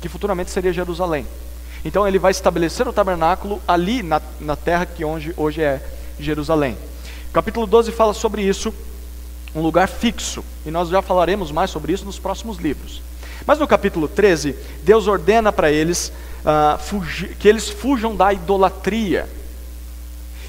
que 0.01 0.09
futuramente 0.09 0.53
seria 0.53 0.73
Jerusalém. 0.73 1.27
Então 1.85 2.07
ele 2.07 2.21
vai 2.21 2.31
estabelecer 2.31 2.87
o 2.87 2.93
tabernáculo 2.93 3.61
ali 3.67 4.01
na, 4.01 4.23
na 4.39 4.55
terra 4.55 4.87
que 4.87 5.05
hoje, 5.05 5.35
hoje 5.37 5.61
é 5.61 5.83
Jerusalém. 6.21 6.77
capítulo 7.33 7.67
12 7.67 7.91
fala 7.91 8.15
sobre 8.15 8.43
isso, 8.43 8.73
um 9.55 9.61
lugar 9.61 9.89
fixo, 9.89 10.45
e 10.65 10.71
nós 10.71 10.89
já 10.89 11.01
falaremos 11.03 11.51
mais 11.51 11.71
sobre 11.71 11.93
isso 11.93 12.05
nos 12.05 12.19
próximos 12.19 12.59
livros. 12.59 13.03
Mas 13.47 13.59
no 13.59 13.67
capítulo 13.67 14.09
13, 14.09 14.55
Deus 14.83 15.07
ordena 15.07 15.51
para 15.51 15.71
eles 15.71 16.13
uh, 16.45 16.79
fugir, 16.79 17.35
que 17.37 17.49
eles 17.49 17.69
fujam 17.69 18.15
da 18.15 18.33
idolatria. 18.33 19.29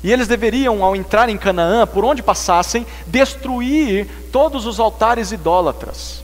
E 0.03 0.11
eles 0.11 0.27
deveriam, 0.27 0.83
ao 0.83 0.95
entrar 0.95 1.29
em 1.29 1.37
Canaã, 1.37 1.85
por 1.85 2.05
onde 2.05 2.23
passassem, 2.23 2.85
destruir 3.05 4.07
todos 4.31 4.65
os 4.65 4.79
altares 4.79 5.31
idólatras, 5.31 6.23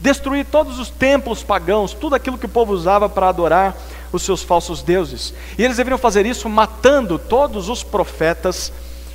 destruir 0.00 0.46
todos 0.46 0.78
os 0.78 0.90
templos 0.90 1.42
pagãos, 1.42 1.92
tudo 1.92 2.14
aquilo 2.14 2.38
que 2.38 2.46
o 2.46 2.48
povo 2.48 2.72
usava 2.72 3.08
para 3.08 3.28
adorar 3.28 3.76
os 4.12 4.22
seus 4.22 4.42
falsos 4.42 4.82
deuses. 4.82 5.34
E 5.58 5.64
eles 5.64 5.76
deveriam 5.76 5.98
fazer 5.98 6.24
isso 6.24 6.48
matando 6.48 7.18
todos 7.18 7.68
os 7.68 7.82
profetas 7.82 8.72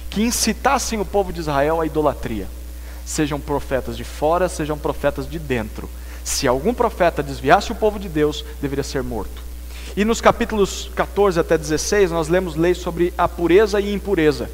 que 0.09 0.21
incitassem 0.21 0.99
o 0.99 1.05
povo 1.05 1.31
de 1.31 1.39
Israel 1.39 1.79
à 1.79 1.85
idolatria. 1.85 2.47
Sejam 3.11 3.41
profetas 3.41 3.97
de 3.97 4.05
fora, 4.05 4.47
sejam 4.47 4.77
profetas 4.77 5.29
de 5.29 5.37
dentro. 5.37 5.89
Se 6.23 6.47
algum 6.47 6.73
profeta 6.73 7.21
desviasse 7.21 7.69
o 7.69 7.75
povo 7.75 7.99
de 7.99 8.07
Deus, 8.07 8.45
deveria 8.61 8.85
ser 8.85 9.03
morto. 9.03 9.43
E 9.97 10.05
nos 10.05 10.21
capítulos 10.21 10.89
14 10.95 11.37
até 11.37 11.57
16, 11.57 12.09
nós 12.09 12.29
lemos 12.29 12.55
leis 12.55 12.77
sobre 12.77 13.13
a 13.17 13.27
pureza 13.27 13.81
e 13.81 13.93
impureza, 13.93 14.49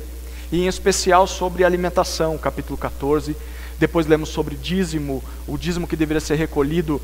e 0.51 0.63
em 0.63 0.65
especial 0.65 1.27
sobre 1.27 1.63
alimentação, 1.63 2.35
capítulo 2.35 2.79
14. 2.79 3.37
Depois 3.77 4.07
lemos 4.07 4.29
sobre 4.29 4.55
dízimo, 4.55 5.23
o 5.47 5.55
dízimo 5.55 5.87
que 5.87 5.95
deveria 5.95 6.19
ser 6.19 6.33
recolhido 6.33 6.99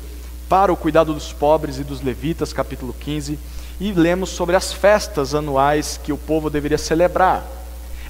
para 0.48 0.72
o 0.72 0.76
cuidado 0.76 1.14
dos 1.14 1.32
pobres 1.32 1.78
e 1.78 1.84
dos 1.84 2.00
levitas, 2.00 2.52
capítulo 2.52 2.92
15, 2.98 3.38
e 3.80 3.92
lemos 3.92 4.30
sobre 4.30 4.56
as 4.56 4.72
festas 4.72 5.36
anuais 5.36 6.00
que 6.02 6.12
o 6.12 6.18
povo 6.18 6.50
deveria 6.50 6.78
celebrar. 6.78 7.46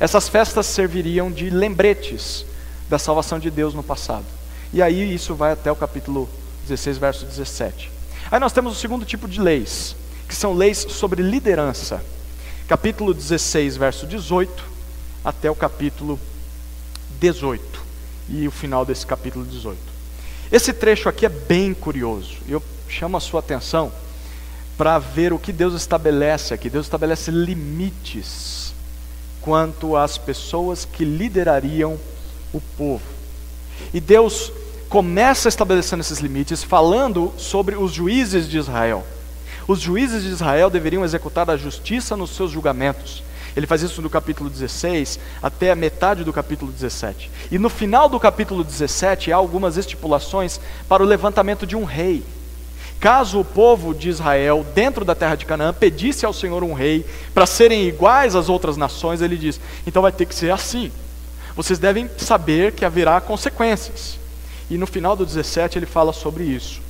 Essas 0.00 0.30
festas 0.30 0.64
serviriam 0.64 1.30
de 1.30 1.50
lembretes 1.50 2.46
da 2.88 2.98
salvação 2.98 3.38
de 3.38 3.50
Deus 3.50 3.74
no 3.74 3.82
passado. 3.82 4.24
E 4.72 4.82
aí 4.82 5.14
isso 5.14 5.34
vai 5.34 5.52
até 5.52 5.70
o 5.70 5.76
capítulo 5.76 6.28
16, 6.66 6.98
verso 6.98 7.24
17. 7.24 7.90
Aí 8.30 8.40
nós 8.40 8.52
temos 8.52 8.72
o 8.72 8.80
segundo 8.80 9.04
tipo 9.04 9.28
de 9.28 9.40
leis, 9.40 9.94
que 10.28 10.34
são 10.34 10.54
leis 10.54 10.86
sobre 10.88 11.22
liderança. 11.22 12.02
Capítulo 12.66 13.12
16, 13.12 13.76
verso 13.76 14.06
18, 14.06 14.64
até 15.24 15.50
o 15.50 15.54
capítulo 15.54 16.18
18. 17.20 17.84
E 18.28 18.48
o 18.48 18.50
final 18.50 18.84
desse 18.84 19.06
capítulo 19.06 19.44
18. 19.44 19.78
Esse 20.50 20.72
trecho 20.72 21.08
aqui 21.08 21.26
é 21.26 21.28
bem 21.28 21.74
curioso. 21.74 22.38
Eu 22.48 22.62
chamo 22.88 23.16
a 23.16 23.20
sua 23.20 23.40
atenção 23.40 23.92
para 24.76 24.98
ver 24.98 25.32
o 25.32 25.38
que 25.38 25.52
Deus 25.52 25.74
estabelece 25.74 26.54
aqui. 26.54 26.70
Deus 26.70 26.86
estabelece 26.86 27.30
limites 27.30 28.72
quanto 29.40 29.96
às 29.96 30.16
pessoas 30.16 30.84
que 30.84 31.04
liderariam 31.04 31.98
o 32.54 32.60
povo. 32.78 33.02
E 33.92 34.00
Deus 34.00 34.50
começa 34.88 35.48
estabelecendo 35.48 36.00
esses 36.00 36.20
limites 36.20 36.62
falando 36.62 37.32
sobre 37.36 37.74
os 37.74 37.92
juízes 37.92 38.48
de 38.48 38.56
Israel. 38.56 39.04
Os 39.66 39.80
juízes 39.80 40.22
de 40.22 40.30
Israel 40.30 40.70
deveriam 40.70 41.04
executar 41.04 41.50
a 41.50 41.56
justiça 41.56 42.16
nos 42.16 42.30
seus 42.30 42.50
julgamentos. 42.50 43.22
Ele 43.56 43.66
faz 43.66 43.82
isso 43.82 44.02
do 44.02 44.10
capítulo 44.10 44.50
16 44.50 45.18
até 45.42 45.70
a 45.70 45.76
metade 45.76 46.24
do 46.24 46.32
capítulo 46.32 46.70
17. 46.72 47.30
E 47.50 47.58
no 47.58 47.68
final 47.68 48.08
do 48.08 48.18
capítulo 48.20 48.64
17 48.64 49.32
há 49.32 49.36
algumas 49.36 49.76
estipulações 49.76 50.60
para 50.88 51.02
o 51.02 51.06
levantamento 51.06 51.66
de 51.66 51.76
um 51.76 51.84
rei. 51.84 52.22
Caso 53.00 53.40
o 53.40 53.44
povo 53.44 53.94
de 53.94 54.08
Israel, 54.08 54.64
dentro 54.74 55.04
da 55.04 55.14
terra 55.14 55.34
de 55.34 55.44
Canaã, 55.44 55.72
pedisse 55.72 56.24
ao 56.24 56.32
Senhor 56.32 56.62
um 56.64 56.72
rei 56.72 57.04
para 57.34 57.46
serem 57.46 57.86
iguais 57.86 58.34
às 58.34 58.48
outras 58.48 58.76
nações, 58.76 59.20
ele 59.20 59.36
diz: 59.36 59.60
então 59.86 60.02
vai 60.02 60.12
ter 60.12 60.26
que 60.26 60.34
ser 60.34 60.50
assim. 60.50 60.90
Vocês 61.56 61.78
devem 61.78 62.10
saber 62.18 62.72
que 62.72 62.84
haverá 62.84 63.20
consequências. 63.20 64.18
E 64.68 64.76
no 64.76 64.86
final 64.86 65.14
do 65.14 65.24
17 65.24 65.78
ele 65.78 65.86
fala 65.86 66.12
sobre 66.12 66.44
isso. 66.44 66.80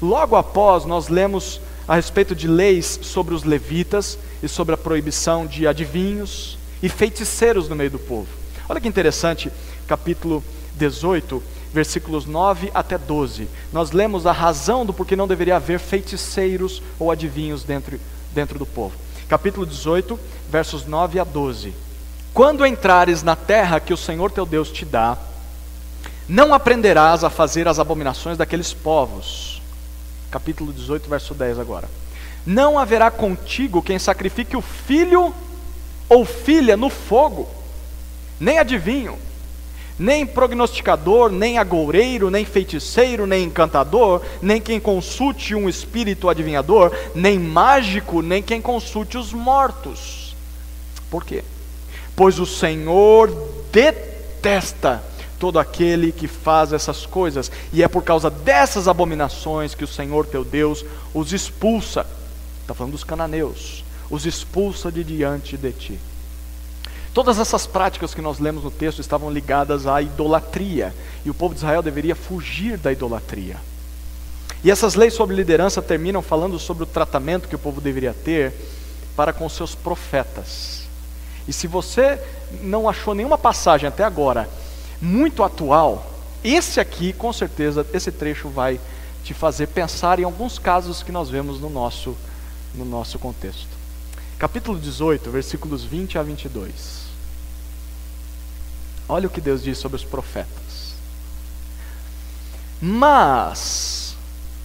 Logo 0.00 0.36
após, 0.36 0.84
nós 0.84 1.08
lemos 1.08 1.60
a 1.86 1.94
respeito 1.94 2.34
de 2.34 2.46
leis 2.46 2.98
sobre 3.02 3.34
os 3.34 3.44
levitas 3.44 4.18
e 4.42 4.48
sobre 4.48 4.74
a 4.74 4.78
proibição 4.78 5.46
de 5.46 5.66
adivinhos 5.66 6.58
e 6.82 6.88
feiticeiros 6.88 7.68
no 7.68 7.76
meio 7.76 7.90
do 7.90 7.98
povo. 7.98 8.28
Olha 8.68 8.80
que 8.80 8.88
interessante, 8.88 9.50
capítulo 9.86 10.42
18, 10.76 11.42
versículos 11.72 12.26
9 12.26 12.70
até 12.74 12.98
12. 12.98 13.48
Nós 13.72 13.90
lemos 13.90 14.26
a 14.26 14.32
razão 14.32 14.84
do 14.84 14.92
porquê 14.92 15.16
não 15.16 15.28
deveria 15.28 15.56
haver 15.56 15.78
feiticeiros 15.78 16.82
ou 16.98 17.10
adivinhos 17.10 17.64
dentro, 17.64 17.98
dentro 18.34 18.58
do 18.58 18.66
povo. 18.66 18.94
Capítulo 19.28 19.66
18, 19.66 20.18
versos 20.50 20.86
9 20.86 21.18
a 21.18 21.24
12. 21.24 21.72
Quando 22.32 22.66
entrares 22.66 23.22
na 23.22 23.34
terra 23.34 23.80
que 23.80 23.92
o 23.92 23.96
Senhor 23.96 24.30
teu 24.30 24.46
Deus 24.46 24.70
te 24.70 24.84
dá, 24.84 25.16
não 26.28 26.54
aprenderás 26.54 27.24
a 27.24 27.30
fazer 27.30 27.66
as 27.66 27.78
abominações 27.78 28.36
daqueles 28.36 28.72
povos 28.72 29.58
capítulo 30.30 30.72
18, 30.72 31.08
verso 31.08 31.34
10 31.34 31.58
agora. 31.58 31.88
Não 32.46 32.78
haverá 32.78 33.10
contigo 33.10 33.82
quem 33.82 33.98
sacrifique 33.98 34.56
o 34.56 34.62
filho 34.62 35.34
ou 36.08 36.24
filha 36.24 36.76
no 36.76 36.88
fogo, 36.88 37.48
nem 38.40 38.58
adivinho, 38.58 39.18
nem 39.98 40.24
prognosticador, 40.24 41.30
nem 41.30 41.58
agoureiro, 41.58 42.30
nem 42.30 42.44
feiticeiro, 42.44 43.26
nem 43.26 43.44
encantador, 43.44 44.22
nem 44.40 44.60
quem 44.60 44.78
consulte 44.78 45.54
um 45.54 45.68
espírito 45.68 46.28
adivinhador, 46.28 46.94
nem 47.14 47.38
mágico, 47.38 48.22
nem 48.22 48.42
quem 48.42 48.62
consulte 48.62 49.18
os 49.18 49.32
mortos. 49.32 50.36
Por 51.10 51.24
quê? 51.24 51.42
Pois 52.18 52.40
o 52.40 52.44
Senhor 52.44 53.30
detesta 53.70 55.00
todo 55.38 55.56
aquele 55.56 56.10
que 56.10 56.26
faz 56.26 56.72
essas 56.72 57.06
coisas, 57.06 57.48
e 57.72 57.80
é 57.80 57.86
por 57.86 58.02
causa 58.02 58.28
dessas 58.28 58.88
abominações 58.88 59.72
que 59.72 59.84
o 59.84 59.88
Senhor 59.88 60.26
teu 60.26 60.44
Deus 60.44 60.84
os 61.14 61.32
expulsa. 61.32 62.04
Está 62.60 62.74
falando 62.74 62.94
dos 62.94 63.04
cananeus, 63.04 63.84
os 64.10 64.26
expulsa 64.26 64.90
de 64.90 65.04
diante 65.04 65.56
de 65.56 65.70
ti. 65.70 66.00
Todas 67.14 67.38
essas 67.38 67.68
práticas 67.68 68.12
que 68.12 68.20
nós 68.20 68.40
lemos 68.40 68.64
no 68.64 68.70
texto 68.72 68.98
estavam 68.98 69.30
ligadas 69.30 69.86
à 69.86 70.02
idolatria, 70.02 70.92
e 71.24 71.30
o 71.30 71.34
povo 71.34 71.54
de 71.54 71.60
Israel 71.60 71.82
deveria 71.82 72.16
fugir 72.16 72.78
da 72.78 72.90
idolatria. 72.90 73.58
E 74.64 74.72
essas 74.72 74.96
leis 74.96 75.14
sobre 75.14 75.36
liderança 75.36 75.80
terminam 75.80 76.20
falando 76.20 76.58
sobre 76.58 76.82
o 76.82 76.86
tratamento 76.86 77.46
que 77.46 77.54
o 77.54 77.60
povo 77.60 77.80
deveria 77.80 78.12
ter 78.12 78.52
para 79.14 79.32
com 79.32 79.48
seus 79.48 79.76
profetas. 79.76 80.87
E 81.48 81.52
se 81.52 81.66
você 81.66 82.20
não 82.60 82.86
achou 82.86 83.14
nenhuma 83.14 83.38
passagem 83.38 83.88
até 83.88 84.04
agora 84.04 84.48
muito 85.00 85.42
atual, 85.42 86.04
esse 86.44 86.78
aqui, 86.78 87.14
com 87.14 87.32
certeza, 87.32 87.86
esse 87.92 88.12
trecho 88.12 88.50
vai 88.50 88.78
te 89.24 89.32
fazer 89.32 89.68
pensar 89.68 90.18
em 90.18 90.24
alguns 90.24 90.58
casos 90.58 91.02
que 91.02 91.10
nós 91.10 91.30
vemos 91.30 91.58
no 91.58 91.70
nosso, 91.70 92.14
no 92.74 92.84
nosso 92.84 93.18
contexto. 93.18 93.66
Capítulo 94.38 94.78
18, 94.78 95.30
versículos 95.30 95.82
20 95.84 96.18
a 96.18 96.22
22. 96.22 97.08
Olha 99.08 99.26
o 99.26 99.30
que 99.30 99.40
Deus 99.40 99.62
diz 99.62 99.78
sobre 99.78 99.96
os 99.96 100.04
profetas. 100.04 100.94
Mas 102.80 104.14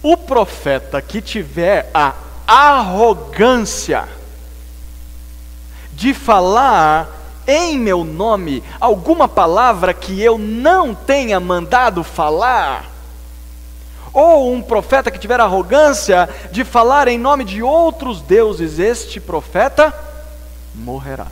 o 0.02 0.16
profeta 0.16 1.00
que 1.00 1.22
tiver 1.22 1.90
a 1.94 2.14
arrogância 2.46 4.06
de 5.94 6.12
falar 6.14 7.08
em 7.46 7.78
meu 7.78 8.04
nome 8.04 8.62
alguma 8.80 9.28
palavra 9.28 9.92
que 9.92 10.20
eu 10.20 10.38
não 10.38 10.94
tenha 10.94 11.38
mandado 11.38 12.02
falar, 12.02 12.90
ou 14.12 14.52
um 14.52 14.62
profeta 14.62 15.10
que 15.10 15.18
tiver 15.18 15.40
arrogância 15.40 16.28
de 16.52 16.64
falar 16.64 17.08
em 17.08 17.18
nome 17.18 17.44
de 17.44 17.62
outros 17.62 18.20
deuses, 18.20 18.78
este 18.78 19.20
profeta 19.20 19.92
morrerá. 20.74 21.26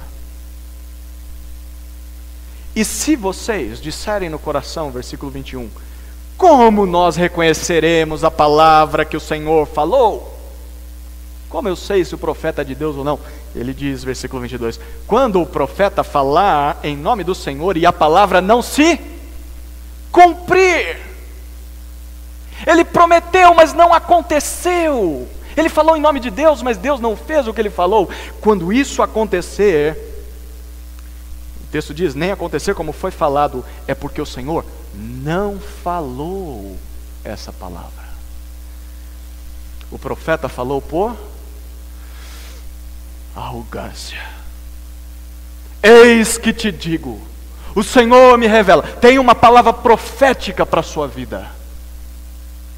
E 2.75 2.85
se 2.85 3.15
vocês 3.15 3.81
disserem 3.81 4.31
no 4.31 4.39
coração, 4.39 4.91
versículo 4.91 5.31
21, 5.31 5.71
como 6.37 6.87
nós 6.87 7.15
reconheceremos 7.15 8.25
a 8.25 8.31
palavra 8.31 9.05
que 9.05 9.17
o 9.17 9.21
Senhor 9.21 9.67
falou? 9.67 10.37
Como 11.49 11.69
eu 11.69 11.77
sei 11.77 12.05
se 12.05 12.15
o 12.15 12.19
profeta 12.19 12.63
é 12.63 12.65
de 12.65 12.75
Deus 12.75 12.97
ou 12.97 13.05
não? 13.05 13.21
Ele 13.55 13.75
diz, 13.75 14.03
versículo 14.03 14.41
22, 14.41 14.81
quando 15.07 15.41
o 15.41 15.47
profeta 15.47 16.03
falar 16.03 16.81
em 16.83 16.97
nome 16.97 17.23
do 17.23 17.35
Senhor 17.35 17.77
e 17.77 17.85
a 17.85 17.93
palavra 17.93 18.41
não 18.41 18.63
se 18.63 18.99
cumprir, 20.11 20.99
ele 22.67 22.85
prometeu, 22.85 23.55
mas 23.55 23.75
não 23.75 23.93
aconteceu. 23.93 25.29
Ele 25.57 25.69
falou 25.69 25.97
em 25.97 26.01
nome 26.01 26.19
de 26.19 26.31
Deus, 26.31 26.63
mas 26.63 26.79
Deus 26.79 26.99
não 26.99 27.17
fez 27.17 27.47
o 27.47 27.53
que 27.53 27.61
ele 27.61 27.71
falou. 27.71 28.09
Quando 28.41 28.73
isso 28.73 29.03
acontecer, 29.03 29.97
o 31.63 31.67
texto 31.71 31.93
diz: 31.93 32.15
nem 32.15 32.31
acontecer 32.31 32.75
como 32.75 32.93
foi 32.93 33.11
falado, 33.11 33.65
é 33.87 33.95
porque 33.95 34.21
o 34.21 34.27
Senhor 34.27 34.65
não 34.95 35.59
falou 35.83 36.79
essa 37.23 37.53
palavra. 37.53 38.03
O 39.91 39.99
profeta 39.99 40.49
falou 40.49 40.81
por 40.81 41.15
arrogância. 43.35 44.23
Eis 45.83 46.39
que 46.39 46.53
te 46.53 46.71
digo, 46.71 47.21
o 47.75 47.83
Senhor 47.83 48.39
me 48.39 48.47
revela, 48.47 48.83
tem 48.83 49.19
uma 49.19 49.35
palavra 49.35 49.73
profética 49.73 50.65
para 50.65 50.81
a 50.81 50.85
sua 50.85 51.09
vida. 51.09 51.51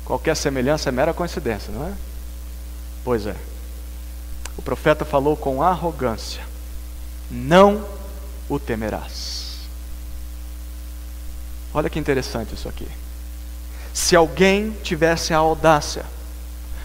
Qualquer 0.05 0.37
semelhança 0.37 0.89
é 0.89 0.93
mera 0.93 1.13
coincidência, 1.15 1.73
não 1.73 1.87
é? 1.87 1.93
Pois 3.03 3.27
é. 3.27 3.37
O 4.57 4.63
profeta 4.63 5.05
falou 5.05 5.37
com 5.37 5.63
arrogância: 5.63 6.43
Não 7.31 7.85
o 8.49 8.59
temerás. 8.59 9.59
Olha 11.73 11.91
que 11.91 11.99
interessante 11.99 12.55
isso 12.55 12.69
aqui. 12.69 12.87
Se 13.93 14.15
alguém 14.15 14.77
tivesse 14.83 15.35
a 15.35 15.39
audácia 15.39 16.05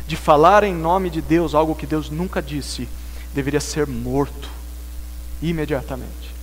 de 0.08 0.16
falar 0.16 0.64
em 0.64 0.74
nome 0.74 1.10
de 1.10 1.22
Deus 1.22 1.54
algo 1.54 1.76
que 1.76 1.86
Deus 1.86 2.10
nunca 2.10 2.42
disse, 2.42 2.90
deveria 3.40 3.62
ser 3.62 3.88
morto 3.88 4.50
imediatamente. 5.42 6.36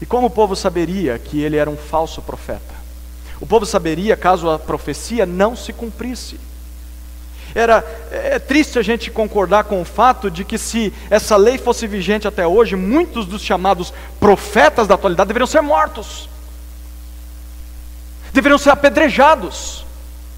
E 0.00 0.06
como 0.06 0.28
o 0.28 0.30
povo 0.30 0.56
saberia 0.56 1.18
que 1.18 1.42
ele 1.42 1.58
era 1.58 1.68
um 1.68 1.76
falso 1.76 2.22
profeta? 2.22 2.74
O 3.38 3.46
povo 3.46 3.66
saberia 3.66 4.16
caso 4.16 4.48
a 4.48 4.58
profecia 4.58 5.26
não 5.26 5.54
se 5.54 5.70
cumprisse. 5.70 6.40
Era 7.54 7.84
é 8.10 8.38
triste 8.38 8.78
a 8.78 8.82
gente 8.82 9.10
concordar 9.10 9.64
com 9.64 9.82
o 9.82 9.84
fato 9.84 10.30
de 10.30 10.44
que 10.44 10.56
se 10.56 10.94
essa 11.10 11.36
lei 11.36 11.58
fosse 11.58 11.86
vigente 11.86 12.26
até 12.26 12.46
hoje, 12.46 12.74
muitos 12.74 13.26
dos 13.26 13.42
chamados 13.42 13.92
profetas 14.18 14.88
da 14.88 14.94
atualidade 14.94 15.28
deveriam 15.28 15.46
ser 15.46 15.60
mortos. 15.60 16.26
Deveriam 18.32 18.56
ser 18.56 18.70
apedrejados 18.70 19.84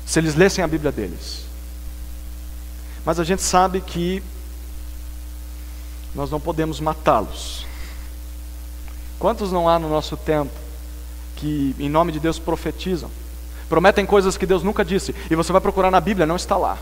se 0.05 0.19
eles 0.19 0.35
lessem 0.35 0.65
a 0.65 0.67
Bíblia 0.67 0.91
deles. 0.91 1.45
Mas 3.05 3.21
a 3.21 3.25
gente 3.25 3.43
sabe 3.43 3.81
que 3.81 4.21
nós 6.15 6.31
não 6.31 6.41
podemos 6.41 6.81
matá-los. 6.81 7.67
Quantos 9.19 9.51
não 9.51 9.69
há 9.69 9.79
no 9.79 9.89
nosso 9.89 10.17
tempo 10.17 10.53
que, 11.37 11.75
em 11.79 11.89
nome 11.89 12.13
de 12.13 12.21
Deus, 12.21 12.39
profetizam, 12.39 13.11
prometem 13.69 14.07
coisas 14.07 14.37
que 14.37 14.47
Deus 14.47 14.63
nunca 14.63 14.85
disse, 14.85 15.15
e 15.31 15.35
você 15.35 15.53
vai 15.53 15.61
procurar 15.61 15.91
na 15.91 16.01
Bíblia, 16.01 16.27
não 16.27 16.37
está 16.37 16.57
lá. 16.57 16.79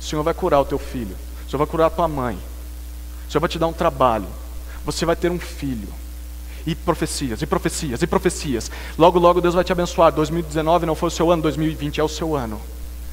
O 0.00 0.02
Senhor 0.02 0.22
vai 0.22 0.34
curar 0.34 0.60
o 0.60 0.64
teu 0.64 0.78
filho, 0.78 1.16
o 1.46 1.50
Senhor 1.50 1.58
vai 1.58 1.66
curar 1.66 1.86
a 1.86 1.90
tua 1.90 2.08
mãe, 2.08 2.38
o 3.28 3.30
Senhor 3.30 3.40
vai 3.40 3.48
te 3.48 3.58
dar 3.58 3.66
um 3.66 3.72
trabalho, 3.72 4.26
você 4.84 5.06
vai 5.06 5.16
ter 5.16 5.30
um 5.30 5.38
filho. 5.38 5.88
E 6.66 6.74
profecias, 6.74 7.42
e 7.42 7.46
profecias, 7.46 8.00
e 8.00 8.06
profecias. 8.06 8.70
Logo, 8.96 9.18
logo 9.18 9.38
Deus 9.38 9.54
vai 9.54 9.62
te 9.62 9.70
abençoar. 9.70 10.10
2019 10.12 10.86
não 10.86 10.94
foi 10.94 11.08
o 11.08 11.10
seu 11.10 11.30
ano, 11.30 11.42
2020 11.42 12.00
é 12.00 12.04
o 12.04 12.08
seu 12.08 12.34
ano. 12.34 12.58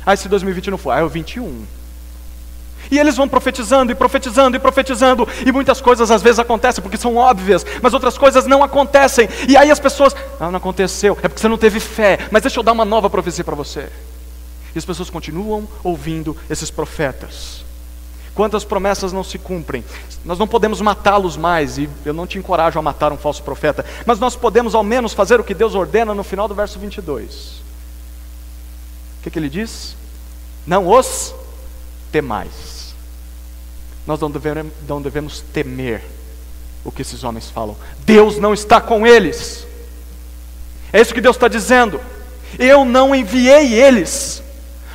Ah, 0.05 0.15
se 0.15 0.29
2020 0.29 0.71
não 0.71 0.77
foi, 0.77 0.95
ah, 0.95 0.99
é 0.99 1.03
o 1.03 1.10
21. 1.10 1.65
E 2.91 2.99
eles 2.99 3.15
vão 3.15 3.27
profetizando 3.27 3.89
e 3.91 3.95
profetizando 3.95 4.58
e 4.58 4.60
profetizando, 4.60 5.27
e 5.45 5.51
muitas 5.51 5.80
coisas 5.80 6.12
às 6.12 6.21
vezes 6.21 6.39
acontecem 6.39 6.84
porque 6.84 6.97
são 6.97 7.15
óbvias, 7.15 7.65
mas 7.82 7.93
outras 7.93 8.17
coisas 8.17 8.45
não 8.45 8.62
acontecem. 8.62 9.30
E 9.47 9.56
aí 9.56 9.71
as 9.71 9.80
pessoas, 9.80 10.13
ah, 10.38 10.51
não 10.51 10.58
aconteceu, 10.58 11.17
é 11.23 11.30
porque 11.30 11.41
você 11.41 11.47
não 11.47 11.58
teve 11.58 11.80
fé. 11.80 12.19
Mas 12.30 12.41
deixa 12.41 12.60
eu 12.60 12.63
dar 12.63 12.73
uma 12.73 12.84
nova 12.84 13.10
profecia 13.10 13.45
para 13.45 13.56
você. 13.56 13.88
E 14.75 14.77
as 14.77 14.84
pessoas 14.84 15.10
continuam 15.10 15.67
ouvindo 15.84 16.36
esses 16.49 16.69
profetas. 16.69 17.63
Quantas 18.36 18.63
promessas 18.63 19.13
não 19.13 19.23
se 19.23 19.38
cumprem? 19.38 19.84
Nós 20.23 20.38
não 20.38 20.47
podemos 20.47 20.82
matá-los 20.82 21.36
mais, 21.36 21.77
e 21.77 21.89
eu 22.06 22.13
não 22.13 22.27
te 22.27 22.38
encorajo 22.38 22.77
a 22.77 22.82
matar 22.82 23.12
um 23.12 23.17
falso 23.17 23.43
profeta, 23.43 23.86
mas 24.06 24.19
nós 24.19 24.36
podemos 24.36 24.75
ao 24.75 24.84
menos 24.84 25.13
fazer 25.13 25.39
o 25.39 25.43
que 25.43 25.54
Deus 25.54 25.75
ordena 25.75 26.13
no 26.13 26.23
final 26.23 26.47
do 26.47 26.56
verso 26.56 26.80
22. 26.80 27.62
O 29.19 29.23
que, 29.23 29.32
que 29.32 29.39
ele 29.39 29.49
diz? 29.49 29.95
Não 30.65 30.88
os 30.88 31.34
temais. 32.12 32.70
Nós 34.06 34.20
não 34.20 34.32
devemos, 34.32 34.74
não 34.88 35.02
devemos 35.02 35.42
temer 35.54 36.04
o 36.84 36.92
que 36.92 37.02
esses 37.02 37.24
homens 37.24 37.50
falam. 37.50 37.76
Deus 38.06 38.38
não 38.38 38.54
está 38.54 38.82
com 38.82 39.06
eles. 39.06 39.66
É 40.92 41.00
isso 41.00 41.14
que 41.14 41.22
Deus 41.22 41.36
está 41.36 41.48
dizendo. 41.48 42.02
Eu 42.58 42.84
não 42.84 43.16
enviei 43.16 43.74
eles. 43.74 44.44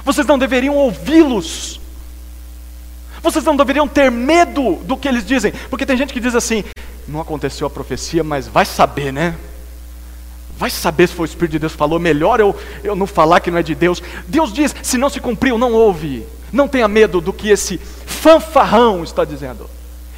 Vocês 0.05 0.27
não 0.27 0.39
deveriam 0.39 0.75
ouvi-los. 0.75 1.81
Vocês 3.23 3.45
não 3.45 3.57
deveriam 3.57 3.89
ter 3.89 4.11
medo 4.11 4.77
do 4.85 4.97
que 4.97 5.09
eles 5.09 5.25
dizem. 5.25 5.53
Porque 5.71 5.87
tem 5.87 5.97
gente 5.97 6.13
que 6.13 6.21
diz 6.21 6.35
assim: 6.35 6.65
não 7.09 7.21
aconteceu 7.21 7.67
a 7.67 7.71
profecia, 7.71 8.23
mas 8.23 8.47
vai 8.47 8.65
saber, 8.65 9.13
né? 9.13 9.35
Vai 10.59 10.71
saber 10.71 11.09
se 11.09 11.15
foi 11.15 11.25
o 11.25 11.29
Espírito 11.29 11.53
de 11.53 11.59
Deus 11.59 11.73
que 11.73 11.79
falou. 11.79 11.99
Melhor 11.99 12.41
eu, 12.41 12.55
eu 12.83 12.95
não 12.95 13.07
falar 13.07 13.41
que 13.41 13.51
não 13.51 13.59
é 13.59 13.63
de 13.63 13.75
Deus. 13.75 14.03
Deus 14.27 14.53
diz: 14.53 14.75
se 14.83 14.99
não 14.99 15.09
se 15.09 15.21
cumpriu, 15.21 15.59
não 15.59 15.73
ouve. 15.73 16.27
Não 16.53 16.69
tenha 16.69 16.89
medo 16.89 17.21
do 17.21 17.33
que 17.33 17.49
esse 17.49 17.79
fanfarrão 17.79 19.03
está 19.05 19.25
dizendo. 19.25 19.69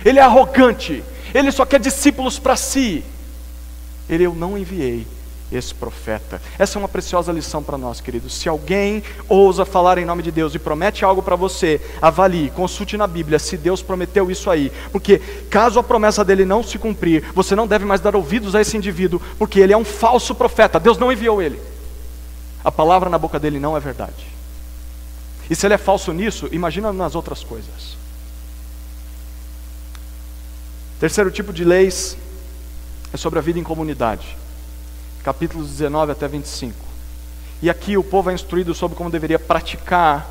Ele 0.05 0.19
é 0.19 0.23
arrogante, 0.23 1.03
ele 1.35 1.51
só 1.51 1.65
quer 1.65 1.81
discípulos 1.81 2.39
para 2.39 2.57
si. 2.57 3.05
Ele, 4.09 4.25
eu 4.25 4.35
não 4.35 4.57
enviei 4.57 5.07
esse 5.51 5.75
profeta. 5.75 6.41
Essa 6.59 6.79
é 6.79 6.81
uma 6.81 6.89
preciosa 6.89 7.33
lição 7.33 7.63
para 7.63 7.79
nós, 7.79 8.01
queridos. 8.01 8.35
Se 8.35 8.49
alguém 8.49 9.03
ousa 9.29 9.65
falar 9.65 9.99
em 9.99 10.05
nome 10.05 10.23
de 10.23 10.31
Deus 10.31 10.55
e 10.55 10.59
promete 10.59 11.05
algo 11.05 11.23
para 11.23 11.37
você, 11.37 11.81
avalie, 12.01 12.51
consulte 12.51 12.97
na 12.97 13.07
Bíblia 13.07 13.39
se 13.39 13.57
Deus 13.57 13.83
prometeu 13.83 14.31
isso 14.31 14.51
aí. 14.51 14.71
Porque 14.93 15.19
caso 15.51 15.79
a 15.79 15.83
promessa 15.83 16.25
dele 16.25 16.45
não 16.45 16.63
se 16.63 16.79
cumprir, 16.79 17.25
você 17.35 17.55
não 17.55 17.67
deve 17.67 17.85
mais 17.85 18.01
dar 18.01 18.15
ouvidos 18.15 18.55
a 18.55 18.61
esse 18.61 18.77
indivíduo, 18.77 19.21
porque 19.39 19.61
ele 19.61 19.73
é 19.73 19.77
um 19.77 19.85
falso 19.85 20.35
profeta. 20.35 20.79
Deus 20.79 20.99
não 20.99 21.13
enviou 21.13 21.41
ele. 21.41 21.59
A 22.63 22.71
palavra 22.71 23.09
na 23.09 23.19
boca 23.19 23.39
dele 23.39 23.59
não 23.59 23.77
é 23.77 23.81
verdade. 23.81 24.38
E 25.51 25.57
se 25.57 25.67
ele 25.67 25.75
é 25.75 25.79
falso 25.79 26.13
nisso, 26.13 26.49
imagina 26.53 26.93
nas 26.93 27.15
outras 27.15 27.43
coisas. 27.43 27.97
Terceiro 31.01 31.31
tipo 31.31 31.53
de 31.53 31.65
leis 31.65 32.17
é 33.13 33.17
sobre 33.17 33.39
a 33.39 33.43
vida 33.43 33.59
em 33.59 33.63
comunidade. 33.63 34.37
Capítulos 35.23 35.71
19 35.71 36.13
até 36.13 36.29
25. 36.29 36.75
E 37.63 37.71
aqui 37.71 37.97
o 37.97 38.05
povo 38.05 38.31
é 38.31 38.35
instruído 38.35 38.75
sobre 38.75 38.97
como 38.97 39.11
deveria 39.11 39.39
praticar 39.39 40.29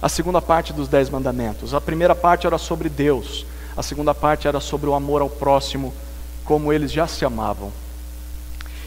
a 0.00 0.08
segunda 0.08 0.40
parte 0.40 0.72
dos 0.72 0.88
dez 0.88 1.10
mandamentos. 1.10 1.74
A 1.74 1.80
primeira 1.80 2.14
parte 2.14 2.46
era 2.46 2.56
sobre 2.56 2.88
Deus, 2.88 3.44
a 3.76 3.82
segunda 3.82 4.14
parte 4.14 4.46
era 4.46 4.60
sobre 4.60 4.88
o 4.88 4.94
amor 4.94 5.20
ao 5.20 5.28
próximo, 5.28 5.92
como 6.44 6.72
eles 6.72 6.90
já 6.92 7.06
se 7.06 7.24
amavam. 7.24 7.72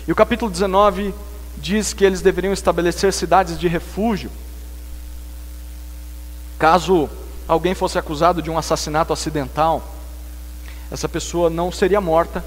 E 0.08 0.12
o 0.12 0.15
capítulo 0.15 0.50
19 0.50 1.13
diz 1.58 1.93
que 1.93 2.04
eles 2.04 2.22
deveriam 2.22 2.54
estabelecer 2.54 3.13
cidades 3.13 3.60
de 3.60 3.67
refúgio 3.67 4.32
Caso 6.63 7.10
alguém 7.45 7.76
fosse 7.76 7.99
acusado 7.99 8.41
de 8.41 8.49
um 8.49 8.58
assassinato 8.58 9.12
acidental, 9.12 9.84
essa 10.89 11.10
pessoa 11.10 11.49
não 11.49 11.73
seria 11.73 11.99
morta 11.99 12.41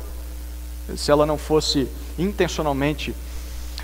se 0.97 1.11
ela 1.11 1.27
não 1.27 1.37
fosse 1.37 1.87
intencionalmente 2.19 3.15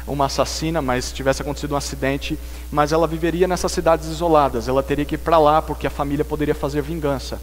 uma 0.07 0.25
assassina, 0.25 0.81
mas 0.81 1.13
tivesse 1.13 1.43
acontecido 1.43 1.75
um 1.75 1.77
acidente, 1.77 2.39
mas 2.71 2.93
ela 2.93 3.07
viveria 3.07 3.47
nessas 3.47 3.73
cidades 3.73 4.09
isoladas. 4.09 4.69
Ela 4.69 4.83
teria 4.83 5.05
que 5.05 5.17
ir 5.17 5.19
para 5.19 5.37
lá 5.37 5.61
porque 5.61 5.87
a 5.87 5.91
família 5.91 6.25
poderia 6.25 6.55
fazer 6.55 6.81
vingança. 6.81 7.39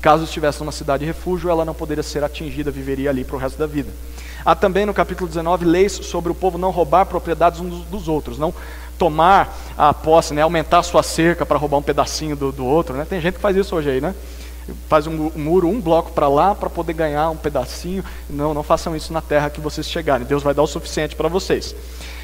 Caso 0.00 0.24
estivesse 0.24 0.60
numa 0.60 0.72
cidade 0.72 1.00
de 1.00 1.12
refúgio, 1.12 1.50
ela 1.50 1.66
não 1.66 1.74
poderia 1.74 2.02
ser 2.02 2.24
atingida, 2.24 2.70
viveria 2.70 3.10
ali 3.10 3.22
para 3.22 3.36
o 3.36 3.38
resto 3.38 3.58
da 3.58 3.66
vida. 3.66 3.90
Há 4.42 4.54
também 4.54 4.86
no 4.86 4.94
capítulo 4.94 5.28
19 5.28 5.66
leis 5.66 5.92
sobre 5.92 6.32
o 6.32 6.34
povo 6.34 6.56
não 6.56 6.70
roubar 6.70 7.04
propriedades 7.04 7.60
uns 7.60 7.84
dos 7.84 8.08
outros, 8.08 8.38
não 8.38 8.54
tomar 9.00 9.56
a 9.78 9.94
posse, 9.94 10.34
né, 10.34 10.42
aumentar 10.42 10.80
a 10.80 10.82
sua 10.82 11.02
cerca 11.02 11.46
para 11.46 11.56
roubar 11.56 11.78
um 11.78 11.82
pedacinho 11.82 12.36
do, 12.36 12.52
do 12.52 12.66
outro. 12.66 12.94
Né? 12.94 13.06
Tem 13.08 13.18
gente 13.18 13.36
que 13.36 13.40
faz 13.40 13.56
isso 13.56 13.74
hoje 13.74 13.88
aí, 13.88 14.00
né? 14.00 14.14
Faz 14.90 15.06
um, 15.06 15.32
um 15.34 15.38
muro, 15.38 15.68
um 15.68 15.80
bloco 15.80 16.12
para 16.12 16.28
lá 16.28 16.54
para 16.54 16.68
poder 16.68 16.92
ganhar 16.92 17.30
um 17.30 17.36
pedacinho. 17.36 18.04
Não, 18.28 18.52
não 18.52 18.62
façam 18.62 18.94
isso 18.94 19.10
na 19.10 19.22
terra 19.22 19.48
que 19.48 19.58
vocês 19.58 19.88
chegarem. 19.88 20.26
Deus 20.26 20.42
vai 20.42 20.52
dar 20.52 20.62
o 20.62 20.66
suficiente 20.66 21.16
para 21.16 21.28
vocês. 21.28 21.74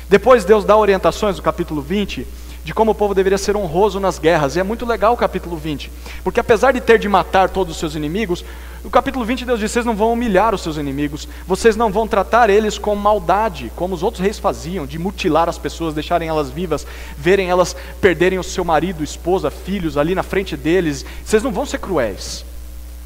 Depois 0.07 0.45
Deus 0.45 0.67
dá 0.67 0.77
orientações, 0.77 1.39
no 1.39 1.43
capítulo 1.43 1.81
20, 1.81 2.27
de 2.67 2.75
como 2.75 2.91
o 2.91 2.95
povo 2.97 3.15
deveria 3.15 3.39
ser 3.39 3.57
honroso 3.57 4.01
nas 4.01 4.19
guerras. 4.19 4.57
E 4.57 4.59
é 4.59 4.63
muito 4.65 4.85
legal 4.85 5.15
o 5.15 5.17
capítulo 5.17 5.57
20, 5.57 5.89
porque 6.25 6.41
apesar 6.41 6.73
de 6.73 6.81
ter 6.81 6.99
de 6.99 7.09
matar 7.09 7.49
todos 7.49 7.73
os 7.73 7.79
seus 7.79 7.95
inimigos, 7.95 8.45
no 8.83 8.91
capítulo 8.91 9.25
20 9.25 9.45
Deus 9.45 9.61
diz: 9.61 9.71
vocês 9.71 9.87
não 9.87 9.95
vão 9.95 10.13
humilhar 10.13 10.53
os 10.53 10.63
seus 10.63 10.77
inimigos, 10.77 11.29
vocês 11.47 11.77
não 11.77 11.93
vão 11.93 12.09
tratar 12.09 12.51
eles 12.51 12.77
com 12.77 12.97
maldade, 12.97 13.71
como 13.77 13.95
os 13.95 14.03
outros 14.03 14.21
reis 14.21 14.41
faziam, 14.41 14.85
de 14.85 14.99
mutilar 14.99 15.49
as 15.49 15.57
pessoas, 15.57 15.95
deixarem 15.95 16.29
elas 16.29 16.51
vivas, 16.51 16.85
verem 17.17 17.49
elas 17.49 17.77
perderem 18.01 18.41
o 18.41 18.43
seu 18.43 18.65
marido, 18.65 19.05
esposa, 19.05 19.49
filhos 19.49 19.97
ali 19.97 20.13
na 20.13 20.25
frente 20.25 20.57
deles. 20.57 21.07
Vocês 21.25 21.45
não 21.45 21.53
vão 21.53 21.65
ser 21.65 21.79
cruéis. 21.79 22.45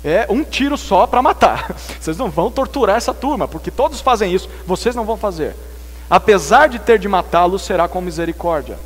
É 0.03 0.27
um 0.31 0.43
tiro 0.43 0.79
só 0.79 1.07
para 1.07 1.21
matar. 1.21 1.77
Vocês 2.01 2.17
não 2.17 2.31
vão 2.31 2.51
torturar 2.51 2.97
essa 2.97 3.13
turma, 3.13 3.47
porque 3.47 3.71
todos 3.71 4.01
fazem 4.01 4.33
isso, 4.33 4.49
vocês 4.67 4.97
não 4.97 5.05
vão 5.05 5.19
fazer. 5.19 5.55
Apesar 6.09 6.67
de 6.67 6.79
ter 6.79 6.99
de 6.99 7.07
matá-los, 7.07 7.61
será 7.61 7.87
com 7.87 8.01
misericórdia. 8.01 8.79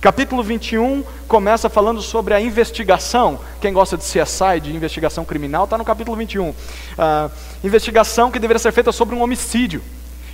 Capítulo 0.00 0.44
21 0.44 1.02
começa 1.26 1.68
falando 1.68 2.00
sobre 2.00 2.32
a 2.32 2.40
investigação. 2.40 3.40
Quem 3.60 3.72
gosta 3.72 3.96
de 3.96 4.04
CSI, 4.04 4.60
de 4.62 4.72
investigação 4.72 5.24
criminal, 5.24 5.64
está 5.64 5.76
no 5.76 5.84
capítulo 5.84 6.16
21. 6.16 6.50
Uh, 6.50 6.54
ah, 6.96 7.30
investigação 7.64 8.30
que 8.30 8.38
deveria 8.38 8.60
ser 8.60 8.70
feita 8.70 8.92
sobre 8.92 9.16
um 9.16 9.22
homicídio. 9.22 9.82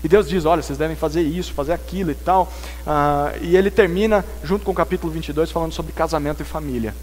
E 0.03 0.09
Deus 0.09 0.29
diz: 0.29 0.45
olha, 0.45 0.61
vocês 0.61 0.77
devem 0.77 0.95
fazer 0.95 1.23
isso, 1.23 1.55
fazer 1.55 1.73
aquilo 1.73 2.11
e 2.11 2.15
tal. 2.15 2.53
Uh, 2.87 3.39
e 3.41 3.57
ele 3.57 3.71
termina, 3.71 4.23
junto 4.43 4.67
com 4.67 4.73
o 4.73 4.75
capítulo 4.75 5.11
22, 5.11 5.51
falando 5.51 5.73
sobre 5.73 5.93
casamento 5.93 6.43
e 6.43 6.45
família. 6.45 6.95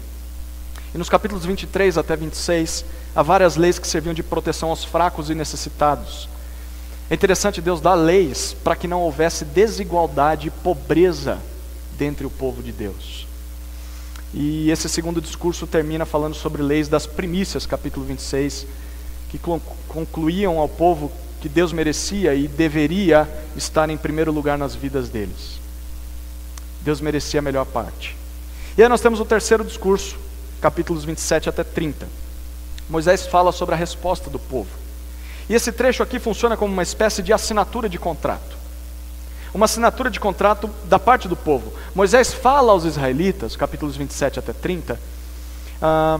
E 0.94 0.98
nos 0.98 1.08
capítulos 1.08 1.44
23 1.44 1.98
até 1.98 2.14
26, 2.14 2.84
há 3.16 3.22
várias 3.24 3.56
leis 3.56 3.76
que 3.80 3.88
serviam 3.88 4.14
de 4.14 4.22
proteção 4.22 4.70
aos 4.70 4.84
fracos 4.84 5.30
e 5.30 5.34
necessitados. 5.34 6.28
É 7.10 7.14
interessante 7.14 7.60
Deus 7.60 7.80
dar 7.80 7.94
leis 7.94 8.54
para 8.62 8.76
que 8.76 8.86
não 8.86 9.00
houvesse 9.00 9.44
desigualdade 9.44 10.46
e 10.46 10.50
pobreza 10.50 11.40
dentre 12.02 12.26
o 12.26 12.30
povo 12.30 12.60
de 12.64 12.72
Deus. 12.72 13.28
E 14.34 14.68
esse 14.72 14.88
segundo 14.88 15.20
discurso 15.20 15.68
termina 15.68 16.04
falando 16.04 16.34
sobre 16.34 16.60
leis 16.60 16.88
das 16.88 17.06
primícias, 17.06 17.64
capítulo 17.64 18.04
26, 18.04 18.66
que 19.30 19.38
concluíam 19.86 20.58
ao 20.58 20.68
povo 20.68 21.12
que 21.40 21.48
Deus 21.48 21.72
merecia 21.72 22.34
e 22.34 22.48
deveria 22.48 23.28
estar 23.56 23.88
em 23.88 23.96
primeiro 23.96 24.32
lugar 24.32 24.58
nas 24.58 24.74
vidas 24.74 25.10
deles. 25.10 25.60
Deus 26.80 27.00
merecia 27.00 27.38
a 27.38 27.42
melhor 27.42 27.66
parte. 27.66 28.16
E 28.76 28.82
aí 28.82 28.88
nós 28.88 29.00
temos 29.00 29.20
o 29.20 29.24
terceiro 29.24 29.64
discurso, 29.64 30.16
capítulos 30.60 31.04
27 31.04 31.48
até 31.48 31.62
30. 31.62 32.08
Moisés 32.90 33.28
fala 33.28 33.52
sobre 33.52 33.76
a 33.76 33.78
resposta 33.78 34.28
do 34.28 34.40
povo. 34.40 34.70
E 35.48 35.54
esse 35.54 35.70
trecho 35.70 36.02
aqui 36.02 36.18
funciona 36.18 36.56
como 36.56 36.72
uma 36.72 36.82
espécie 36.82 37.22
de 37.22 37.32
assinatura 37.32 37.88
de 37.88 37.98
contrato 37.98 38.61
uma 39.54 39.66
assinatura 39.66 40.10
de 40.10 40.18
contrato 40.18 40.68
da 40.84 40.98
parte 40.98 41.28
do 41.28 41.36
povo. 41.36 41.72
Moisés 41.94 42.32
fala 42.32 42.72
aos 42.72 42.84
israelitas, 42.84 43.54
capítulos 43.56 43.96
27 43.96 44.38
até 44.38 44.52
30, 44.52 44.98
ah, 45.80 46.18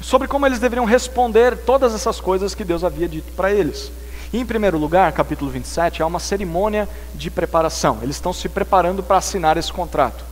sobre 0.00 0.28
como 0.28 0.46
eles 0.46 0.58
deveriam 0.58 0.84
responder 0.84 1.56
todas 1.58 1.94
essas 1.94 2.20
coisas 2.20 2.54
que 2.54 2.64
Deus 2.64 2.84
havia 2.84 3.08
dito 3.08 3.32
para 3.32 3.52
eles. 3.52 3.90
E, 4.32 4.38
em 4.38 4.46
primeiro 4.46 4.76
lugar, 4.76 5.12
capítulo 5.12 5.50
27, 5.50 6.02
há 6.02 6.06
uma 6.06 6.18
cerimônia 6.18 6.88
de 7.14 7.30
preparação. 7.30 7.98
Eles 8.02 8.16
estão 8.16 8.32
se 8.32 8.48
preparando 8.48 9.02
para 9.02 9.16
assinar 9.16 9.56
esse 9.56 9.72
contrato. 9.72 10.24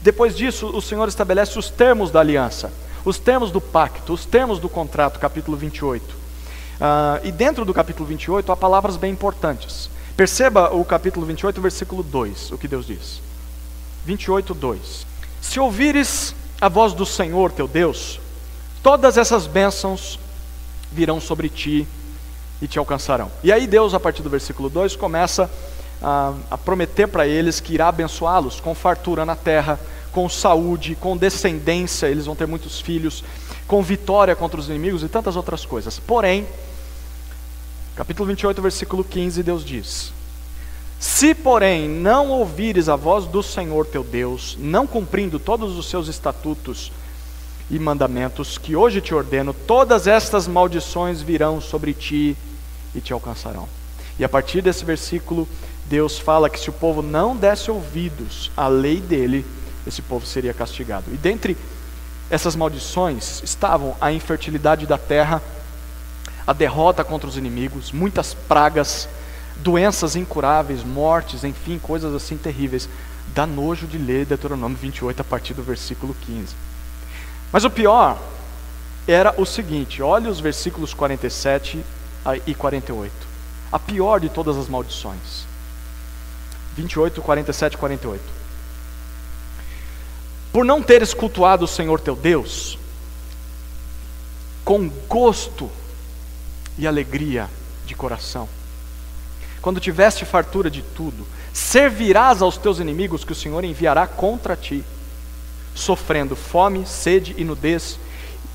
Depois 0.00 0.36
disso, 0.36 0.68
o 0.68 0.80
Senhor 0.80 1.06
estabelece 1.08 1.58
os 1.58 1.68
termos 1.68 2.10
da 2.10 2.20
aliança, 2.20 2.72
os 3.04 3.18
termos 3.18 3.50
do 3.50 3.60
pacto, 3.60 4.12
os 4.12 4.24
termos 4.24 4.58
do 4.58 4.68
contrato, 4.68 5.18
capítulo 5.18 5.56
28. 5.56 6.04
Uh, 6.04 6.16
ah, 6.80 7.20
e 7.22 7.30
dentro 7.30 7.64
do 7.64 7.74
capítulo 7.74 8.06
28 8.06 8.50
há 8.50 8.56
palavras 8.56 8.96
bem 8.96 9.12
importantes. 9.12 9.90
Perceba 10.20 10.68
o 10.68 10.84
capítulo 10.84 11.24
28, 11.24 11.62
versículo 11.62 12.02
2, 12.02 12.52
o 12.52 12.58
que 12.58 12.68
Deus 12.68 12.86
diz. 12.86 13.22
28, 14.04 14.52
2. 14.52 15.06
Se 15.40 15.58
ouvires 15.58 16.34
a 16.60 16.68
voz 16.68 16.92
do 16.92 17.06
Senhor 17.06 17.50
teu 17.50 17.66
Deus, 17.66 18.20
todas 18.82 19.16
essas 19.16 19.46
bênçãos 19.46 20.18
virão 20.92 21.22
sobre 21.22 21.48
ti 21.48 21.88
e 22.60 22.68
te 22.68 22.78
alcançarão. 22.78 23.32
E 23.42 23.50
aí 23.50 23.66
Deus, 23.66 23.94
a 23.94 23.98
partir 23.98 24.20
do 24.20 24.28
versículo 24.28 24.68
2, 24.68 24.94
começa 24.94 25.50
a, 26.02 26.34
a 26.50 26.58
prometer 26.58 27.06
para 27.06 27.26
eles 27.26 27.58
que 27.58 27.72
irá 27.72 27.88
abençoá-los 27.88 28.60
com 28.60 28.74
fartura 28.74 29.24
na 29.24 29.36
terra, 29.36 29.80
com 30.12 30.28
saúde, 30.28 30.96
com 30.96 31.16
descendência, 31.16 32.08
eles 32.08 32.26
vão 32.26 32.36
ter 32.36 32.46
muitos 32.46 32.78
filhos, 32.78 33.24
com 33.66 33.82
vitória 33.82 34.36
contra 34.36 34.60
os 34.60 34.68
inimigos 34.68 35.02
e 35.02 35.08
tantas 35.08 35.34
outras 35.34 35.64
coisas. 35.64 35.98
Porém, 35.98 36.46
Capítulo 38.00 38.28
28, 38.28 38.62
versículo 38.62 39.04
15, 39.04 39.42
Deus 39.42 39.62
diz: 39.62 40.10
Se, 40.98 41.34
porém, 41.34 41.86
não 41.86 42.30
ouvires 42.30 42.88
a 42.88 42.96
voz 42.96 43.26
do 43.26 43.42
Senhor 43.42 43.84
teu 43.84 44.02
Deus, 44.02 44.56
não 44.58 44.86
cumprindo 44.86 45.38
todos 45.38 45.76
os 45.76 45.84
seus 45.84 46.08
estatutos 46.08 46.90
e 47.70 47.78
mandamentos 47.78 48.56
que 48.56 48.74
hoje 48.74 49.02
te 49.02 49.14
ordeno, 49.14 49.52
todas 49.52 50.06
estas 50.06 50.48
maldições 50.48 51.20
virão 51.20 51.60
sobre 51.60 51.92
ti 51.92 52.34
e 52.94 53.02
te 53.02 53.12
alcançarão. 53.12 53.68
E 54.18 54.24
a 54.24 54.28
partir 54.30 54.62
desse 54.62 54.82
versículo, 54.82 55.46
Deus 55.84 56.18
fala 56.18 56.48
que 56.48 56.58
se 56.58 56.70
o 56.70 56.72
povo 56.72 57.02
não 57.02 57.36
desse 57.36 57.70
ouvidos 57.70 58.50
à 58.56 58.66
lei 58.66 58.98
dele, 58.98 59.44
esse 59.86 60.00
povo 60.00 60.24
seria 60.24 60.54
castigado. 60.54 61.04
E 61.12 61.18
dentre 61.18 61.54
essas 62.30 62.56
maldições 62.56 63.42
estavam 63.42 63.94
a 64.00 64.10
infertilidade 64.10 64.86
da 64.86 64.96
terra, 64.96 65.42
a 66.46 66.52
derrota 66.52 67.04
contra 67.04 67.28
os 67.28 67.36
inimigos, 67.36 67.92
muitas 67.92 68.34
pragas, 68.34 69.08
doenças 69.56 70.16
incuráveis, 70.16 70.82
mortes, 70.82 71.44
enfim, 71.44 71.78
coisas 71.78 72.14
assim 72.14 72.36
terríveis. 72.36 72.88
Dá 73.34 73.46
nojo 73.46 73.86
de 73.86 73.98
ler 73.98 74.26
Deuteronômio 74.26 74.76
28 74.76 75.20
a 75.20 75.24
partir 75.24 75.54
do 75.54 75.62
versículo 75.62 76.14
15. 76.26 76.54
Mas 77.52 77.64
o 77.64 77.70
pior 77.70 78.18
era 79.06 79.34
o 79.40 79.46
seguinte: 79.46 80.02
olhe 80.02 80.28
os 80.28 80.40
versículos 80.40 80.94
47 80.94 81.84
e 82.46 82.54
48. 82.54 83.12
A 83.72 83.78
pior 83.78 84.20
de 84.20 84.28
todas 84.28 84.56
as 84.56 84.68
maldições. 84.68 85.46
28, 86.76 87.20
47 87.20 87.74
e 87.74 87.76
48. 87.76 88.22
Por 90.52 90.64
não 90.64 90.82
teres 90.82 91.14
cultuado 91.14 91.64
o 91.64 91.68
Senhor 91.68 92.00
teu 92.00 92.16
Deus, 92.16 92.78
com 94.64 94.88
gosto 95.08 95.70
e 96.80 96.86
alegria 96.86 97.48
de 97.86 97.94
coração. 97.94 98.48
Quando 99.60 99.78
tiveste 99.78 100.24
fartura 100.24 100.70
de 100.70 100.80
tudo, 100.80 101.26
servirás 101.52 102.40
aos 102.40 102.56
teus 102.56 102.78
inimigos 102.78 103.22
que 103.22 103.32
o 103.32 103.36
Senhor 103.36 103.62
enviará 103.62 104.06
contra 104.06 104.56
ti, 104.56 104.82
sofrendo 105.74 106.34
fome, 106.34 106.86
sede 106.86 107.34
e 107.36 107.44
nudez, 107.44 107.98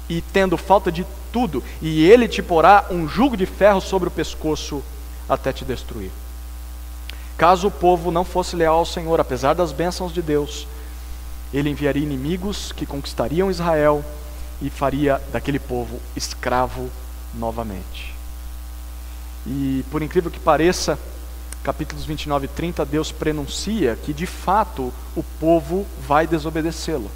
e 0.09 0.21
tendo 0.21 0.57
falta 0.57 0.91
de 0.91 1.05
tudo, 1.31 1.63
e 1.81 2.03
ele 2.03 2.27
te 2.27 2.41
porá 2.41 2.87
um 2.89 3.07
jugo 3.07 3.37
de 3.37 3.45
ferro 3.45 3.79
sobre 3.79 4.07
o 4.07 4.11
pescoço 4.11 4.83
até 5.29 5.53
te 5.53 5.63
destruir. 5.63 6.11
Caso 7.37 7.67
o 7.67 7.71
povo 7.71 8.11
não 8.11 8.23
fosse 8.23 8.55
leal 8.55 8.77
ao 8.77 8.85
Senhor, 8.85 9.19
apesar 9.19 9.53
das 9.53 9.71
bênçãos 9.71 10.13
de 10.13 10.21
Deus, 10.21 10.67
ele 11.53 11.69
enviaria 11.69 12.03
inimigos 12.03 12.71
que 12.71 12.85
conquistariam 12.85 13.51
Israel 13.51 14.03
e 14.61 14.69
faria 14.69 15.21
daquele 15.31 15.59
povo 15.59 15.99
escravo 16.15 16.89
novamente. 17.33 18.14
E 19.45 19.83
por 19.91 20.01
incrível 20.01 20.31
que 20.31 20.39
pareça, 20.39 20.97
capítulos 21.63 22.05
29 22.05 22.45
e 22.45 22.47
30, 22.49 22.85
Deus 22.85 23.11
prenuncia 23.11 23.97
que 24.03 24.13
de 24.13 24.25
fato 24.25 24.93
o 25.15 25.23
povo 25.39 25.85
vai 26.07 26.25
desobedecê-lo. 26.25 27.09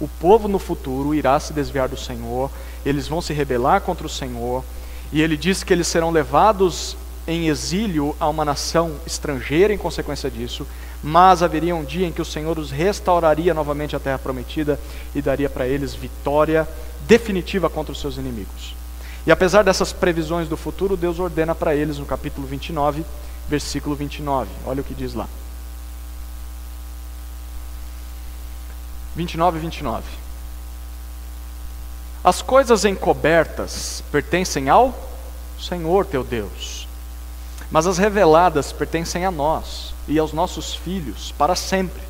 O 0.00 0.08
povo 0.08 0.48
no 0.48 0.58
futuro 0.58 1.14
irá 1.14 1.38
se 1.38 1.52
desviar 1.52 1.88
do 1.88 1.96
Senhor, 1.96 2.50
eles 2.84 3.06
vão 3.06 3.20
se 3.20 3.32
rebelar 3.32 3.82
contra 3.82 4.06
o 4.06 4.10
Senhor, 4.10 4.64
e 5.12 5.20
ele 5.20 5.36
diz 5.36 5.62
que 5.62 5.72
eles 5.72 5.86
serão 5.86 6.10
levados 6.10 6.96
em 7.26 7.48
exílio 7.48 8.16
a 8.18 8.28
uma 8.28 8.44
nação 8.44 8.96
estrangeira 9.06 9.74
em 9.74 9.78
consequência 9.78 10.30
disso, 10.30 10.66
mas 11.02 11.42
haveria 11.42 11.76
um 11.76 11.84
dia 11.84 12.06
em 12.06 12.12
que 12.12 12.22
o 12.22 12.24
Senhor 12.24 12.58
os 12.58 12.70
restauraria 12.70 13.54
novamente 13.54 13.94
à 13.94 14.00
terra 14.00 14.18
prometida 14.18 14.80
e 15.14 15.20
daria 15.20 15.48
para 15.48 15.66
eles 15.66 15.94
vitória 15.94 16.66
definitiva 17.06 17.68
contra 17.68 17.92
os 17.92 18.00
seus 18.00 18.16
inimigos. 18.16 18.79
E 19.26 19.32
apesar 19.32 19.62
dessas 19.62 19.92
previsões 19.92 20.48
do 20.48 20.56
futuro, 20.56 20.96
Deus 20.96 21.18
ordena 21.18 21.54
para 21.54 21.74
eles, 21.74 21.98
no 21.98 22.06
capítulo 22.06 22.46
29, 22.46 23.04
versículo 23.48 23.94
29. 23.94 24.48
Olha 24.64 24.80
o 24.80 24.84
que 24.84 24.94
diz 24.94 25.14
lá. 25.14 25.28
29 29.14 29.58
e 29.58 29.60
29. 29.60 30.04
As 32.22 32.42
coisas 32.42 32.84
encobertas 32.84 34.02
pertencem 34.12 34.68
ao 34.68 34.94
Senhor 35.58 36.06
teu 36.06 36.22
Deus, 36.22 36.86
mas 37.70 37.86
as 37.86 37.98
reveladas 37.98 38.72
pertencem 38.72 39.24
a 39.24 39.30
nós 39.30 39.94
e 40.06 40.18
aos 40.18 40.32
nossos 40.32 40.74
filhos 40.74 41.32
para 41.32 41.54
sempre, 41.54 42.02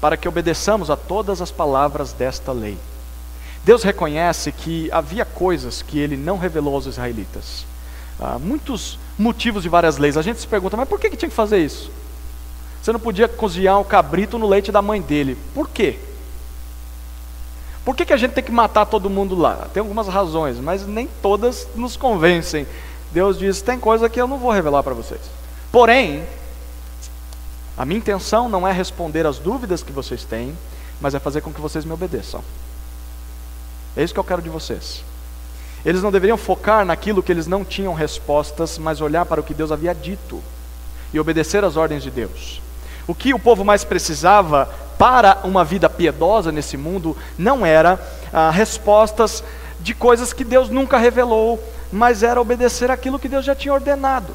para 0.00 0.16
que 0.16 0.28
obedeçamos 0.28 0.90
a 0.90 0.96
todas 0.96 1.40
as 1.40 1.50
palavras 1.50 2.12
desta 2.12 2.52
lei. 2.52 2.76
Deus 3.64 3.82
reconhece 3.82 4.50
que 4.50 4.90
havia 4.90 5.24
coisas 5.24 5.82
que 5.82 5.98
ele 5.98 6.16
não 6.16 6.36
revelou 6.36 6.74
aos 6.74 6.86
israelitas. 6.86 7.64
Há 8.18 8.38
muitos 8.38 8.98
motivos 9.18 9.62
de 9.62 9.68
várias 9.68 9.98
leis. 9.98 10.16
A 10.16 10.22
gente 10.22 10.40
se 10.40 10.46
pergunta, 10.46 10.76
mas 10.76 10.88
por 10.88 10.98
que, 10.98 11.10
que 11.10 11.16
tinha 11.16 11.28
que 11.28 11.34
fazer 11.34 11.58
isso? 11.58 11.90
Você 12.82 12.92
não 12.92 12.98
podia 12.98 13.28
cozinhar 13.28 13.80
o 13.80 13.84
cabrito 13.84 14.38
no 14.38 14.48
leite 14.48 14.72
da 14.72 14.82
mãe 14.82 15.00
dele. 15.00 15.38
Por 15.54 15.68
quê? 15.68 15.98
Por 17.84 17.96
que, 17.96 18.04
que 18.04 18.12
a 18.12 18.16
gente 18.16 18.32
tem 18.32 18.42
que 18.42 18.50
matar 18.52 18.86
todo 18.86 19.10
mundo 19.10 19.36
lá? 19.36 19.68
Tem 19.72 19.80
algumas 19.80 20.08
razões, 20.08 20.58
mas 20.58 20.86
nem 20.86 21.08
todas 21.20 21.68
nos 21.76 21.96
convencem. 21.96 22.66
Deus 23.12 23.38
diz: 23.38 23.62
tem 23.62 23.78
coisa 23.78 24.08
que 24.08 24.20
eu 24.20 24.26
não 24.26 24.38
vou 24.38 24.50
revelar 24.50 24.82
para 24.82 24.94
vocês. 24.94 25.20
Porém, 25.70 26.24
a 27.76 27.84
minha 27.84 27.98
intenção 27.98 28.48
não 28.48 28.66
é 28.66 28.72
responder 28.72 29.26
às 29.26 29.38
dúvidas 29.38 29.82
que 29.82 29.92
vocês 29.92 30.24
têm, 30.24 30.56
mas 31.00 31.14
é 31.14 31.18
fazer 31.18 31.40
com 31.40 31.52
que 31.52 31.60
vocês 31.60 31.84
me 31.84 31.92
obedeçam. 31.92 32.42
É 33.96 34.02
isso 34.02 34.14
que 34.14 34.20
eu 34.20 34.24
quero 34.24 34.42
de 34.42 34.48
vocês. 34.48 35.04
Eles 35.84 36.02
não 36.02 36.12
deveriam 36.12 36.36
focar 36.36 36.84
naquilo 36.84 37.22
que 37.22 37.32
eles 37.32 37.46
não 37.46 37.64
tinham 37.64 37.92
respostas, 37.92 38.78
mas 38.78 39.00
olhar 39.00 39.26
para 39.26 39.40
o 39.40 39.44
que 39.44 39.54
Deus 39.54 39.72
havia 39.72 39.94
dito 39.94 40.42
e 41.12 41.18
obedecer 41.18 41.64
às 41.64 41.76
ordens 41.76 42.02
de 42.02 42.10
Deus. 42.10 42.62
O 43.06 43.14
que 43.14 43.34
o 43.34 43.38
povo 43.38 43.64
mais 43.64 43.82
precisava 43.84 44.66
para 44.96 45.40
uma 45.42 45.64
vida 45.64 45.90
piedosa 45.90 46.52
nesse 46.52 46.76
mundo 46.76 47.16
não 47.36 47.66
era 47.66 48.00
ah, 48.32 48.50
respostas 48.50 49.42
de 49.80 49.92
coisas 49.92 50.32
que 50.32 50.44
Deus 50.44 50.68
nunca 50.68 50.96
revelou, 50.96 51.62
mas 51.92 52.22
era 52.22 52.40
obedecer 52.40 52.90
aquilo 52.90 53.18
que 53.18 53.28
Deus 53.28 53.44
já 53.44 53.54
tinha 53.54 53.74
ordenado. 53.74 54.34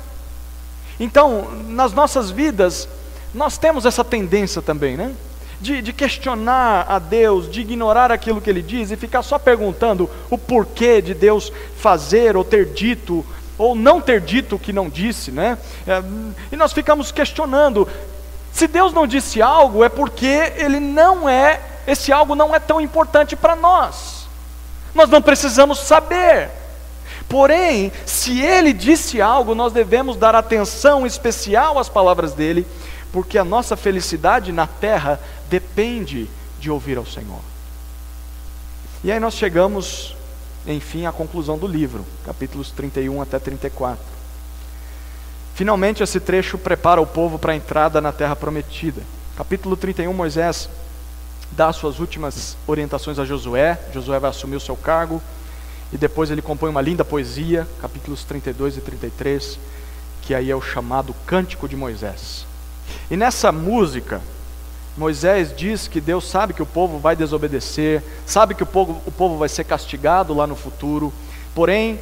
Então, 1.00 1.48
nas 1.70 1.94
nossas 1.94 2.30
vidas, 2.30 2.90
nós 3.34 3.58
temos 3.58 3.86
essa 3.86 4.04
tendência 4.04 4.62
também, 4.62 4.98
né? 4.98 5.14
De, 5.60 5.82
de, 5.82 5.92
questionar 5.92 6.86
a 6.88 7.00
Deus, 7.00 7.50
de 7.50 7.62
ignorar 7.62 8.12
aquilo 8.12 8.40
que 8.40 8.50
Ele 8.50 8.62
diz 8.62 8.92
e 8.92 8.96
ficar 8.96 9.24
só 9.24 9.40
perguntando 9.40 10.10
o 10.30 10.38
porquê 10.38 11.02
de 11.02 11.14
Deus 11.14 11.52
fazer 11.78 12.38
ou 12.38 12.44
ter 12.44 12.66
dito 12.68 13.26
ou 13.58 13.74
não 13.76 14.00
ter 14.00 14.22
dito 14.22 14.56
o 14.56 14.60
que 14.60 14.72
não 14.72 14.88
disse, 14.88 15.32
né? 15.32 15.58
É, 15.88 16.04
e 16.52 16.56
nós 16.56 16.74
ficamos 16.74 17.12
questionando. 17.12 17.88
Se 18.54 18.68
Deus 18.68 18.94
não 18.94 19.08
disse 19.08 19.42
algo, 19.42 19.84
é 19.84 19.90
porque 19.90 20.54
Ele 20.58 20.80
não 20.80 21.28
é, 21.28 21.60
esse 21.88 22.12
algo 22.12 22.36
não 22.36 22.54
é 22.54 22.60
tão 22.60 22.80
importante 22.80 23.36
para 23.36 23.56
nós. 23.56 24.28
Nós 24.94 25.10
não 25.10 25.22
precisamos 25.22 25.80
saber. 25.80 26.50
Porém, 27.28 27.92
se 28.06 28.42
Ele 28.42 28.74
disse 28.74 29.22
algo, 29.22 29.54
nós 29.54 29.74
devemos 29.74 30.16
dar 30.16 30.36
atenção 30.36 31.06
especial 31.06 31.78
às 31.78 31.90
palavras 31.90 32.34
dele, 32.34 32.66
porque 33.12 33.38
a 33.38 33.44
nossa 33.44 33.76
felicidade 33.76 34.52
na 34.52 34.68
terra 34.68 35.20
depende 35.50 36.30
de 36.60 36.70
ouvir 36.70 36.98
ao 36.98 37.06
Senhor. 37.06 37.42
E 39.04 39.12
aí 39.12 39.20
nós 39.20 39.36
chegamos, 39.36 40.16
enfim, 40.66 41.06
à 41.06 41.12
conclusão 41.12 41.58
do 41.58 41.68
livro, 41.68 42.06
capítulos 42.26 42.72
31 42.72 43.22
até 43.22 43.40
34. 43.40 44.04
Finalmente, 45.54 46.04
esse 46.04 46.20
trecho 46.20 46.58
prepara 46.58 47.02
o 47.02 47.08
povo 47.08 47.40
para 47.40 47.54
a 47.54 47.56
entrada 47.56 48.00
na 48.00 48.12
terra 48.12 48.36
prometida. 48.36 49.02
Capítulo 49.36 49.76
31, 49.76 50.14
Moisés 50.14 50.70
dá 51.52 51.72
suas 51.74 52.00
últimas 52.00 52.56
orientações 52.68 53.18
a 53.18 53.26
Josué. 53.26 53.80
Josué 53.94 54.20
vai 54.20 54.30
assumir 54.30 54.56
o 54.56 54.60
seu 54.62 54.76
cargo. 54.76 55.22
E 55.92 55.98
depois 55.98 56.30
ele 56.30 56.42
compõe 56.42 56.70
uma 56.70 56.82
linda 56.82 57.06
poesia, 57.06 57.68
capítulos 57.82 58.24
32 58.24 58.78
e 58.78 58.82
33, 58.82 59.60
que 60.22 60.36
aí 60.36 60.52
é 60.52 60.56
o 60.56 60.62
chamado 60.62 61.16
Cântico 61.26 61.68
de 61.68 61.76
Moisés. 61.76 62.46
E 63.10 63.16
nessa 63.16 63.52
música, 63.52 64.22
Moisés 64.98 65.54
diz 65.56 65.88
que 65.88 66.02
Deus 66.02 66.28
sabe 66.28 66.54
que 66.54 66.64
o 66.64 66.66
povo 66.66 66.98
vai 66.98 67.16
desobedecer, 67.16 68.04
sabe 68.26 68.56
que 68.56 68.64
o 68.64 68.66
povo, 68.66 69.00
o 69.06 69.12
povo 69.12 69.38
vai 69.38 69.48
ser 69.48 69.64
castigado 69.64 70.34
lá 70.34 70.48
no 70.48 70.56
futuro, 70.56 71.14
porém, 71.54 72.00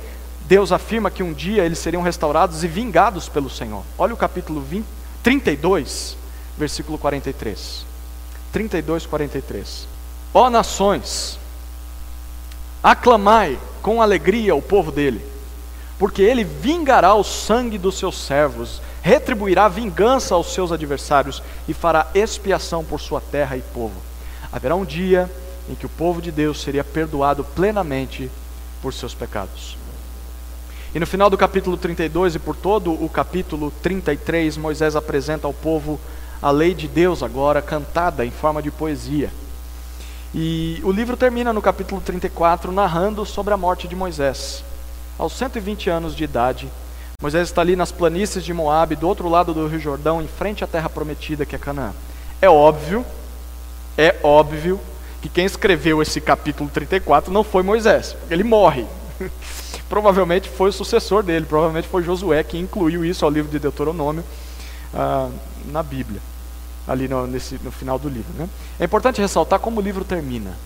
Deus 0.47 0.71
afirma 0.71 1.11
que 1.11 1.21
um 1.21 1.33
dia 1.33 1.65
eles 1.65 1.79
seriam 1.79 2.01
restaurados 2.01 2.63
e 2.63 2.67
vingados 2.67 3.27
pelo 3.27 3.49
Senhor. 3.49 3.83
Olha 3.97 4.13
o 4.13 4.17
capítulo 4.17 4.61
20, 4.61 4.85
32, 5.21 6.15
versículo 6.57 6.97
43. 6.97 7.85
32, 8.53 9.05
43. 9.05 9.87
Ó 10.33 10.49
nações, 10.49 11.37
aclamai 12.81 13.59
com 13.81 14.01
alegria 14.01 14.55
o 14.55 14.61
povo 14.61 14.91
dele, 14.91 15.25
porque 15.99 16.21
ele 16.21 16.43
vingará 16.43 17.13
o 17.13 17.23
sangue 17.23 17.77
dos 17.77 17.97
seus 17.97 18.17
servos 18.17 18.81
retribuirá 19.05 19.67
vingança 19.67 20.33
aos 20.33 20.51
seus 20.51 20.71
adversários 20.71 21.43
e 21.67 21.75
fará 21.75 22.07
expiação 22.15 22.83
por 22.83 22.99
sua 22.99 23.21
terra 23.21 23.55
e 23.55 23.61
povo. 23.61 23.93
Haverá 24.51 24.75
um 24.75 24.83
dia 24.83 25.29
em 25.69 25.75
que 25.75 25.85
o 25.85 25.89
povo 25.89 26.19
de 26.19 26.31
Deus 26.31 26.59
seria 26.59 26.83
perdoado 26.83 27.43
plenamente 27.43 28.31
por 28.81 28.91
seus 28.95 29.13
pecados. 29.13 29.77
E 30.95 30.99
no 30.99 31.05
final 31.05 31.29
do 31.29 31.37
capítulo 31.37 31.77
32 31.77 32.33
e 32.33 32.39
por 32.39 32.55
todo 32.55 32.93
o 32.93 33.07
capítulo 33.07 33.71
33, 33.83 34.57
Moisés 34.57 34.95
apresenta 34.95 35.45
ao 35.45 35.53
povo 35.53 36.01
a 36.41 36.49
lei 36.49 36.73
de 36.73 36.87
Deus 36.87 37.21
agora 37.21 37.61
cantada 37.61 38.25
em 38.25 38.31
forma 38.31 38.59
de 38.59 38.71
poesia. 38.71 39.29
E 40.33 40.81
o 40.83 40.91
livro 40.91 41.15
termina 41.15 41.53
no 41.53 41.61
capítulo 41.61 42.01
34 42.01 42.71
narrando 42.71 43.23
sobre 43.23 43.53
a 43.53 43.57
morte 43.57 43.87
de 43.87 43.95
Moisés. 43.95 44.63
Aos 45.15 45.33
120 45.33 45.91
anos 45.91 46.15
de 46.15 46.23
idade, 46.23 46.67
Moisés 47.21 47.47
está 47.47 47.61
ali 47.61 47.75
nas 47.75 47.91
planícies 47.91 48.43
de 48.43 48.53
Moabe, 48.53 48.95
do 48.95 49.07
outro 49.07 49.29
lado 49.29 49.53
do 49.53 49.67
Rio 49.67 49.79
Jordão, 49.79 50.21
em 50.21 50.27
frente 50.27 50.63
à 50.63 50.67
terra 50.67 50.89
prometida 50.89 51.45
que 51.45 51.55
é 51.55 51.59
Canaã. 51.59 51.93
É 52.41 52.49
óbvio, 52.49 53.05
é 53.97 54.15
óbvio 54.21 54.79
que 55.21 55.29
quem 55.29 55.45
escreveu 55.45 56.01
esse 56.01 56.19
capítulo 56.19 56.69
34 56.69 57.31
não 57.31 57.43
foi 57.43 57.63
Moisés, 57.63 58.15
ele 58.29 58.43
morre. 58.43 58.85
provavelmente 59.87 60.49
foi 60.49 60.69
o 60.69 60.73
sucessor 60.73 61.23
dele, 61.23 61.45
provavelmente 61.45 61.87
foi 61.87 62.03
Josué 62.03 62.43
que 62.43 62.57
incluiu 62.57 63.05
isso 63.05 63.23
ao 63.23 63.31
livro 63.31 63.51
de 63.51 63.59
Deuteronômio 63.59 64.23
ah, 64.93 65.29
na 65.67 65.81
Bíblia, 65.81 66.19
ali 66.87 67.07
no, 67.07 67.25
nesse, 67.27 67.59
no 67.63 67.71
final 67.71 67.97
do 67.97 68.09
livro. 68.09 68.33
Né? 68.33 68.49
É 68.79 68.85
importante 68.85 69.21
ressaltar 69.21 69.59
como 69.59 69.79
o 69.79 69.83
livro 69.83 70.03
termina. 70.03 70.57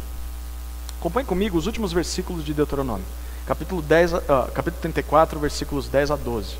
Acompanhe 1.00 1.26
comigo 1.26 1.58
os 1.58 1.68
últimos 1.68 1.94
versículos 1.94 2.44
de 2.44 2.54
Deuteronômio 2.54 3.06
capítulo, 3.50 3.82
10, 3.82 4.14
uh, 4.14 4.20
capítulo 4.54 4.80
34, 4.80 5.40
versículos 5.40 5.88
10 5.88 6.12
a 6.12 6.16
12. 6.16 6.56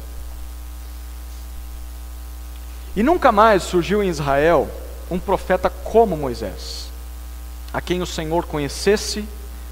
E 2.96 3.04
nunca 3.04 3.32
mais 3.32 3.62
surgiu 3.62 4.02
em 4.02 4.10
Israel 4.10 4.68
um 5.12 5.20
profeta 5.20 5.70
como 5.70 6.18
Moisés, 6.18 6.90
a 7.72 7.80
quem 7.80 8.02
o 8.02 8.08
Senhor 8.08 8.48
conhecesse 8.48 9.24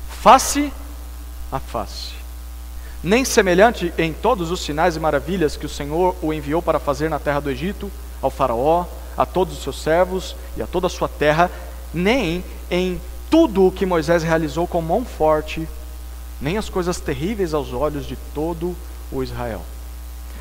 face 0.08 0.72
a 1.52 1.60
face. 1.60 2.14
Nem 3.02 3.26
semelhante 3.26 3.92
em 3.98 4.14
todos 4.14 4.52
os 4.52 4.62
sinais 4.62 4.96
e 4.96 5.00
maravilhas 5.00 5.58
que 5.58 5.66
o 5.66 5.70
Senhor 5.70 6.16
o 6.22 6.32
enviou 6.32 6.62
para 6.62 6.78
fazer 6.80 7.10
na 7.10 7.18
terra 7.18 7.40
do 7.40 7.50
Egito, 7.50 7.92
ao 8.22 8.30
Faraó, 8.30 8.86
a 9.18 9.26
todos 9.26 9.58
os 9.58 9.64
seus 9.64 9.82
servos 9.82 10.36
e 10.56 10.62
a 10.62 10.68
toda 10.68 10.86
a 10.86 10.90
sua 10.90 11.08
terra, 11.10 11.50
nem 11.92 12.46
em 12.70 13.02
tudo 13.28 13.66
o 13.66 13.72
que 13.72 13.88
Moisés 13.88 14.22
realizou 14.22 14.68
com 14.68 14.84
mão 14.84 15.04
forte 15.04 15.68
nem 16.42 16.58
as 16.58 16.70
coisas 16.70 17.00
terríveis 17.00 17.54
aos 17.54 17.74
olhos 17.74 18.06
de 18.06 18.16
todo 18.34 18.76
o 19.12 19.24
Israel. 19.24 19.62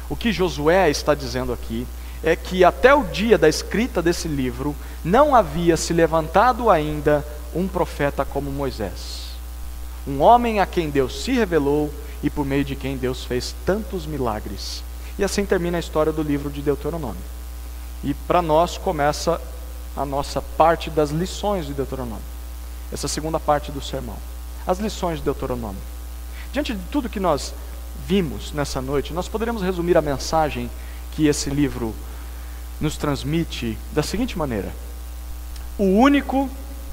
O 0.09 0.17
que 0.17 0.33
Josué 0.33 0.91
está 0.91 1.15
dizendo 1.15 1.53
aqui 1.53 1.87
é 2.23 2.37
que 2.37 2.65
até 2.65 2.95
o 2.95 3.05
dia 3.05 3.37
da 3.37 3.49
escrita 3.49 4.03
desse 4.03 4.29
livro 4.29 4.75
não 5.05 5.35
havia 5.35 5.77
se 5.77 5.93
levantado 5.93 6.71
ainda 6.71 7.25
um 7.55 7.67
profeta 7.67 8.25
como 8.25 8.51
Moisés. 8.51 9.27
Um 10.07 10.21
homem 10.21 10.61
a 10.61 10.67
quem 10.67 10.91
Deus 10.91 11.23
se 11.23 11.33
revelou 11.33 11.93
e 12.23 12.31
por 12.31 12.45
meio 12.45 12.65
de 12.65 12.77
quem 12.77 12.97
Deus 12.97 13.25
fez 13.25 13.55
tantos 13.65 14.07
milagres. 14.07 14.83
E 15.19 15.25
assim 15.25 15.45
termina 15.45 15.79
a 15.79 15.81
história 15.81 16.13
do 16.13 16.23
livro 16.23 16.51
de 16.51 16.61
Deuteronômio. 16.61 17.17
E 18.05 18.15
para 18.15 18.43
nós 18.43 18.79
começa 18.79 19.41
a 19.97 20.05
nossa 20.05 20.41
parte 20.41 20.91
das 20.91 21.11
lições 21.11 21.67
de 21.67 21.75
Deuteronômio. 21.75 22.23
Essa 22.93 23.09
segunda 23.09 23.41
parte 23.41 23.73
do 23.73 23.81
sermão 23.81 24.17
as 24.67 24.79
lições 24.79 25.19
de 25.19 25.25
Deuteronômio. 25.25 25.81
Diante 26.53 26.75
de 26.75 26.83
tudo 26.91 27.09
que 27.09 27.21
nós 27.21 27.55
vimos 28.07 28.53
nessa 28.53 28.81
noite, 28.81 29.13
nós 29.13 29.29
poderíamos 29.29 29.63
resumir 29.63 29.97
a 29.97 30.03
mensagem 30.03 30.71
que 31.13 31.27
esse 31.27 31.51
livro 31.51 31.95
nos 32.81 32.97
transmite 32.97 33.79
da 33.93 34.03
seguinte 34.03 34.37
maneira: 34.37 34.73
O 35.79 35.85
único 35.85 36.49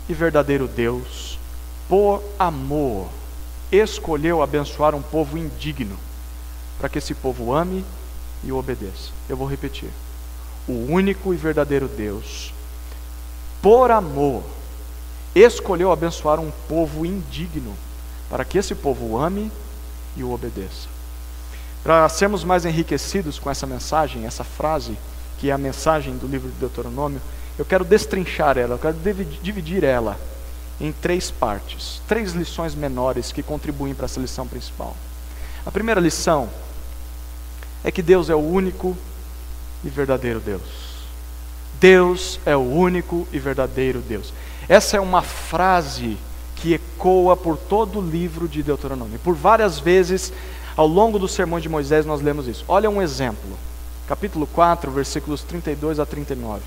e 0.08 0.14
verdadeiro 0.14 0.68
Deus, 0.68 1.38
por 1.88 2.24
amor, 2.38 3.10
escolheu 3.72 4.42
abençoar 4.42 4.94
um 4.96 5.02
povo 5.02 5.38
indigno, 5.38 5.98
para 6.78 6.90
que 6.90 6.98
esse 6.98 7.14
povo 7.14 7.54
ame 7.54 7.84
e 8.44 8.52
o 8.52 8.58
obedeça. 8.58 9.12
Eu 9.28 9.38
vou 9.38 9.48
repetir. 9.48 9.90
o 10.68 10.92
único 10.92 11.34
e 11.34 11.38
verdadeiro 11.38 11.90
Deus, 11.90 12.54
por 13.62 13.92
amor, 13.92 14.44
escolheu 15.36 15.92
abençoar 15.92 16.40
um 16.40 16.52
povo 16.68 17.06
indigno, 17.06 17.74
para 18.30 18.46
que 18.46 18.58
esse 18.58 18.76
povo 18.76 19.06
o 19.06 19.18
ame 19.18 19.52
e 20.16 20.24
o 20.24 20.32
obedeça. 20.32 20.88
Para 21.84 22.08
sermos 22.08 22.44
mais 22.44 22.66
enriquecidos 22.66 23.40
com 23.40 23.50
essa 23.50 23.68
mensagem, 23.68 24.26
essa 24.26 24.44
frase, 24.44 24.98
que 25.40 25.50
é 25.50 25.54
a 25.54 25.58
mensagem 25.58 26.16
do 26.16 26.28
livro 26.28 26.50
de 26.50 26.58
Deuteronômio, 26.58 27.22
eu 27.58 27.66
quero 27.66 27.84
destrinchar 27.84 28.58
ela, 28.58 28.76
eu 28.76 28.80
quero 28.80 28.98
dividir 29.42 29.84
ela 29.84 30.18
em 30.80 30.92
três 30.92 31.30
partes, 31.30 32.02
três 32.08 32.34
lições 32.34 32.74
menores 32.74 33.32
que 33.32 33.44
contribuem 33.44 33.94
para 33.94 34.06
essa 34.06 34.20
lição 34.20 34.48
principal. 34.48 34.96
A 35.66 35.72
primeira 35.72 36.00
lição 36.00 36.50
é 37.84 37.92
que 37.92 38.02
Deus 38.02 38.30
é 38.30 38.36
o 38.36 38.40
único 38.40 38.98
e 39.84 39.90
verdadeiro 39.90 40.40
Deus. 40.40 40.62
Deus 41.80 42.40
é 42.46 42.56
o 42.56 42.62
único 42.62 43.28
e 43.32 43.40
verdadeiro 43.40 44.00
Deus. 44.00 44.34
Essa 44.68 44.98
é 44.98 45.00
uma 45.00 45.22
frase 45.22 46.18
que 46.56 46.74
ecoa 46.74 47.36
por 47.36 47.58
todo 47.58 48.00
o 48.00 48.02
livro 48.02 48.48
de 48.48 48.64
Deuteronômio. 48.64 49.20
Por 49.20 49.36
várias 49.36 49.80
vezes, 49.80 50.32
ao 50.78 50.88
longo 50.88 51.20
do 51.20 51.28
sermão 51.28 51.60
de 51.60 51.68
Moisés, 51.68 52.06
nós 52.06 52.22
lemos 52.22 52.48
isso. 52.48 52.64
Olha 52.68 52.90
um 52.90 53.02
exemplo. 53.02 53.58
Capítulo 54.08 54.48
4, 54.48 54.92
versículos 54.92 55.44
32 55.44 56.00
a 56.00 56.06
39. 56.06 56.62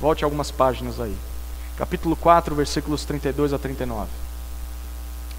Volte 0.00 0.24
algumas 0.24 0.50
páginas 0.50 1.00
aí. 1.00 1.16
Capítulo 1.76 2.16
4, 2.16 2.54
versículos 2.54 3.04
32 3.04 3.52
a 3.52 3.58
39. 3.58 4.08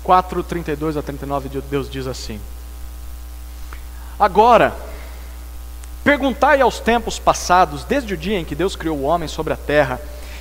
4, 0.04 0.44
32 0.44 0.98
a 0.98 1.02
39, 1.02 1.62
Deus 1.70 1.90
diz 1.90 2.08
assim: 2.08 2.40
Agora, 4.20 4.76
perguntai 6.04 6.62
aos 6.62 6.80
tempos 6.80 7.20
passados, 7.20 7.84
desde 7.84 8.14
o 8.14 8.18
dia 8.18 8.40
em 8.40 8.46
que 8.46 8.56
Deus 8.56 8.76
criou 8.76 8.98
o 8.98 9.04
homem 9.04 9.28
sobre 9.28 9.54
a 9.54 9.58
terra, 9.58 10.00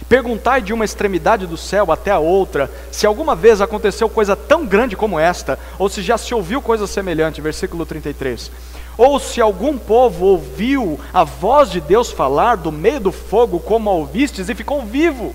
perguntai 0.09 0.61
de 0.61 0.73
uma 0.73 0.85
extremidade 0.85 1.47
do 1.47 1.57
céu 1.57 1.91
até 1.91 2.11
a 2.11 2.19
outra, 2.19 2.71
se 2.91 3.07
alguma 3.07 3.35
vez 3.35 3.61
aconteceu 3.61 4.09
coisa 4.09 4.37
tão 4.37 4.67
grande 4.67 4.97
como 4.97 5.19
esta, 5.19 5.59
ou 5.79 5.89
se 5.89 6.03
já 6.03 6.19
se 6.19 6.35
ouviu 6.35 6.61
coisa 6.61 6.87
semelhante, 6.87 7.41
versículo 7.41 7.87
33. 7.87 8.51
Ou 8.97 9.21
se 9.21 9.41
algum 9.41 9.79
povo 9.79 10.27
ouviu 10.27 10.99
a 11.15 11.23
voz 11.23 11.71
de 11.71 11.81
Deus 11.81 12.11
falar 12.11 12.57
do 12.57 12.73
meio 12.73 13.01
do 13.01 13.13
fogo, 13.13 13.61
como 13.61 13.89
a 13.89 13.93
ouvistes, 13.93 14.49
e 14.49 14.55
ficou 14.55 14.83
vivo. 14.83 15.35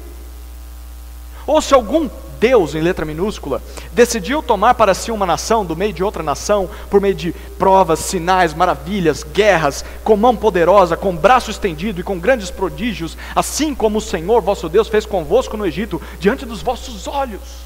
Ou 1.46 1.62
se 1.62 1.74
algum 1.74 2.10
Deus, 2.44 2.76
em 2.76 2.82
letra 2.82 3.06
minúscula, 3.06 3.62
decidiu 3.94 4.44
tomar 4.44 4.74
para 4.74 4.94
si 4.94 5.12
uma 5.12 5.26
nação 5.26 5.64
do 5.64 5.78
meio 5.78 5.94
de 5.94 6.04
outra 6.04 6.22
nação, 6.22 6.70
por 6.90 7.00
meio 7.00 7.16
de 7.16 7.32
provas, 7.58 8.00
sinais, 8.00 8.54
maravilhas, 8.54 9.24
guerras, 9.24 9.86
com 10.04 10.18
mão 10.18 10.36
poderosa, 10.36 10.98
com 10.98 11.16
braço 11.16 11.50
estendido 11.50 12.02
e 12.02 12.04
com 12.04 12.20
grandes 12.20 12.52
prodígios, 12.52 13.18
assim 13.34 13.74
como 13.74 14.00
o 14.00 14.02
Senhor 14.02 14.42
vosso 14.42 14.68
Deus 14.68 14.90
fez 14.90 15.06
convosco 15.06 15.56
no 15.56 15.66
Egito, 15.66 16.02
diante 16.20 16.46
dos 16.46 16.62
vossos 16.62 17.08
olhos. 17.08 17.64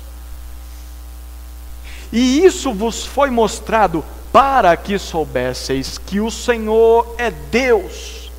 E 2.13 2.45
isso 2.45 2.71
vos 2.71 3.03
foi 3.03 3.31
mostrado 3.31 4.05
para 4.31 4.77
que 4.77 4.99
soubesseis 4.99 5.97
que 5.97 6.19
o 6.19 6.29
Senhor 6.29 7.15
é 7.17 7.31
Deus, 7.31 8.29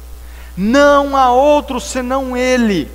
não 0.56 1.16
há 1.16 1.32
outro 1.32 1.80
senão 1.80 2.36
Ele 2.36 2.88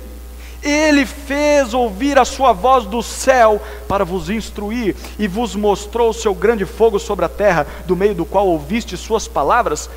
ele 0.64 1.04
fez 1.04 1.74
ouvir 1.74 2.18
a 2.18 2.24
sua 2.24 2.52
voz 2.52 2.86
do 2.86 3.02
céu 3.02 3.60
para 3.86 4.04
vos 4.04 4.30
instruir 4.30 4.96
e 5.18 5.28
vos 5.28 5.54
mostrou 5.54 6.10
o 6.10 6.14
seu 6.14 6.34
grande 6.34 6.64
fogo 6.64 6.98
sobre 6.98 7.24
a 7.24 7.28
terra, 7.28 7.66
do 7.86 7.94
meio 7.94 8.14
do 8.14 8.24
qual 8.24 8.48
ouviste 8.48 8.96
suas 8.96 9.28
palavras, 9.28 9.90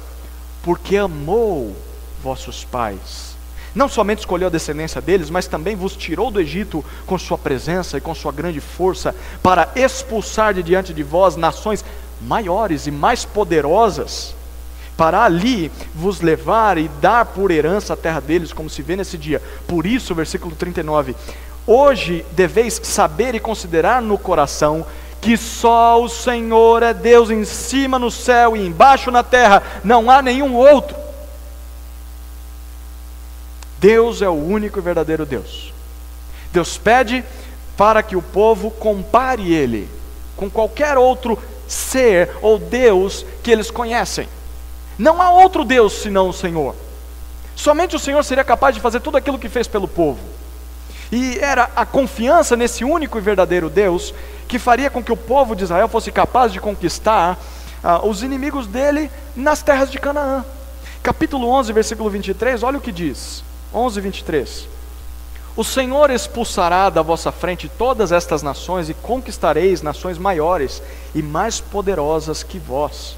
porque 0.62 0.98
amou 0.98 1.76
vossos 2.22 2.66
pais. 2.66 3.38
Não 3.74 3.88
somente 3.88 4.20
escolheu 4.20 4.48
a 4.48 4.52
descendência 4.52 5.00
deles, 5.00 5.30
mas 5.30 5.48
também 5.48 5.76
vos 5.76 5.96
tirou 5.96 6.30
do 6.30 6.42
Egito 6.42 6.84
com 7.06 7.18
sua 7.18 7.38
presença 7.38 7.98
e 7.98 8.02
com 8.02 8.14
sua 8.14 8.32
grande 8.32 8.60
força, 8.60 9.16
para 9.42 9.70
expulsar 9.76 10.54
de 10.54 10.64
diante 10.64 10.94
de 10.94 11.04
vós 11.04 11.36
nações 11.36 11.86
maiores 12.22 12.88
e 12.88 12.92
mais 12.92 13.24
poderosas 13.24 14.37
para 14.98 15.24
ali 15.24 15.72
vos 15.94 16.20
levar 16.20 16.78
e 16.78 16.88
dar 17.00 17.26
por 17.26 17.52
herança 17.52 17.94
a 17.94 17.98
terra 17.98 18.20
deles, 18.20 18.52
como 18.52 18.70
se 18.70 18.82
vê 18.82 18.96
nesse 18.96 19.18
dia. 19.18 19.42
Por 19.68 19.86
isso, 19.86 20.16
versículo 20.16 20.56
39: 20.56 21.16
Hoje 21.66 22.26
deveis 22.32 22.82
saber 22.84 23.36
e 23.36 23.40
considerar 23.40 24.02
no 24.02 24.18
coração 24.18 24.86
que 25.22 25.38
só 25.38 26.02
o 26.02 26.10
Senhor 26.10 26.84
é 26.84 26.94
Deus 26.94 27.30
em 27.30 27.44
cima 27.44 28.00
no 28.00 28.10
céu 28.10 28.56
e 28.56 28.66
embaixo 28.66 29.12
na 29.12 29.24
terra, 29.24 29.62
não 29.84 30.10
há 30.10 30.22
nenhum 30.22 30.56
outro. 30.56 30.96
Deus 33.80 34.22
é 34.22 34.30
o 34.30 34.34
único 34.34 34.80
e 34.80 34.82
verdadeiro 34.82 35.26
Deus. 35.26 35.74
Deus 36.52 36.78
pede 36.78 37.24
para 37.76 38.02
que 38.02 38.16
o 38.16 38.22
povo 38.22 38.72
compare 38.72 39.54
ele 39.54 39.88
com 40.36 40.50
qualquer 40.50 40.98
outro 40.98 41.38
ser 41.68 42.32
ou 42.42 42.58
Deus 42.58 43.26
que 43.44 43.52
eles 43.52 43.70
conhecem. 43.70 44.28
Não 44.98 45.22
há 45.22 45.30
outro 45.30 45.64
Deus 45.64 45.94
senão 45.94 46.30
o 46.30 46.34
Senhor. 46.34 46.76
Somente 47.56 47.96
o 47.96 48.00
Senhor 48.00 48.24
seria 48.24 48.44
capaz 48.44 48.76
de 48.76 48.82
fazer 48.82 49.00
tudo 49.00 49.18
aquilo 49.18 49.40
que 49.40 49.50
fez 49.50 49.68
pelo 49.68 49.88
povo. 49.88 50.20
E 51.12 51.38
era 51.40 51.70
a 51.76 51.86
confiança 51.86 52.56
nesse 52.56 52.84
único 52.84 53.18
e 53.18 53.22
verdadeiro 53.22 53.70
Deus 53.70 54.14
que 54.48 54.60
faria 54.60 54.90
com 54.90 55.04
que 55.04 55.12
o 55.12 55.18
povo 55.18 55.56
de 55.56 55.64
Israel 55.64 55.88
fosse 55.88 56.12
capaz 56.12 56.52
de 56.54 56.60
conquistar 56.60 57.38
ah, 57.84 58.06
os 58.06 58.24
inimigos 58.24 58.68
dele 58.68 59.12
nas 59.36 59.62
terras 59.62 59.92
de 59.92 60.00
Canaã. 60.00 60.46
Capítulo 61.04 61.48
11, 61.50 61.74
versículo 61.74 62.10
23, 62.10 62.64
olha 62.64 62.78
o 62.78 62.82
que 62.82 62.92
diz. 62.92 63.44
11, 63.74 64.02
23. 64.02 64.68
O 65.56 65.64
Senhor 65.64 66.12
expulsará 66.12 66.90
da 66.90 67.02
vossa 67.02 67.32
frente 67.32 67.68
todas 67.68 68.12
estas 68.12 68.44
nações 68.44 68.90
e 68.90 68.94
conquistareis 68.94 69.82
nações 69.82 70.18
maiores 70.18 70.84
e 71.16 71.24
mais 71.24 71.60
poderosas 71.60 72.44
que 72.44 72.60
vós. 72.60 73.17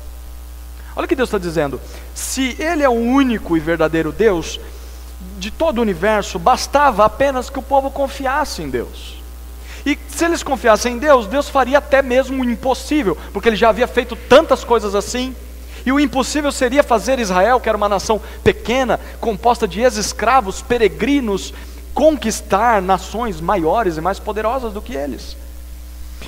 Olha 0.96 1.06
o 1.06 1.08
que 1.08 1.16
Deus 1.16 1.30
está 1.30 1.38
dizendo. 1.38 1.80
Se 2.14 2.56
Ele 2.60 2.84
é 2.84 2.90
o 2.90 2.94
único 2.94 3.56
e 3.56 3.60
verdadeiro 3.60 4.12
Deus 4.12 4.60
de 5.38 5.52
todo 5.52 5.80
o 5.80 5.82
universo, 5.82 6.38
bastava 6.38 7.06
apenas 7.06 7.50
que 7.50 7.60
o 7.60 7.64
povo 7.64 7.90
confiasse 7.92 8.62
em 8.62 8.70
Deus. 8.70 9.20
E 9.86 9.98
se 10.10 10.26
eles 10.26 10.44
confiassem 10.44 10.96
em 10.96 10.98
Deus, 10.98 11.28
Deus 11.28 11.50
faria 11.50 11.78
até 11.78 12.02
mesmo 12.02 12.42
o 12.42 12.50
impossível, 12.50 13.18
porque 13.32 13.50
Ele 13.50 13.56
já 13.56 13.70
havia 13.70 13.88
feito 13.88 14.16
tantas 14.16 14.64
coisas 14.64 14.94
assim. 14.94 15.36
E 15.86 15.92
o 15.92 16.00
impossível 16.00 16.52
seria 16.52 16.84
fazer 16.84 17.20
Israel, 17.20 17.60
que 17.60 17.70
era 17.70 17.78
uma 17.78 17.88
nação 17.88 18.22
pequena, 18.44 19.00
composta 19.22 19.68
de 19.68 19.80
ex-escravos, 19.80 20.62
peregrinos, 20.62 21.54
conquistar 21.94 22.82
nações 22.82 23.40
maiores 23.40 23.98
e 23.98 24.02
mais 24.02 24.20
poderosas 24.20 24.74
do 24.74 24.82
que 24.82 24.94
eles. 24.94 25.38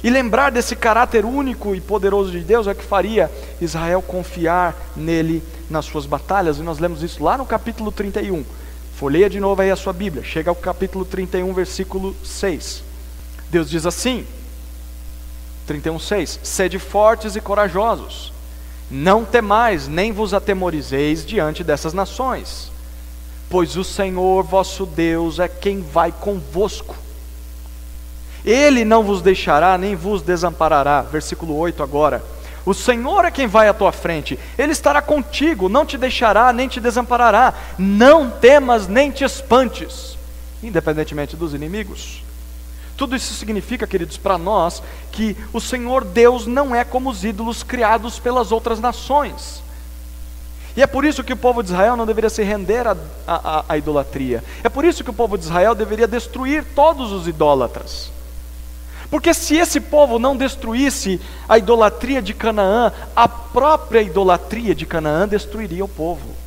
E 0.04 0.10
lembrar 0.10 0.50
desse 0.52 0.76
caráter 0.76 1.26
único 1.26 1.76
e 1.76 1.82
poderoso 1.82 2.32
de 2.32 2.40
Deus 2.40 2.66
é 2.66 2.74
que 2.74 2.84
faria 2.84 3.30
Israel 3.60 4.02
confiar 4.02 4.76
nele 4.96 5.44
nas 5.70 5.86
suas 5.86 6.06
batalhas, 6.06 6.58
e 6.58 6.62
nós 6.62 6.80
lemos 6.80 7.04
isso 7.04 7.24
lá 7.24 7.38
no 7.38 7.46
capítulo 7.46 7.92
31. 7.92 8.44
Folheia 8.96 9.30
de 9.30 9.40
novo 9.40 9.62
aí 9.62 9.70
a 9.70 9.76
sua 9.76 9.94
Bíblia, 9.94 10.24
chega 10.24 10.50
ao 10.50 10.56
capítulo 10.56 11.06
31, 11.06 11.54
versículo 11.54 12.16
6. 12.24 12.84
Deus 13.50 13.70
diz 13.70 13.86
assim: 13.86 14.26
31:6 15.68 16.40
Sede 16.44 16.80
fortes 16.80 17.36
e 17.36 17.42
corajosos, 17.42 18.34
não 18.90 19.24
temais, 19.24 19.88
nem 19.88 20.12
vos 20.12 20.34
atemorizeis 20.34 21.26
diante 21.26 21.64
dessas 21.64 21.94
nações, 21.94 22.72
pois 23.50 23.78
o 23.78 23.84
Senhor 23.84 24.44
vosso 24.44 24.86
Deus 24.86 25.38
é 25.38 25.48
quem 25.48 25.82
vai 25.82 26.12
convosco 26.12 26.96
ele 28.46 28.84
não 28.84 29.04
vos 29.04 29.22
deixará 29.22 29.78
nem 29.78 29.96
vos 29.96 30.22
desamparará. 30.22 31.02
Versículo 31.02 31.56
8 31.58 31.84
agora. 31.84 32.24
O 32.66 32.74
Senhor 32.74 33.26
é 33.26 33.32
quem 33.32 33.48
vai 33.48 33.68
à 33.68 33.74
tua 33.74 33.92
frente, 33.92 34.38
Ele 34.56 34.72
estará 34.72 35.02
contigo, 35.02 35.68
não 35.68 35.84
te 35.84 35.98
deixará 35.98 36.54
nem 36.54 36.68
te 36.68 36.80
desamparará. 36.80 37.54
Não 37.78 38.30
temas 38.30 38.88
nem 38.88 39.10
te 39.10 39.24
espantes, 39.24 40.16
independentemente 40.62 41.36
dos 41.36 41.54
inimigos. 41.54 42.24
Tudo 42.96 43.16
isso 43.16 43.34
significa, 43.34 43.88
queridos, 43.88 44.18
para 44.18 44.38
nós, 44.38 44.84
que 45.12 45.36
o 45.52 45.60
Senhor 45.60 46.04
Deus 46.04 46.46
não 46.46 46.76
é 46.76 46.84
como 46.84 47.10
os 47.10 47.24
ídolos 47.24 47.64
criados 47.64 48.20
pelas 48.20 48.52
outras 48.52 48.80
nações. 48.80 49.64
E 50.78 50.84
é 50.84 50.88
por 50.88 51.04
isso 51.04 51.24
que 51.24 51.34
o 51.34 51.38
povo 51.38 51.64
de 51.64 51.72
Israel 51.72 51.98
não 51.98 52.06
deveria 52.06 52.30
se 52.30 52.44
render 52.44 52.86
à 53.28 53.78
idolatria. 53.78 54.44
É 54.64 54.70
por 54.70 54.86
isso 54.86 55.04
que 55.04 55.10
o 55.10 55.14
povo 55.14 55.36
de 55.36 55.46
Israel 55.46 55.74
deveria 55.74 56.08
destruir 56.08 56.64
todos 56.76 57.12
os 57.12 57.28
idólatras. 57.28 58.12
Porque 59.12 59.34
se 59.34 59.58
esse 59.58 59.82
povo 59.82 60.18
não 60.18 60.38
destruísse 60.38 61.20
a 61.48 61.58
idolatria 61.58 62.22
de 62.22 62.34
Canaã, 62.34 62.94
a 63.14 63.28
própria 63.28 64.02
idolatria 64.02 64.74
de 64.74 64.86
Canaã 64.86 65.28
destruiria 65.28 65.84
o 65.84 65.90
povo. 65.90 66.42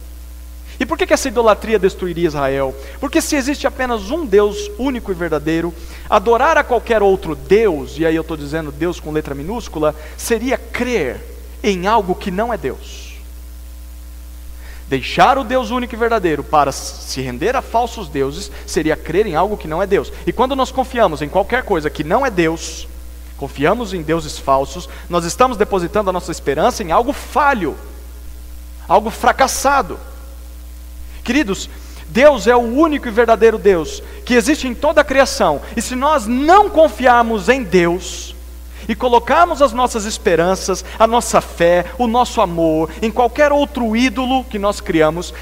E 0.81 0.87
por 0.87 0.97
que, 0.97 1.07
que 1.07 1.13
essa 1.13 1.29
idolatria 1.29 1.79
destruiria 1.79 2.27
Israel? 2.27 2.75
Porque 2.99 3.21
se 3.21 3.37
existe 3.37 3.67
apenas 3.67 4.11
um 4.11 4.25
Deus 4.25 4.71
único 4.79 5.13
e 5.13 5.15
verdadeiro, 5.15 5.75
adorar 6.09 6.57
a 6.57 6.65
qualquer 6.65 7.03
outro 7.03 7.37
Deus, 7.37 7.99
e 7.99 8.07
aí 8.07 8.17
eu 8.17 8.23
estou 8.23 8.37
dizendo 8.37 8.73
Deus 8.73 8.99
com 8.99 9.13
letra 9.13 9.35
minúscula, 9.35 9.95
seria 10.17 10.57
crer 10.57 11.21
em 11.63 11.87
algo 11.87 12.15
que 12.15 12.31
não 12.31 12.53
é 12.53 12.57
Deus. 12.57 13.04
Deixar 14.89 15.39
o 15.39 15.45
Deus 15.45 15.71
único 15.71 15.95
e 15.95 15.99
verdadeiro 15.99 16.45
para 16.45 16.71
se 16.71 17.21
render 17.23 17.57
a 17.57 17.63
falsos 17.63 18.09
deuses 18.09 18.51
seria 18.67 18.97
crer 18.97 19.27
em 19.27 19.35
algo 19.35 19.57
que 19.57 19.67
não 19.67 19.83
é 19.83 19.87
Deus. 19.87 20.13
E 20.27 20.33
quando 20.33 20.55
nós 20.55 20.71
confiamos 20.71 21.23
em 21.23 21.29
qualquer 21.29 21.63
coisa 21.63 21.89
que 21.89 22.05
não 22.05 22.25
é 22.25 22.31
Deus, 22.31 22.87
confiamos 23.39 23.95
em 23.95 24.03
deuses 24.03 24.39
falsos, 24.39 24.89
nós 25.09 25.25
estamos 25.25 25.57
depositando 25.57 26.11
a 26.11 26.13
nossa 26.13 26.31
esperança 26.31 26.83
em 26.83 26.93
algo 26.93 27.13
falho, 27.13 27.77
algo 28.87 29.09
fracassado. 29.09 29.99
Queridos, 31.23 31.71
Deus 32.07 32.47
é 32.47 32.55
o 32.55 32.61
único 32.61 33.09
e 33.09 33.11
verdadeiro 33.11 33.57
Deus 33.57 34.03
que 34.27 34.35
existe 34.35 34.69
em 34.69 34.75
toda 34.75 35.01
a 35.01 35.05
criação. 35.05 35.63
E 35.75 35.81
se 35.81 35.95
nós 35.95 36.27
não 36.27 36.69
confiarmos 36.69 37.49
em 37.49 37.63
Deus 37.63 38.34
e 38.89 38.95
colocarmos 38.95 39.63
as 39.63 39.73
nossas 39.73 40.05
esperanças, 40.05 40.85
a 40.99 41.07
nossa 41.07 41.41
fé, 41.41 41.87
o 41.99 42.07
nosso 42.07 42.41
amor 42.41 42.91
em 43.01 43.11
qualquer 43.11 43.53
outro 43.53 43.97
ídolo 43.97 44.45
que 44.45 44.59
nós 44.59 44.81
criamos, 44.81 45.33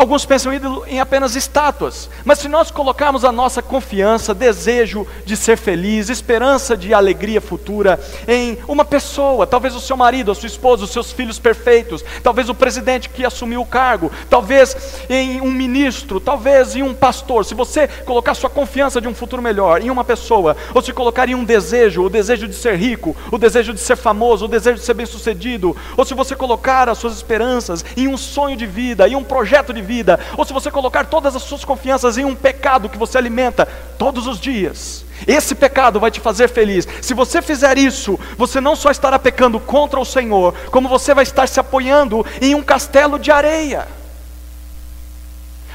Alguns 0.00 0.24
pensam 0.24 0.50
em 0.86 0.98
apenas 0.98 1.36
estátuas, 1.36 2.08
mas 2.24 2.38
se 2.38 2.48
nós 2.48 2.70
colocarmos 2.70 3.22
a 3.22 3.30
nossa 3.30 3.60
confiança, 3.60 4.32
desejo 4.32 5.06
de 5.26 5.36
ser 5.36 5.58
feliz, 5.58 6.08
esperança 6.08 6.74
de 6.74 6.94
alegria 6.94 7.38
futura 7.38 8.00
em 8.26 8.56
uma 8.66 8.82
pessoa, 8.82 9.46
talvez 9.46 9.74
o 9.74 9.80
seu 9.80 9.98
marido, 9.98 10.30
a 10.30 10.34
sua 10.34 10.46
esposa, 10.46 10.84
os 10.84 10.90
seus 10.90 11.12
filhos 11.12 11.38
perfeitos, 11.38 12.02
talvez 12.22 12.48
o 12.48 12.54
presidente 12.54 13.10
que 13.10 13.26
assumiu 13.26 13.60
o 13.60 13.66
cargo, 13.66 14.10
talvez 14.30 15.04
em 15.10 15.42
um 15.42 15.50
ministro, 15.50 16.18
talvez 16.18 16.74
em 16.74 16.82
um 16.82 16.94
pastor, 16.94 17.44
se 17.44 17.54
você 17.54 17.86
colocar 17.86 18.32
sua 18.32 18.48
confiança 18.48 19.02
de 19.02 19.06
um 19.08 19.14
futuro 19.14 19.42
melhor 19.42 19.82
em 19.82 19.90
uma 19.90 20.02
pessoa, 20.02 20.56
ou 20.72 20.80
se 20.80 20.94
colocar 20.94 21.28
em 21.28 21.34
um 21.34 21.44
desejo, 21.44 22.04
o 22.04 22.08
desejo 22.08 22.48
de 22.48 22.54
ser 22.54 22.74
rico, 22.76 23.14
o 23.30 23.36
desejo 23.36 23.74
de 23.74 23.80
ser 23.80 23.96
famoso, 23.96 24.46
o 24.46 24.48
desejo 24.48 24.78
de 24.78 24.84
ser 24.86 24.94
bem-sucedido, 24.94 25.76
ou 25.94 26.06
se 26.06 26.14
você 26.14 26.34
colocar 26.34 26.88
as 26.88 26.96
suas 26.96 27.14
esperanças 27.14 27.84
em 27.94 28.08
um 28.08 28.16
sonho 28.16 28.56
de 28.56 28.64
vida, 28.64 29.06
em 29.06 29.14
um 29.14 29.22
projeto 29.22 29.74
de 29.74 29.80
de 29.80 29.86
vida, 29.90 30.20
ou 30.36 30.44
se 30.44 30.52
você 30.52 30.70
colocar 30.70 31.06
todas 31.06 31.34
as 31.34 31.42
suas 31.42 31.64
confianças 31.64 32.16
em 32.16 32.24
um 32.24 32.34
pecado 32.34 32.88
que 32.88 32.96
você 32.96 33.18
alimenta 33.18 33.66
todos 33.98 34.28
os 34.28 34.38
dias, 34.38 35.04
esse 35.26 35.52
pecado 35.52 35.98
vai 35.98 36.12
te 36.12 36.20
fazer 36.20 36.48
feliz. 36.48 36.86
Se 37.02 37.12
você 37.12 37.42
fizer 37.42 37.76
isso, 37.76 38.18
você 38.38 38.60
não 38.60 38.76
só 38.76 38.92
estará 38.92 39.18
pecando 39.18 39.58
contra 39.58 39.98
o 39.98 40.04
Senhor, 40.04 40.54
como 40.70 40.88
você 40.88 41.12
vai 41.12 41.24
estar 41.24 41.48
se 41.48 41.58
apoiando 41.58 42.24
em 42.40 42.54
um 42.54 42.62
castelo 42.62 43.18
de 43.18 43.32
areia. 43.32 43.88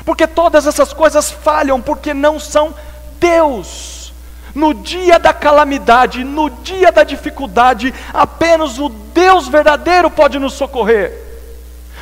Porque 0.06 0.26
todas 0.26 0.66
essas 0.66 0.94
coisas 0.94 1.30
falham, 1.30 1.82
porque 1.82 2.14
não 2.14 2.40
são 2.40 2.74
Deus. 3.20 4.14
No 4.54 4.74
dia 4.74 5.20
da 5.20 5.34
calamidade, 5.34 6.24
no 6.24 6.50
dia 6.50 6.90
da 6.90 7.04
dificuldade, 7.04 7.94
apenas 8.14 8.80
o 8.80 8.88
Deus 8.88 9.50
verdadeiro 9.50 10.10
pode 10.10 10.40
nos 10.40 10.54
socorrer. 10.54 11.25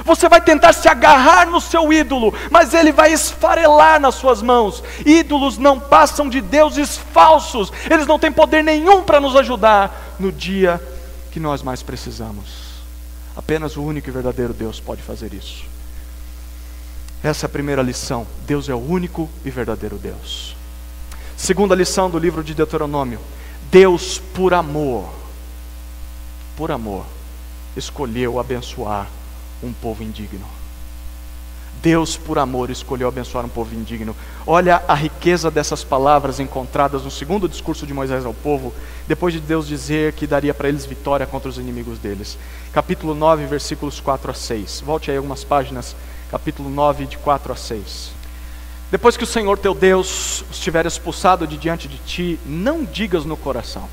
Você 0.05 0.27
vai 0.27 0.41
tentar 0.41 0.73
se 0.73 0.87
agarrar 0.89 1.47
no 1.47 1.61
seu 1.61 1.91
ídolo, 1.93 2.33
mas 2.51 2.73
ele 2.73 2.91
vai 2.91 3.13
esfarelar 3.13 3.99
nas 3.99 4.15
suas 4.15 4.41
mãos. 4.41 4.83
Ídolos 5.05 5.57
não 5.57 5.79
passam 5.79 6.27
de 6.27 6.41
deuses 6.41 6.97
falsos, 6.97 7.71
eles 7.89 8.05
não 8.05 8.19
têm 8.19 8.31
poder 8.31 8.63
nenhum 8.63 9.01
para 9.03 9.21
nos 9.21 9.35
ajudar 9.35 10.15
no 10.19 10.31
dia 10.31 10.81
que 11.31 11.39
nós 11.39 11.63
mais 11.63 11.81
precisamos. 11.81 12.63
Apenas 13.35 13.77
o 13.77 13.83
único 13.83 14.09
e 14.09 14.11
verdadeiro 14.11 14.53
Deus 14.53 14.79
pode 14.79 15.01
fazer 15.01 15.33
isso. 15.33 15.63
Essa 17.23 17.45
é 17.45 17.47
a 17.47 17.49
primeira 17.49 17.81
lição: 17.81 18.27
Deus 18.45 18.67
é 18.67 18.75
o 18.75 18.77
único 18.77 19.29
e 19.45 19.49
verdadeiro 19.49 19.97
Deus. 19.97 20.55
Segunda 21.37 21.73
lição 21.73 22.09
do 22.09 22.19
livro 22.19 22.43
de 22.43 22.53
Deuteronômio: 22.53 23.19
Deus, 23.71 24.21
por 24.33 24.53
amor, 24.53 25.09
por 26.57 26.71
amor, 26.71 27.05
escolheu 27.77 28.37
abençoar 28.37 29.07
um 29.63 29.73
povo 29.73 30.03
indigno. 30.03 30.45
Deus, 31.83 32.15
por 32.15 32.39
amor, 32.39 32.69
escolheu 32.69 33.09
abençoar 33.09 33.45
um 33.45 33.49
povo 33.49 33.75
indigno. 33.75 34.15
Olha 34.47 34.81
a 34.87 34.93
riqueza 34.93 35.51
dessas 35.51 35.83
palavras 35.83 36.39
encontradas 36.39 37.03
no 37.03 37.11
segundo 37.11 37.49
discurso 37.49 37.85
de 37.85 37.93
Moisés 37.93 38.25
ao 38.25 38.33
povo, 38.33 38.73
depois 39.05 39.33
de 39.33 39.41
Deus 39.41 39.67
dizer 39.67 40.13
que 40.13 40.25
daria 40.25 40.53
para 40.53 40.69
eles 40.69 40.85
vitória 40.85 41.27
contra 41.27 41.49
os 41.49 41.57
inimigos 41.57 41.99
deles. 41.99 42.37
Capítulo 42.71 43.13
9, 43.13 43.45
versículos 43.47 43.99
4 43.99 44.31
a 44.31 44.33
6. 44.33 44.81
Volte 44.85 45.11
aí 45.11 45.17
algumas 45.17 45.43
páginas, 45.43 45.93
capítulo 46.31 46.69
9, 46.69 47.05
de 47.05 47.17
4 47.17 47.51
a 47.51 47.55
6. 47.57 48.11
Depois 48.89 49.17
que 49.17 49.25
o 49.25 49.27
Senhor 49.27 49.57
teu 49.57 49.73
Deus 49.73 50.45
os 50.49 50.59
tiver 50.59 50.85
expulsado 50.85 51.45
de 51.45 51.57
diante 51.57 51.89
de 51.89 51.97
ti, 51.97 52.39
não 52.45 52.85
digas 52.85 53.25
no 53.25 53.35
coração, 53.35 53.89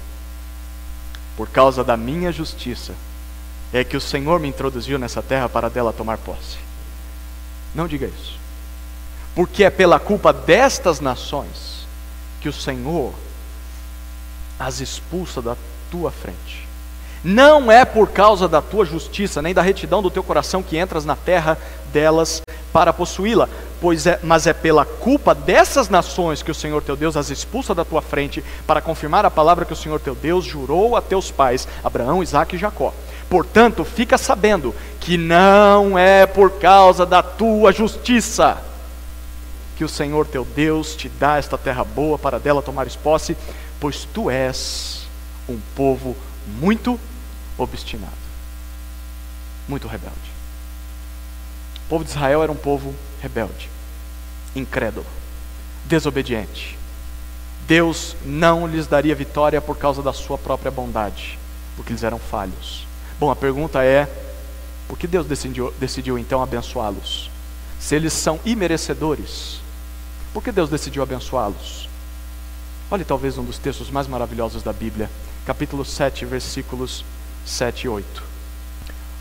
por 1.36 1.48
causa 1.48 1.82
da 1.82 1.96
minha 1.96 2.30
justiça 2.30 2.94
é 3.72 3.84
que 3.84 3.96
o 3.96 4.00
Senhor 4.00 4.40
me 4.40 4.48
introduziu 4.48 4.98
nessa 4.98 5.22
terra 5.22 5.48
para 5.48 5.70
dela 5.70 5.92
tomar 5.92 6.18
posse. 6.18 6.58
Não 7.74 7.86
diga 7.86 8.06
isso. 8.06 8.38
Porque 9.34 9.64
é 9.64 9.70
pela 9.70 9.98
culpa 10.00 10.32
destas 10.32 11.00
nações 11.00 11.86
que 12.40 12.48
o 12.48 12.52
Senhor 12.52 13.12
as 14.58 14.80
expulsa 14.80 15.40
da 15.40 15.56
tua 15.90 16.10
frente. 16.10 16.68
Não 17.22 17.70
é 17.70 17.84
por 17.84 18.10
causa 18.10 18.48
da 18.48 18.60
tua 18.60 18.84
justiça, 18.84 19.42
nem 19.42 19.54
da 19.54 19.62
retidão 19.62 20.02
do 20.02 20.10
teu 20.10 20.22
coração 20.22 20.62
que 20.62 20.78
entras 20.78 21.04
na 21.04 21.16
terra 21.16 21.56
delas 21.92 22.42
para 22.72 22.92
possuí-la, 22.92 23.48
pois 23.80 24.06
é, 24.06 24.18
mas 24.22 24.46
é 24.46 24.52
pela 24.52 24.84
culpa 24.84 25.34
dessas 25.34 25.88
nações 25.88 26.42
que 26.42 26.50
o 26.50 26.54
Senhor 26.54 26.82
teu 26.82 26.96
Deus 26.96 27.16
as 27.16 27.28
expulsa 27.28 27.74
da 27.74 27.84
tua 27.84 28.00
frente, 28.00 28.44
para 28.66 28.80
confirmar 28.80 29.24
a 29.26 29.30
palavra 29.30 29.64
que 29.64 29.72
o 29.72 29.76
Senhor 29.76 30.00
teu 30.00 30.14
Deus 30.14 30.44
jurou 30.44 30.96
a 30.96 31.02
teus 31.02 31.30
pais, 31.30 31.66
Abraão, 31.82 32.22
Isaque 32.22 32.56
e 32.56 32.58
Jacó. 32.58 32.94
Portanto, 33.30 33.84
fica 33.84 34.18
sabendo 34.18 34.74
que 34.98 35.16
não 35.16 35.96
é 35.96 36.26
por 36.26 36.58
causa 36.58 37.06
da 37.06 37.22
tua 37.22 37.72
justiça 37.72 38.60
que 39.76 39.84
o 39.84 39.88
Senhor 39.88 40.26
teu 40.26 40.44
Deus 40.44 40.96
te 40.96 41.08
dá 41.08 41.38
esta 41.38 41.56
terra 41.56 41.84
boa 41.84 42.18
para 42.18 42.40
dela 42.40 42.60
tomares 42.60 42.96
posse, 42.96 43.36
pois 43.78 44.04
tu 44.04 44.28
és 44.28 45.06
um 45.48 45.58
povo 45.76 46.16
muito 46.58 46.98
obstinado, 47.56 48.12
muito 49.68 49.86
rebelde. 49.86 50.16
O 51.86 51.88
povo 51.88 52.04
de 52.04 52.10
Israel 52.10 52.42
era 52.42 52.50
um 52.50 52.56
povo 52.56 52.92
rebelde, 53.22 53.70
incrédulo, 54.56 55.06
desobediente. 55.86 56.76
Deus 57.66 58.16
não 58.26 58.66
lhes 58.66 58.88
daria 58.88 59.14
vitória 59.14 59.60
por 59.60 59.78
causa 59.78 60.02
da 60.02 60.12
sua 60.12 60.36
própria 60.36 60.70
bondade, 60.70 61.38
porque 61.76 61.92
eles 61.92 62.02
eram 62.02 62.18
falhos. 62.18 62.89
Bom, 63.20 63.30
a 63.30 63.36
pergunta 63.36 63.84
é: 63.84 64.08
por 64.88 64.98
que 64.98 65.06
Deus 65.06 65.26
decidiu, 65.26 65.74
decidiu 65.78 66.18
então 66.18 66.42
abençoá-los? 66.42 67.30
Se 67.78 67.94
eles 67.94 68.14
são 68.14 68.40
imerecedores, 68.46 69.60
por 70.32 70.42
que 70.42 70.50
Deus 70.50 70.70
decidiu 70.70 71.02
abençoá-los? 71.02 71.86
Olhe 72.90 73.04
talvez 73.04 73.36
um 73.36 73.44
dos 73.44 73.58
textos 73.58 73.90
mais 73.90 74.06
maravilhosos 74.06 74.62
da 74.62 74.72
Bíblia, 74.72 75.10
capítulo 75.44 75.84
7, 75.84 76.24
versículos 76.24 77.04
7 77.44 77.84
e 77.84 77.88
8. 77.90 78.22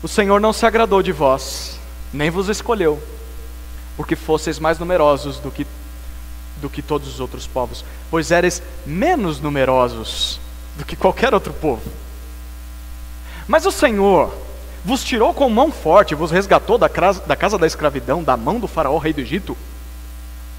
O 0.02 0.08
Senhor 0.08 0.40
não 0.40 0.54
se 0.54 0.64
agradou 0.64 1.02
de 1.02 1.12
vós, 1.12 1.78
nem 2.10 2.30
vos 2.30 2.48
escolheu, 2.48 3.02
porque 3.98 4.16
fosseis 4.16 4.58
mais 4.58 4.78
numerosos 4.78 5.38
do 5.40 5.50
que, 5.50 5.66
do 6.62 6.70
que 6.70 6.80
todos 6.80 7.06
os 7.06 7.20
outros 7.20 7.46
povos, 7.46 7.84
pois 8.10 8.30
eres 8.30 8.62
menos 8.86 9.40
numerosos 9.40 10.40
do 10.78 10.86
que 10.86 10.96
qualquer 10.96 11.34
outro 11.34 11.52
povo. 11.52 11.82
Mas 13.46 13.66
o 13.66 13.72
Senhor 13.72 14.32
vos 14.84 15.04
tirou 15.04 15.34
com 15.34 15.48
mão 15.48 15.70
forte, 15.70 16.14
vos 16.14 16.30
resgatou 16.30 16.78
da 16.78 16.88
casa, 16.88 17.20
da 17.26 17.36
casa 17.36 17.58
da 17.58 17.66
escravidão, 17.66 18.22
da 18.22 18.36
mão 18.36 18.58
do 18.58 18.66
faraó, 18.66 18.98
rei 18.98 19.12
do 19.12 19.20
Egito, 19.20 19.56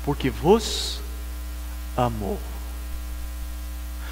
porque 0.06 0.30
vos 0.30 1.00
amou. 1.96 2.38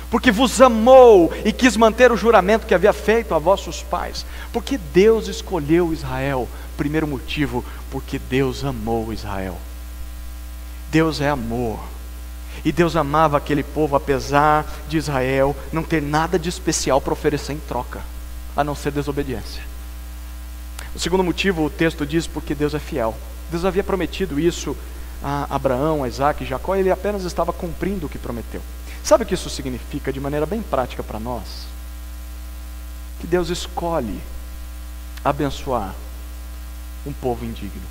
Porque 0.10 0.32
vos 0.32 0.60
amou 0.60 1.32
e 1.46 1.52
quis 1.52 1.78
manter 1.78 2.12
o 2.12 2.18
juramento 2.18 2.66
que 2.66 2.74
havia 2.74 2.92
feito 2.92 3.36
a 3.36 3.38
vossos 3.38 3.84
pais. 3.84 4.26
Porque 4.52 4.76
Deus 4.76 5.28
escolheu 5.28 5.94
Israel. 5.94 6.50
Primeiro 6.76 7.08
motivo, 7.08 7.64
porque 7.92 8.18
Deus 8.18 8.64
amou 8.64 9.14
Israel. 9.14 9.56
Deus 10.90 11.22
é 11.22 11.30
amor. 11.30 11.80
E 12.66 12.72
Deus 12.72 12.96
amava 12.96 13.38
aquele 13.38 13.62
povo, 13.62 13.96
apesar 13.96 14.66
de 14.88 14.98
Israel 14.98 15.56
não 15.72 15.84
ter 15.84 16.02
nada 16.02 16.40
de 16.40 16.50
especial 16.50 17.00
para 17.00 17.14
oferecer 17.14 17.54
em 17.54 17.60
troca 17.60 18.02
a 18.60 18.64
não 18.64 18.76
ser 18.76 18.91
desobediência. 18.91 19.64
O 20.93 20.99
segundo 20.99 21.24
motivo, 21.24 21.64
o 21.64 21.70
texto 21.70 22.05
diz 22.05 22.28
porque 22.28 22.53
Deus 22.53 22.74
é 22.74 22.80
fiel. 22.80 23.16
Deus 23.49 23.64
havia 23.64 23.86
prometido 23.86 24.38
isso 24.38 24.76
a 25.24 25.47
Abraão, 25.49 26.03
a 26.03 26.10
Isaac 26.10 26.43
Jacó, 26.43 26.76
ele 26.76 26.91
apenas 26.91 27.24
estava 27.24 27.53
cumprindo 27.53 28.07
o 28.07 28.10
que 28.10 28.18
prometeu. 28.18 28.62
Sabe 29.01 29.24
o 29.24 29.26
que 29.26 29.34
isso 29.34 29.49
significa 29.49 30.12
de 30.12 30.20
maneira 30.20 30.45
bem 30.45 30.62
prática 30.62 31.01
para 31.01 31.22
nós? 31.22 31.68
Que 33.22 33.28
Deus 33.28 33.47
escolhe 33.47 34.20
abençoar 35.24 35.95
um 37.05 37.14
povo 37.14 37.45
indigno. 37.45 37.88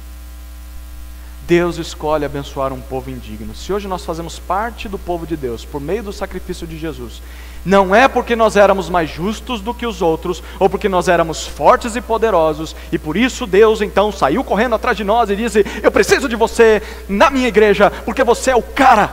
Deus 1.47 1.79
escolhe 1.79 2.27
abençoar 2.27 2.75
um 2.75 2.81
povo 2.83 3.09
indigno. 3.09 3.55
Se 3.55 3.73
hoje 3.73 3.89
nós 3.89 4.05
fazemos 4.05 4.39
parte 4.39 4.87
do 4.87 4.99
povo 4.99 5.27
de 5.27 5.35
Deus 5.35 5.65
por 5.65 5.81
meio 5.81 6.03
do 6.03 6.13
sacrifício 6.13 6.67
de 6.67 6.79
Jesus, 6.79 7.23
não 7.65 7.95
é 7.95 8.09
porque 8.09 8.37
nós 8.37 8.57
éramos 8.57 8.89
mais 8.89 9.11
justos 9.11 9.61
do 9.61 9.75
que 9.75 9.87
os 9.87 10.01
outros, 10.01 10.43
ou 10.59 10.69
porque 10.69 10.89
nós 10.89 11.09
éramos 11.09 11.47
fortes 11.47 11.97
e 11.97 12.01
poderosos, 12.01 12.75
e 12.91 12.99
por 12.99 13.17
isso 13.17 13.47
Deus 13.47 13.81
então 13.81 14.13
saiu 14.13 14.45
correndo 14.45 14.75
atrás 14.75 14.97
de 14.97 15.05
nós 15.05 15.31
e 15.31 15.37
disse: 15.37 15.65
Eu 15.83 15.91
preciso 15.91 16.29
de 16.29 16.37
você 16.37 16.83
na 17.09 17.31
minha 17.31 17.49
igreja, 17.49 17.91
porque 18.05 18.25
você 18.25 18.53
é 18.53 18.57
o 18.57 18.63
cara, 18.63 19.11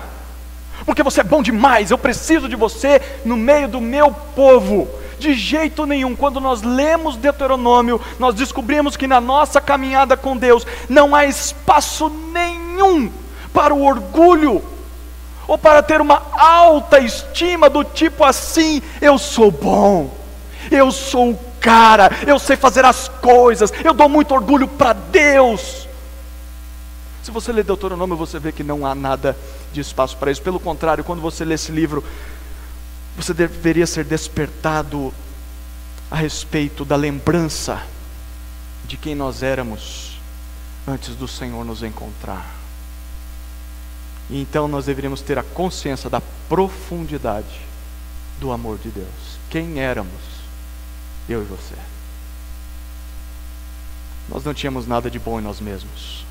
porque 0.86 1.04
você 1.04 1.22
é 1.22 1.24
bom 1.24 1.42
demais, 1.42 1.92
eu 1.92 1.98
preciso 1.98 2.48
de 2.48 2.56
você 2.56 3.02
no 3.24 3.36
meio 3.36 3.68
do 3.68 3.82
meu 3.82 4.12
povo. 4.36 4.88
De 5.18 5.34
jeito 5.34 5.86
nenhum, 5.86 6.16
quando 6.16 6.42
nós 6.42 6.62
lemos 6.62 7.16
Deuteronômio, 7.16 8.02
nós 8.20 8.36
descobrimos 8.36 8.98
que 8.98 9.08
na 9.08 9.22
nossa 9.22 9.62
caminhada 9.62 10.18
com 10.18 10.36
Deus 10.36 10.68
não 10.90 11.16
há 11.16 11.26
espaço 11.26 12.10
nenhum 12.34 13.10
para 13.54 13.74
o 13.74 13.84
orgulho, 13.86 14.62
ou 15.48 15.58
para 15.58 15.84
ter 15.84 16.02
uma 16.02 16.22
alta 16.34 17.00
estima 17.00 17.70
do 17.70 17.84
tipo 17.84 18.24
assim: 18.24 18.82
eu 19.02 19.18
sou 19.18 19.52
bom, 19.52 20.16
eu 20.72 20.92
sou 20.92 21.32
o 21.32 21.40
cara, 21.60 22.12
eu 22.28 22.38
sei 22.38 22.56
fazer 22.56 22.86
as 22.86 23.08
coisas, 23.08 23.72
eu 23.84 23.94
dou 23.94 24.08
muito 24.08 24.34
orgulho 24.34 24.68
para 24.68 24.94
Deus. 24.94 25.88
Se 27.24 27.32
você 27.32 27.52
ler 27.52 27.64
Deuteronômio, 27.64 28.16
você 28.16 28.38
vê 28.38 28.52
que 28.52 28.64
não 28.64 28.86
há 28.86 28.94
nada 28.94 29.36
de 29.74 29.82
espaço 29.82 30.16
para 30.18 30.32
isso. 30.32 30.44
Pelo 30.44 30.60
contrário, 30.60 31.04
quando 31.04 31.22
você 31.22 31.44
lê 31.44 31.56
esse 31.56 31.72
livro, 31.72 32.04
você 33.18 33.34
deveria 33.34 33.88
ser 33.88 34.04
despertado 34.06 35.12
a 36.12 36.16
respeito 36.16 36.86
da 36.86 36.96
lembrança 36.96 37.82
de 38.86 38.96
quem 38.96 39.16
nós 39.16 39.42
éramos 39.42 40.20
antes 40.88 41.16
do 41.16 41.28
Senhor 41.28 41.66
nos 41.66 41.82
encontrar. 41.82 42.55
E 44.30 44.42
então 44.42 44.68
nós 44.68 44.86
deveríamos 44.86 45.22
ter 45.22 45.38
a 45.38 45.44
consciência 45.44 46.10
da 46.10 46.22
profundidade 46.50 47.62
do 48.40 48.52
amor 48.52 48.78
de 48.78 48.90
Deus. 48.90 49.40
Quem 49.50 49.80
éramos, 49.80 50.22
eu 51.30 51.42
e 51.42 51.46
você. 51.46 51.76
Nós 54.28 54.44
não 54.44 54.54
tínhamos 54.54 54.88
nada 54.88 55.10
de 55.10 55.20
bom 55.20 55.40
em 55.40 55.44
nós 55.44 55.60
mesmos. 55.60 56.26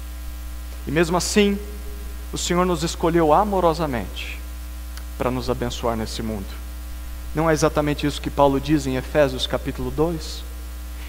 E 0.86 0.90
mesmo 0.90 1.16
assim, 1.16 1.58
o 2.32 2.38
Senhor 2.38 2.66
nos 2.66 2.82
escolheu 2.82 3.32
amorosamente 3.32 4.38
para 5.16 5.30
nos 5.30 5.48
abençoar 5.48 5.96
nesse 5.96 6.22
mundo. 6.22 6.46
Não 7.34 7.48
é 7.48 7.52
exatamente 7.52 8.06
isso 8.06 8.20
que 8.20 8.30
Paulo 8.30 8.60
diz 8.60 8.86
em 8.86 8.96
Efésios 8.96 9.46
capítulo 9.46 9.90
2? 9.90 10.43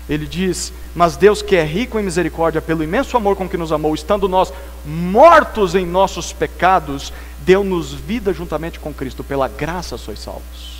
Ele 0.07 0.25
diz: 0.25 0.71
Mas 0.93 1.17
Deus, 1.17 1.41
que 1.41 1.55
é 1.55 1.63
rico 1.63 1.99
em 1.99 2.03
misericórdia, 2.03 2.61
pelo 2.61 2.83
imenso 2.83 3.17
amor 3.17 3.35
com 3.35 3.49
que 3.49 3.57
nos 3.57 3.71
amou, 3.71 3.95
estando 3.95 4.29
nós 4.29 4.53
mortos 4.85 5.73
em 5.73 5.85
nossos 5.85 6.31
pecados, 6.31 7.11
deu-nos 7.41 7.93
vida 7.93 8.33
juntamente 8.33 8.79
com 8.79 8.93
Cristo, 8.93 9.23
pela 9.23 9.47
graça 9.47 9.97
sois 9.97 10.19
salvos. 10.19 10.75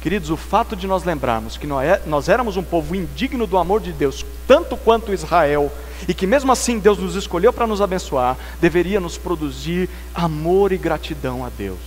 Queridos, 0.00 0.30
o 0.30 0.36
fato 0.36 0.74
de 0.74 0.86
nós 0.86 1.04
lembrarmos 1.04 1.58
que 1.58 1.66
nós 1.66 2.28
éramos 2.28 2.56
um 2.56 2.62
povo 2.62 2.94
indigno 2.94 3.46
do 3.46 3.58
amor 3.58 3.80
de 3.82 3.92
Deus, 3.92 4.24
tanto 4.46 4.74
quanto 4.74 5.12
Israel, 5.12 5.70
e 6.08 6.14
que 6.14 6.26
mesmo 6.26 6.50
assim 6.50 6.78
Deus 6.78 6.98
nos 6.98 7.16
escolheu 7.16 7.52
para 7.52 7.66
nos 7.66 7.82
abençoar, 7.82 8.36
deveria 8.62 8.98
nos 8.98 9.18
produzir 9.18 9.90
amor 10.14 10.72
e 10.72 10.78
gratidão 10.78 11.44
a 11.44 11.50
Deus. 11.50 11.78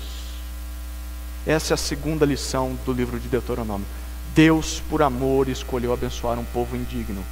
Essa 1.45 1.73
é 1.73 1.75
a 1.75 1.77
segunda 1.77 2.23
lição 2.23 2.77
do 2.85 2.93
livro 2.93 3.19
de 3.19 3.27
Deuteronômio. 3.27 3.87
Deus, 4.35 4.81
por 4.89 5.01
amor, 5.01 5.47
escolheu 5.47 5.93
abençoar 5.93 6.39
um 6.39 6.45
povo 6.45 6.75
indigno, 6.75 7.23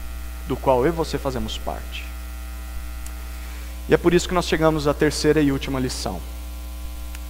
do 0.47 0.55
qual 0.55 0.85
eu 0.85 0.91
e 0.91 0.95
você 0.95 1.17
fazemos 1.17 1.57
parte. 1.57 2.05
E 3.89 3.93
é 3.93 3.97
por 3.97 4.13
isso 4.13 4.27
que 4.27 4.33
nós 4.33 4.45
chegamos 4.45 4.87
à 4.87 4.93
terceira 4.93 5.41
e 5.41 5.51
última 5.51 5.79
lição. 5.79 6.21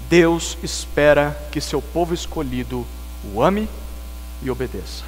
Deus 0.09 0.57
espera 0.61 1.37
que 1.51 1.61
seu 1.61 1.81
povo 1.81 2.13
escolhido 2.13 2.85
o 3.33 3.41
ame 3.41 3.69
e 4.43 4.51
obedeça. 4.51 5.03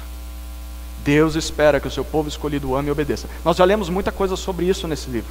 Deus 1.04 1.34
espera 1.34 1.78
que 1.78 1.86
o 1.86 1.90
seu 1.90 2.04
povo 2.04 2.28
escolhido 2.28 2.70
o 2.70 2.76
ame 2.76 2.88
e 2.88 2.90
obedeça. 2.90 3.28
Nós 3.44 3.58
já 3.58 3.64
lemos 3.64 3.90
muita 3.90 4.10
coisa 4.10 4.36
sobre 4.36 4.66
isso 4.66 4.88
nesse 4.88 5.10
livro. 5.10 5.30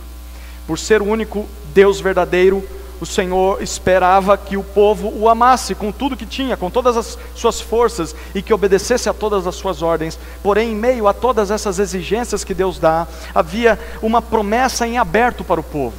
Por 0.68 0.78
ser 0.78 1.02
o 1.02 1.06
único 1.06 1.48
Deus 1.74 2.00
verdadeiro, 2.00 2.64
o 3.04 3.06
Senhor 3.06 3.62
esperava 3.62 4.38
que 4.38 4.56
o 4.56 4.64
povo 4.64 5.12
o 5.14 5.28
amasse 5.28 5.76
com 5.76 5.92
tudo 5.92 6.16
que 6.16 6.26
tinha, 6.26 6.56
com 6.56 6.70
todas 6.70 6.96
as 6.96 7.18
suas 7.36 7.60
forças 7.60 8.16
e 8.34 8.42
que 8.42 8.54
obedecesse 8.54 9.10
a 9.10 9.14
todas 9.14 9.46
as 9.46 9.56
suas 9.56 9.82
ordens. 9.82 10.18
Porém, 10.42 10.72
em 10.72 10.76
meio 10.76 11.06
a 11.06 11.14
todas 11.14 11.52
essas 11.52 11.80
exigências 11.80 12.46
que 12.46 12.54
Deus 12.54 12.80
dá, 12.80 13.06
havia 13.36 13.78
uma 14.02 14.22
promessa 14.22 14.88
em 14.88 14.98
aberto 14.98 15.44
para 15.44 15.60
o 15.60 15.64
povo. 15.64 15.98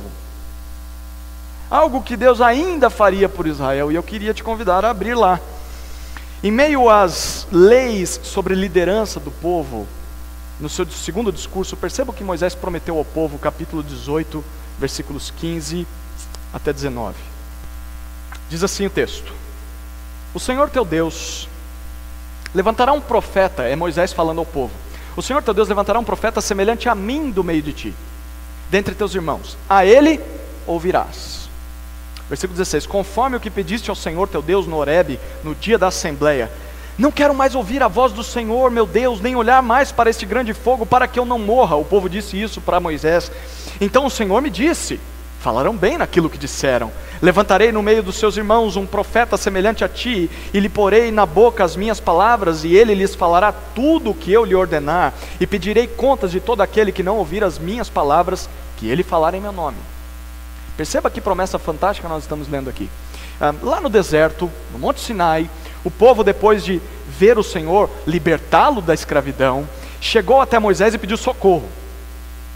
Algo 1.71 2.03
que 2.03 2.17
Deus 2.17 2.41
ainda 2.41 2.89
faria 2.89 3.29
por 3.29 3.47
Israel, 3.47 3.93
e 3.93 3.95
eu 3.95 4.03
queria 4.03 4.33
te 4.33 4.43
convidar 4.43 4.83
a 4.83 4.91
abrir 4.91 5.15
lá. 5.15 5.39
Em 6.43 6.51
meio 6.51 6.89
às 6.89 7.47
leis 7.53 8.19
sobre 8.23 8.55
liderança 8.55 9.21
do 9.21 9.31
povo, 9.31 9.87
no 10.59 10.71
seu 10.71 10.89
segundo 10.91 11.31
discurso, 11.31 11.77
perceba 11.77 12.13
o 12.13 12.15
que 12.15 12.25
Moisés 12.25 12.55
prometeu 12.55 12.97
ao 12.97 13.05
povo, 13.05 13.39
capítulo 13.39 13.83
18, 13.83 14.43
versículos 14.79 15.31
15 15.31 15.87
até 16.55 16.73
19. 16.73 17.17
Diz 18.49 18.63
assim 18.63 18.87
o 18.87 18.91
texto: 18.91 19.33
O 20.33 20.39
Senhor 20.39 20.71
teu 20.71 20.85
Deus 20.85 21.49
levantará 22.55 22.93
um 22.93 23.01
profeta, 23.01 23.65
é 23.65 23.75
Moisés 23.75 24.13
falando 24.13 24.39
ao 24.39 24.47
povo. 24.47 24.73
O 25.17 25.23
Senhor 25.23 25.43
teu 25.43 25.53
Deus 25.53 25.69
levantará 25.69 25.99
um 25.99 26.05
profeta 26.05 26.41
semelhante 26.41 26.89
a 26.89 26.95
mim 26.95 27.31
do 27.31 27.43
meio 27.43 27.61
de 27.61 27.73
ti, 27.73 27.95
dentre 28.71 28.95
teus 28.95 29.15
irmãos. 29.15 29.59
A 29.69 29.85
ele 29.85 30.21
ouvirás. 30.67 31.49
Versículo 32.29 32.57
16: 32.57 32.87
Conforme 32.87 33.37
o 33.37 33.41
que 33.41 33.51
pediste 33.51 33.91
ao 33.91 33.97
Senhor 33.97 34.29
teu 34.29 34.41
Deus 34.41 34.67
no 34.67 34.77
Horebe, 34.77 35.19
no 35.43 35.55
dia 35.55 35.77
da 35.77 35.89
assembleia, 35.89 36.51
não 36.97 37.11
quero 37.11 37.35
mais 37.35 37.57
ouvir 37.57 37.83
a 37.83 37.89
voz 37.89 38.13
do 38.13 38.23
Senhor, 38.23 38.71
meu 38.71 38.87
Deus, 38.87 39.21
nem 39.21 39.35
olhar 39.35 39.61
mais 39.61 39.91
para 39.91 40.09
este 40.09 40.25
grande 40.25 40.55
fogo, 40.55 40.87
para 40.87 41.09
que 41.09 41.19
eu 41.19 41.25
não 41.25 41.39
morra. 41.41 41.75
O 41.75 41.85
povo 41.85 42.09
disse 42.09 42.41
isso 42.41 42.61
para 42.61 42.79
Moisés. 42.79 43.31
Então 43.81 44.07
o 44.07 44.11
Senhor 44.11 44.41
me 44.41 44.51
disse: 44.51 45.01
Falarão 45.45 45.77
bem 45.77 45.99
naquilo 45.99 46.31
que 46.31 46.39
disseram. 46.39 46.91
Levantarei 47.21 47.71
no 47.71 47.83
meio 47.83 48.03
dos 48.03 48.17
seus 48.17 48.39
irmãos 48.39 48.77
um 48.77 48.87
profeta 48.87 49.37
semelhante 49.37 49.85
a 49.85 49.89
ti, 49.91 50.31
e 50.55 50.59
lhe 50.59 50.71
porei 50.71 51.11
na 51.11 51.27
boca 51.27 51.63
as 51.63 51.77
minhas 51.77 52.01
palavras, 52.01 52.65
e 52.65 52.75
ele 52.75 52.95
lhes 52.95 53.15
falará 53.15 53.53
tudo 53.53 54.09
o 54.09 54.15
que 54.15 54.33
eu 54.33 54.43
lhe 54.43 54.55
ordenar, 54.55 55.13
e 55.39 55.47
pedirei 55.47 55.87
contas 55.87 56.31
de 56.31 56.41
todo 56.41 56.63
aquele 56.63 56.91
que 56.91 57.03
não 57.03 57.19
ouvir 57.19 57.45
as 57.45 57.59
minhas 57.59 57.91
palavras, 57.91 58.49
que 58.79 58.89
ele 58.89 59.03
falar 59.03 59.35
em 59.35 59.41
meu 59.43 59.53
nome. 59.53 59.77
Perceba 60.79 61.11
que 61.11 61.21
promessa 61.21 61.59
fantástica 61.59 62.09
nós 62.09 62.23
estamos 62.23 62.49
lendo 62.49 62.71
aqui. 62.71 62.89
Ah, 63.39 63.53
lá 63.63 63.83
no 63.83 63.91
deserto, 63.91 64.51
no 64.73 64.79
Monte 64.79 65.01
Sinai, 65.01 65.51
o 65.85 65.91
povo, 65.91 66.25
depois 66.25 66.65
de 66.65 66.81
ver 67.07 67.37
o 67.37 67.43
Senhor 67.43 67.91
libertá-lo 68.07 68.81
da 68.81 68.95
escravidão, 68.95 69.69
chegou 70.01 70.41
até 70.41 70.59
Moisés 70.59 70.95
e 70.95 70.99
pediu 70.99 71.19
socorro 71.19 71.69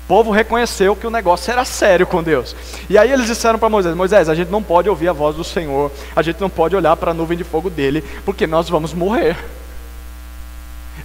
povo 0.08 0.30
reconheceu 0.30 0.96
que 0.96 1.06
o 1.06 1.10
negócio 1.10 1.52
era 1.52 1.66
sério 1.66 2.06
com 2.06 2.22
Deus. 2.22 2.56
E 2.88 2.96
aí 2.96 3.12
eles 3.12 3.26
disseram 3.26 3.58
para 3.58 3.68
Moisés: 3.68 3.94
Moisés, 3.94 4.28
a 4.30 4.34
gente 4.34 4.50
não 4.50 4.62
pode 4.62 4.88
ouvir 4.88 5.08
a 5.08 5.12
voz 5.12 5.36
do 5.36 5.44
Senhor, 5.44 5.92
a 6.16 6.22
gente 6.22 6.40
não 6.40 6.48
pode 6.48 6.74
olhar 6.74 6.96
para 6.96 7.10
a 7.10 7.14
nuvem 7.14 7.36
de 7.36 7.44
fogo 7.44 7.68
dele, 7.68 8.02
porque 8.24 8.46
nós 8.46 8.68
vamos 8.70 8.94
morrer. 8.94 9.36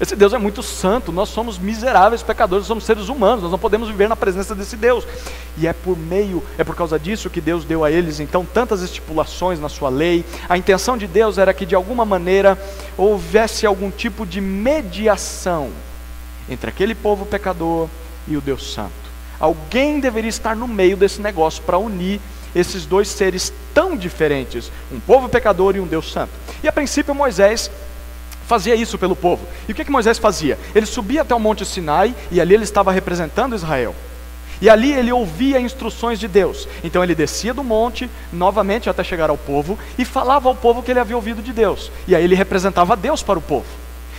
Esse 0.02 0.16
Deus 0.16 0.34
é 0.34 0.40
muito 0.40 0.64
santo, 0.64 1.12
nós 1.12 1.30
somos 1.30 1.60
miseráveis 1.60 2.24
pecadores, 2.24 2.66
somos 2.66 2.84
seres 2.84 3.10
humanos, 3.10 3.44
nós 3.44 3.52
não 3.52 3.60
podemos 3.60 3.90
viver 3.90 4.10
na 4.10 4.16
presença 4.16 4.56
desse 4.56 4.76
Deus. 4.76 5.06
E 5.56 5.68
é 5.68 5.74
por 5.74 5.96
meio, 5.96 6.42
é 6.58 6.64
por 6.64 6.76
causa 6.76 6.98
disso 6.98 7.30
que 7.30 7.40
Deus 7.40 7.64
deu 7.64 7.84
a 7.84 7.92
eles 7.92 8.20
então 8.20 8.44
tantas 8.44 8.82
estipulações 8.82 9.60
na 9.60 9.70
sua 9.70 9.90
lei. 9.90 10.26
A 10.50 10.58
intenção 10.58 10.98
de 10.98 11.06
Deus 11.06 11.38
era 11.38 11.54
que 11.54 11.66
de 11.66 11.76
alguma 11.76 12.06
maneira 12.06 12.58
houvesse 12.98 13.68
algum 13.68 13.92
tipo 13.92 14.26
de 14.26 14.42
mediação 14.42 15.70
entre 16.50 16.70
aquele 16.70 16.96
povo 16.96 17.26
pecador 17.26 17.88
e 18.28 18.38
o 18.38 18.42
Deus 18.42 18.74
Santo. 18.74 18.92
Alguém 19.40 20.00
deveria 20.00 20.30
estar 20.30 20.56
no 20.56 20.68
meio 20.68 20.96
desse 20.96 21.22
negócio 21.22 21.62
para 21.64 21.78
unir 21.78 22.20
esses 22.56 22.86
dois 22.86 23.08
seres 23.08 23.52
tão 23.74 23.98
diferentes, 23.98 24.72
um 24.92 25.00
povo 25.00 25.28
pecador 25.28 25.76
e 25.76 25.80
um 25.80 25.88
Deus 25.88 26.12
Santo. 26.12 26.32
E 26.64 26.68
a 26.68 26.72
princípio 26.72 27.16
Moisés 27.16 27.70
fazia 28.48 28.76
isso 28.76 28.98
pelo 28.98 29.16
povo. 29.16 29.46
E 29.68 29.72
o 29.72 29.76
que, 29.76 29.86
que 29.86 29.92
Moisés 29.92 30.18
fazia? 30.18 30.58
Ele 30.76 30.86
subia 30.86 31.24
até 31.24 31.34
o 31.34 31.40
Monte 31.40 31.66
Sinai 31.66 32.14
e 32.32 32.40
ali 32.40 32.54
ele 32.54 32.64
estava 32.64 32.92
representando 32.92 33.56
Israel. 33.56 33.96
E 34.62 34.70
ali 34.70 34.94
ele 34.94 35.12
ouvia 35.12 35.60
instruções 35.60 36.20
de 36.20 36.28
Deus. 36.28 36.68
Então 36.84 37.04
ele 37.04 37.16
descia 37.16 37.54
do 37.54 37.64
monte, 37.64 38.10
novamente 38.32 38.90
até 38.90 39.04
chegar 39.04 39.30
ao 39.30 39.38
povo, 39.38 39.78
e 39.98 40.06
falava 40.06 40.48
ao 40.48 40.56
povo 40.56 40.82
que 40.82 40.92
ele 40.92 41.02
havia 41.02 41.18
ouvido 41.18 41.42
de 41.42 41.52
Deus. 41.52 41.92
E 42.08 42.16
aí 42.16 42.24
ele 42.24 42.36
representava 42.36 42.96
Deus 42.96 43.22
para 43.22 43.40
o 43.40 43.42
povo. 43.42 43.66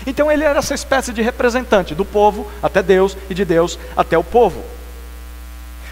Então 0.06 0.30
ele 0.30 0.44
era 0.44 0.58
essa 0.58 0.74
espécie 0.74 1.12
de 1.12 1.22
representante 1.22 1.94
do 1.94 2.04
povo 2.04 2.50
até 2.62 2.82
Deus 2.82 3.16
e 3.28 3.34
de 3.34 3.44
Deus 3.44 3.78
até 3.96 4.16
o 4.18 4.24
povo. 4.24 4.62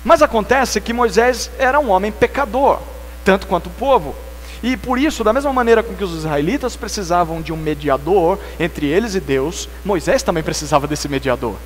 Mas 0.04 0.20
acontece 0.20 0.80
que 0.80 0.92
Moisés 0.92 1.50
era 1.58 1.78
um 1.78 1.90
homem 1.90 2.10
pecador, 2.10 2.80
tanto 3.24 3.46
quanto 3.46 3.68
o 3.68 3.70
povo. 3.70 4.14
E 4.62 4.76
por 4.76 4.98
isso, 4.98 5.24
da 5.24 5.32
mesma 5.32 5.52
maneira 5.52 5.82
com 5.82 5.94
que 5.94 6.04
os 6.04 6.14
israelitas 6.14 6.76
precisavam 6.76 7.42
de 7.42 7.52
um 7.52 7.56
mediador 7.56 8.38
entre 8.60 8.86
eles 8.86 9.14
e 9.14 9.20
Deus, 9.20 9.68
Moisés 9.84 10.22
também 10.22 10.42
precisava 10.42 10.86
desse 10.86 11.08
mediador. 11.08 11.56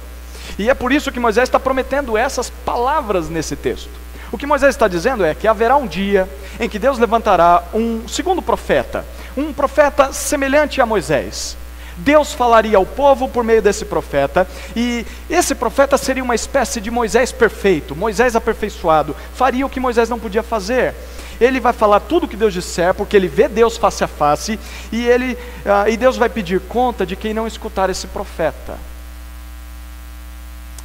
E 0.59 0.71
é 0.71 0.75
por 0.75 0.93
isso 0.93 1.13
que 1.13 1.21
Moisés 1.21 1.49
está 1.49 1.61
prometendo 1.61 2.17
essas 2.17 2.49
palavras 2.49 3.29
nesse 3.29 3.57
texto. 3.57 3.91
O 4.33 4.39
que 4.39 4.47
Moisés 4.47 4.75
está 4.75 4.89
dizendo 4.89 5.25
é 5.25 5.35
que 5.35 5.47
haverá 5.47 5.77
um 5.77 5.87
dia 5.87 6.29
em 6.59 6.69
que 6.69 6.79
Deus 6.79 6.99
levantará 6.99 7.65
um 7.75 8.09
segundo 8.09 8.41
profeta, 8.41 9.05
um 9.37 9.53
profeta 9.53 10.13
semelhante 10.13 10.81
a 10.81 10.87
Moisés. 10.87 11.57
Deus 11.97 12.33
falaria 12.33 12.77
ao 12.77 12.85
povo 12.85 13.29
por 13.29 13.43
meio 13.43 13.63
desse 13.63 13.85
profeta, 13.85 14.47
e 14.75 15.07
esse 15.31 15.55
profeta 15.55 15.97
seria 15.97 16.23
uma 16.23 16.35
espécie 16.35 16.81
de 16.81 16.91
Moisés 16.91 17.33
perfeito, 17.33 17.97
Moisés 17.97 18.37
aperfeiçoado, 18.37 19.17
faria 19.35 19.65
o 19.65 19.71
que 19.71 19.81
Moisés 19.81 20.09
não 20.09 20.19
podia 20.19 20.43
fazer. 20.43 20.95
Ele 21.41 21.61
vai 21.61 21.73
falar 21.73 22.01
tudo 22.01 22.25
o 22.25 22.29
que 22.29 22.37
Deus 22.37 22.53
disser, 22.53 22.95
porque 22.95 23.17
ele 23.17 23.29
vê 23.29 23.49
Deus 23.49 23.77
face 23.77 24.03
a 24.05 24.09
face, 24.09 24.59
e, 24.91 25.07
ele, 25.07 25.39
ah, 25.65 25.89
e 25.89 25.97
Deus 25.97 26.17
vai 26.17 26.29
pedir 26.29 26.61
conta 26.61 27.05
de 27.05 27.17
quem 27.17 27.35
não 27.35 27.47
escutar 27.47 27.91
esse 27.91 28.07
profeta. 28.07 28.79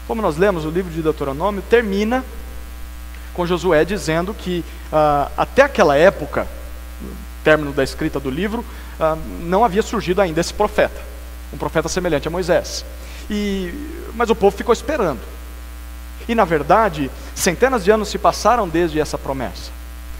Como 0.07 0.21
nós 0.21 0.37
lemos 0.37 0.65
o 0.65 0.69
livro 0.69 0.91
de 0.91 1.01
Deuteronômio, 1.01 1.63
termina 1.69 2.23
com 3.33 3.45
Josué 3.45 3.85
dizendo 3.85 4.33
que 4.33 4.63
ah, 4.91 5.29
até 5.37 5.63
aquela 5.63 5.97
época, 5.97 6.47
término 7.43 7.71
da 7.71 7.83
escrita 7.83 8.19
do 8.19 8.29
livro, 8.29 8.63
ah, 9.01 9.17
não 9.41 9.65
havia 9.65 9.81
surgido 9.81 10.21
ainda 10.21 10.39
esse 10.39 10.53
profeta, 10.53 11.01
um 11.51 11.57
profeta 11.57 11.89
semelhante 11.89 12.27
a 12.27 12.31
Moisés. 12.31 12.85
E, 13.29 13.73
mas 14.13 14.29
o 14.29 14.35
povo 14.35 14.55
ficou 14.55 14.71
esperando. 14.71 15.21
E 16.29 16.35
na 16.35 16.45
verdade, 16.45 17.09
centenas 17.33 17.83
de 17.83 17.91
anos 17.91 18.09
se 18.09 18.19
passaram 18.19 18.69
desde 18.69 18.99
essa 18.99 19.17
promessa. 19.17 19.71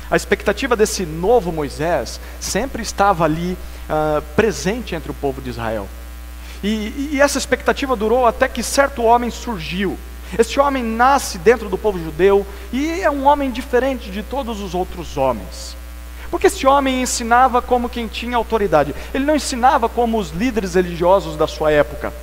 A 0.10 0.16
expectativa 0.16 0.76
desse 0.76 1.06
novo 1.06 1.52
Moisés 1.52 2.20
sempre 2.40 2.82
estava 2.82 3.24
ali 3.24 3.56
ah, 3.88 4.22
presente 4.36 4.96
entre 4.96 5.12
o 5.12 5.14
povo 5.14 5.42
de 5.42 5.52
Israel. 5.52 5.88
E, 6.64 7.12
e 7.14 7.22
essa 7.22 7.38
expectativa 7.38 7.96
durou 7.96 8.26
até 8.26 8.48
que 8.48 8.64
certo 8.64 9.04
homem 9.04 9.30
surgiu. 9.30 9.98
Este 10.38 10.60
homem 10.60 10.82
nasce 10.82 11.38
dentro 11.38 11.70
do 11.70 11.78
povo 11.78 12.00
judeu 12.00 12.46
e 12.72 13.02
é 13.02 13.12
um 13.12 13.26
homem 13.26 13.52
diferente 13.52 14.10
de 14.10 14.24
todos 14.24 14.60
os 14.60 14.74
outros 14.74 15.18
homens. 15.18 15.76
Porque 16.32 16.48
esse 16.48 16.66
homem 16.66 17.02
ensinava 17.02 17.62
como 17.62 17.90
quem 17.90 18.08
tinha 18.08 18.38
autoridade, 18.38 18.96
ele 19.14 19.26
não 19.26 19.36
ensinava 19.36 19.90
como 19.90 20.18
os 20.18 20.32
líderes 20.32 20.74
religiosos 20.74 21.36
da 21.36 21.46
sua 21.46 21.72
época. 21.72 22.14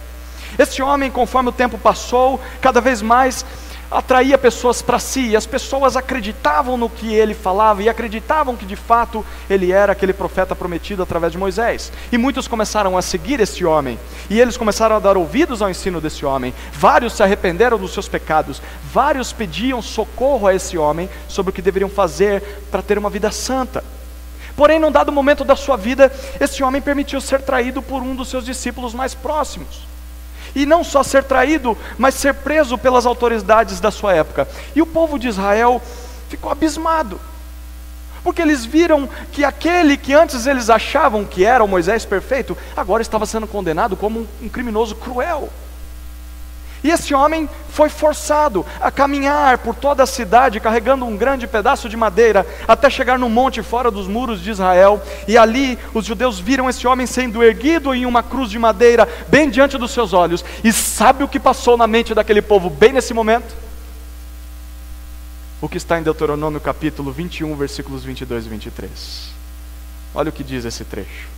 Este 0.59 0.83
homem, 0.83 1.11
conforme 1.11 1.51
o 1.51 1.53
tempo 1.53 1.77
passou, 1.77 2.41
cada 2.61 2.81
vez 2.81 3.03
mais 3.03 3.45
atraía 3.91 4.37
pessoas 4.37 4.83
para 4.83 4.99
si, 4.99 5.29
e 5.29 5.37
as 5.37 5.47
pessoas 5.47 5.97
acreditavam 5.97 6.77
no 6.77 6.91
que 6.91 7.15
ele 7.15 7.33
falava 7.33 7.83
e 7.83 7.89
acreditavam 7.89 8.55
que 8.55 8.67
de 8.67 8.77
fato 8.77 9.25
ele 9.49 9.73
era 9.73 9.93
aquele 9.93 10.13
profeta 10.13 10.55
prometido 10.55 11.03
através 11.03 11.33
de 11.33 11.39
Moisés. 11.39 11.91
E 12.13 12.19
muitos 12.19 12.47
começaram 12.47 12.99
a 12.99 13.03
seguir 13.03 13.41
esse 13.41 13.65
homem, 13.65 13.99
e 14.29 14.41
eles 14.41 14.57
começaram 14.57 14.97
a 14.97 15.01
dar 15.01 15.17
ouvidos 15.17 15.63
ao 15.63 15.71
ensino 15.71 16.01
desse 16.01 16.25
homem. 16.27 16.55
Vários 16.73 17.15
se 17.15 17.23
arrependeram 17.23 17.79
dos 17.79 17.93
seus 17.93 18.09
pecados, 18.09 18.61
vários 18.93 19.33
pediam 19.33 19.81
socorro 19.81 20.47
a 20.47 20.55
esse 20.55 20.77
homem 20.77 21.09
sobre 21.27 21.51
o 21.51 21.53
que 21.53 21.63
deveriam 21.63 21.89
fazer 21.89 22.43
para 22.71 22.83
ter 22.83 22.99
uma 22.99 23.11
vida 23.11 23.31
santa. 23.31 23.83
Porém, 24.59 24.81
num 24.81 24.91
dado 24.91 25.13
momento 25.13 25.45
da 25.45 25.55
sua 25.55 25.77
vida, 25.77 26.11
esse 26.41 26.65
homem 26.65 26.83
permitiu 26.83 27.21
ser 27.21 27.41
traído 27.43 27.81
por 27.81 28.03
um 28.03 28.17
dos 28.17 28.27
seus 28.27 28.45
discípulos 28.45 28.93
mais 28.93 29.15
próximos. 29.15 29.87
E 30.53 30.67
não 30.67 30.83
só 30.83 31.05
ser 31.05 31.23
traído, 31.23 31.79
mas 31.97 32.17
ser 32.17 32.35
preso 32.35 32.77
pelas 32.77 33.07
autoridades 33.07 33.79
da 33.79 33.93
sua 33.93 34.15
época. 34.15 34.49
E 34.75 34.83
o 34.83 34.87
povo 34.87 35.17
de 35.17 35.29
Israel 35.29 35.81
ficou 36.29 36.51
abismado. 36.51 37.21
Porque 38.25 38.43
eles 38.43 38.65
viram 38.65 39.09
que 39.31 39.45
aquele 39.45 39.97
que 39.97 40.13
antes 40.13 40.45
eles 40.45 40.69
achavam 40.69 41.25
que 41.25 41.45
era 41.45 41.63
o 41.63 41.69
Moisés 41.69 42.05
perfeito, 42.05 42.59
agora 42.77 43.01
estava 43.01 43.27
sendo 43.27 43.47
condenado 43.47 43.97
como 43.97 44.27
um 44.43 44.49
criminoso 44.49 44.97
cruel. 44.97 45.51
E 46.89 46.91
esse 46.91 47.13
homem 47.13 47.47
foi 47.69 47.91
forçado 47.91 48.65
a 48.81 48.91
caminhar 48.91 49.59
por 49.59 49.75
toda 49.75 50.03
a 50.03 50.07
cidade 50.07 50.59
carregando 50.59 51.05
um 51.05 51.19
grande 51.19 51.47
pedaço 51.47 51.87
de 51.87 51.99
madeira 51.99 52.47
até 52.67 52.89
chegar 52.89 53.19
no 53.19 53.29
monte 53.29 53.63
fora 53.63 53.91
dos 53.91 54.09
muros 54.09 54.41
de 54.41 54.51
Israel. 54.51 54.99
E 55.29 55.37
ali 55.37 55.79
os 55.93 56.07
judeus 56.07 56.41
viram 56.41 56.67
esse 56.67 56.87
homem 56.87 57.07
sendo 57.07 57.45
erguido 57.45 57.95
em 57.95 58.07
uma 58.07 58.23
cruz 58.23 58.49
de 58.49 58.59
madeira 58.59 59.07
bem 59.29 59.51
diante 59.51 59.77
dos 59.77 59.91
seus 59.91 60.15
olhos. 60.15 60.43
E 60.65 60.73
sabe 60.73 61.23
o 61.23 61.29
que 61.29 61.39
passou 61.39 61.77
na 61.77 61.87
mente 61.87 62.15
daquele 62.15 62.41
povo 62.41 62.71
bem 62.71 62.95
nesse 62.95 63.13
momento? 63.13 63.55
O 65.61 65.69
que 65.69 65.77
está 65.77 65.99
em 65.99 66.03
Deuteronômio 66.03 66.59
capítulo 66.59 67.13
21, 67.13 67.55
versículos 67.55 68.03
22 68.03 68.47
e 68.47 68.49
23. 68.49 69.29
Olha 70.15 70.31
o 70.31 70.33
que 70.33 70.43
diz 70.43 70.65
esse 70.65 70.87
trecho. 70.87 71.29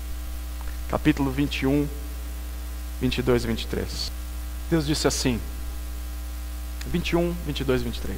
Capítulo 0.88 1.28
21, 1.28 1.88
22 3.00 3.42
e 3.42 3.46
23. 3.48 4.19
Deus 4.70 4.86
disse 4.86 5.06
assim, 5.08 5.40
21, 6.86 7.34
22, 7.44 7.82
23. 7.82 8.16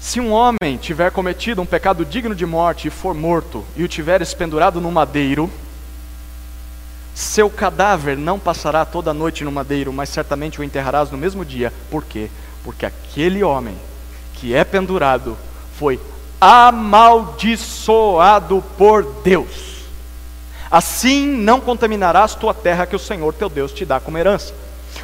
Se 0.00 0.18
um 0.18 0.32
homem 0.32 0.76
tiver 0.76 1.12
cometido 1.12 1.62
um 1.62 1.66
pecado 1.66 2.04
digno 2.04 2.34
de 2.34 2.44
morte 2.44 2.88
e 2.88 2.90
for 2.90 3.14
morto, 3.14 3.64
e 3.76 3.84
o 3.84 3.88
tiveres 3.88 4.34
pendurado 4.34 4.80
no 4.80 4.90
madeiro, 4.90 5.48
seu 7.14 7.48
cadáver 7.48 8.16
não 8.16 8.40
passará 8.40 8.84
toda 8.84 9.12
a 9.12 9.14
noite 9.14 9.44
no 9.44 9.52
madeiro, 9.52 9.92
mas 9.92 10.08
certamente 10.08 10.60
o 10.60 10.64
enterrarás 10.64 11.12
no 11.12 11.18
mesmo 11.18 11.44
dia. 11.44 11.72
Por 11.90 12.04
quê? 12.04 12.28
Porque 12.64 12.84
aquele 12.84 13.44
homem 13.44 13.76
que 14.34 14.52
é 14.52 14.64
pendurado 14.64 15.38
foi 15.78 16.00
amaldiçoado 16.40 18.64
por 18.76 19.04
Deus. 19.22 19.70
Assim 20.70 21.26
não 21.26 21.60
contaminarás 21.60 22.34
tua 22.34 22.54
terra 22.54 22.86
que 22.86 22.96
o 22.96 22.98
Senhor 22.98 23.32
teu 23.34 23.48
Deus 23.48 23.72
te 23.72 23.84
dá 23.84 24.00
como 24.00 24.18
herança. 24.18 24.52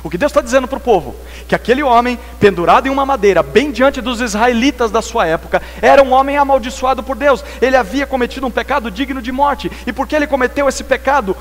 O 0.06 0.10
que 0.10 0.16
Deus 0.16 0.30
está 0.30 0.40
dizendo 0.40 0.68
para 0.68 0.78
o 0.78 0.80
povo? 0.80 1.16
Que 1.48 1.54
aquele 1.56 1.82
homem, 1.82 2.16
pendurado 2.38 2.86
em 2.86 2.90
uma 2.90 3.04
madeira, 3.04 3.42
bem 3.42 3.72
diante 3.72 4.00
dos 4.00 4.20
israelitas 4.20 4.88
da 4.88 5.02
sua 5.02 5.26
época, 5.26 5.60
era 5.82 6.00
um 6.00 6.12
homem 6.12 6.36
amaldiçoado 6.36 7.02
por 7.02 7.16
Deus. 7.16 7.44
Ele 7.60 7.76
havia 7.76 8.06
cometido 8.06 8.46
um 8.46 8.50
pecado 8.50 8.88
digno 8.88 9.20
de 9.20 9.32
morte. 9.32 9.68
E 9.84 9.92
porque 9.92 10.14
ele 10.14 10.28
cometeu 10.28 10.68
esse 10.68 10.84
pecado, 10.84 11.36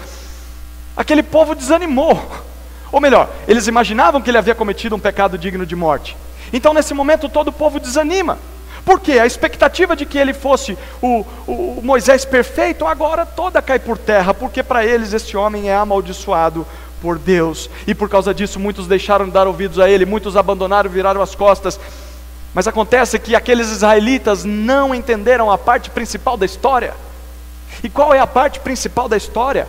aquele 0.97 1.21
povo 1.21 1.53
desanimou. 1.53 2.19
Ou 2.91 2.99
melhor, 2.99 3.29
eles 3.47 3.67
imaginavam 3.67 4.19
que 4.19 4.31
ele 4.31 4.39
havia 4.39 4.55
cometido 4.55 4.95
um 4.95 4.99
pecado 4.99 5.37
digno 5.37 5.63
de 5.63 5.75
morte. 5.75 6.17
Então, 6.51 6.73
nesse 6.73 6.95
momento, 6.95 7.29
todo 7.29 7.49
o 7.49 7.53
povo 7.53 7.79
desanima. 7.79 8.39
Por 8.83 8.99
quê? 8.99 9.19
A 9.19 9.27
expectativa 9.27 9.95
de 9.95 10.07
que 10.07 10.17
ele 10.17 10.33
fosse 10.33 10.75
o, 11.03 11.23
o 11.47 11.81
Moisés 11.83 12.25
perfeito 12.25 12.85
agora 12.87 13.27
toda 13.27 13.61
cai 13.61 13.77
por 13.77 13.97
terra, 13.97 14.33
porque 14.33 14.63
para 14.63 14.83
eles 14.83 15.13
este 15.13 15.37
homem 15.37 15.69
é 15.69 15.75
amaldiçoado 15.75 16.65
por 17.01 17.17
Deus, 17.19 17.69
e 17.85 17.93
por 17.93 18.09
causa 18.09 18.33
disso 18.33 18.59
muitos 18.59 18.87
deixaram 18.87 19.25
de 19.25 19.31
dar 19.31 19.47
ouvidos 19.47 19.79
a 19.79 19.89
Ele, 19.89 20.05
muitos 20.05 20.35
abandonaram, 20.35 20.89
viraram 20.89 21.21
as 21.21 21.35
costas. 21.35 21.79
Mas 22.53 22.67
acontece 22.67 23.19
que 23.19 23.35
aqueles 23.35 23.69
israelitas 23.69 24.43
não 24.45 24.95
entenderam 24.95 25.51
a 25.51 25.57
parte 25.57 25.89
principal 25.89 26.37
da 26.37 26.45
história. 26.45 26.93
E 27.83 27.89
qual 27.89 28.13
é 28.13 28.19
a 28.19 28.27
parte 28.27 28.59
principal 28.59 29.09
da 29.09 29.17
história? 29.17 29.67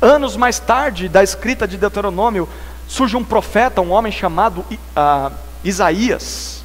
Anos 0.00 0.36
mais 0.36 0.58
tarde, 0.58 1.08
da 1.08 1.22
escrita 1.22 1.68
de 1.68 1.76
Deuteronômio, 1.76 2.48
surge 2.88 3.16
um 3.16 3.24
profeta, 3.24 3.80
um 3.80 3.92
homem 3.92 4.10
chamado 4.10 4.60
uh, 4.70 5.32
Isaías, 5.62 6.64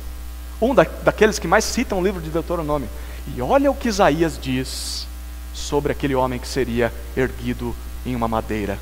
um 0.61 0.73
da, 0.73 0.85
daqueles 1.03 1.37
que 1.37 1.47
mais 1.47 1.63
citam 1.65 1.99
o 1.99 2.03
livro 2.03 2.21
de 2.21 2.29
Deuteronômio. 2.29 2.89
E 3.35 3.41
olha 3.41 3.69
o 3.69 3.75
que 3.75 3.87
Isaías 3.87 4.39
diz 4.41 5.07
sobre 5.53 5.91
aquele 5.91 6.15
homem 6.15 6.39
que 6.39 6.47
seria 6.47 6.91
erguido 7.15 7.75
em 8.05 8.15
uma 8.15 8.27
madeira. 8.27 8.79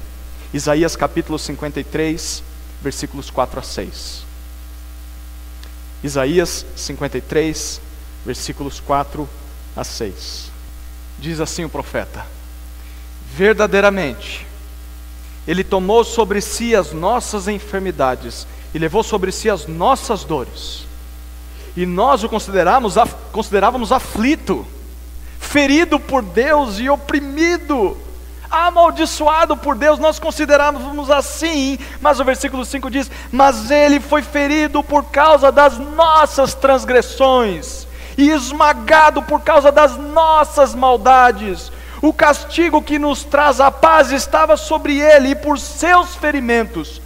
Isaías 0.53 0.95
capítulo 0.95 1.37
53, 1.37 2.41
versículos 2.81 3.29
4 3.29 3.59
a 3.59 3.63
6. 3.63 4.25
Isaías 6.03 6.65
53, 6.75 7.81
versículos 8.25 8.79
4 8.79 9.27
a 9.75 9.83
6. 9.83 10.51
Diz 11.19 11.41
assim 11.41 11.65
o 11.65 11.69
profeta: 11.69 12.25
Verdadeiramente, 13.35 14.47
Ele 15.45 15.65
tomou 15.65 16.05
sobre 16.05 16.39
si 16.39 16.73
as 16.73 16.93
nossas 16.93 17.49
enfermidades 17.49 18.47
e 18.73 18.79
levou 18.79 19.03
sobre 19.03 19.33
si 19.33 19.49
as 19.49 19.67
nossas 19.67 20.23
dores. 20.23 20.85
E 21.75 21.85
nós 21.85 22.23
o 22.23 22.29
considerávamos, 22.29 23.91
aflito, 23.91 24.65
ferido 25.39 25.99
por 25.99 26.23
Deus 26.23 26.79
e 26.79 26.89
oprimido 26.89 27.97
amaldiçoado 28.49 29.55
por 29.57 29.75
Deus, 29.75 29.99
nós 29.99 30.19
considerávamos 30.19 31.09
assim, 31.09 31.77
mas 32.01 32.19
o 32.19 32.25
versículo 32.25 32.65
5 32.65 32.89
diz: 32.89 33.09
Mas 33.31 33.69
ele 33.71 33.99
foi 33.99 34.21
ferido 34.21 34.83
por 34.83 35.05
causa 35.05 35.51
das 35.51 35.77
nossas 35.77 36.53
transgressões, 36.53 37.87
e 38.17 38.29
esmagado 38.29 39.21
por 39.23 39.41
causa 39.41 39.71
das 39.71 39.97
nossas 39.97 40.73
maldades. 40.73 41.71
O 42.01 42.13
castigo 42.13 42.81
que 42.81 42.99
nos 42.99 43.23
traz 43.23 43.59
a 43.59 43.71
paz 43.71 44.11
estava 44.11 44.55
sobre 44.55 44.99
ele, 44.99 45.29
e 45.29 45.35
por 45.35 45.57
seus 45.57 46.15
ferimentos 46.15 47.01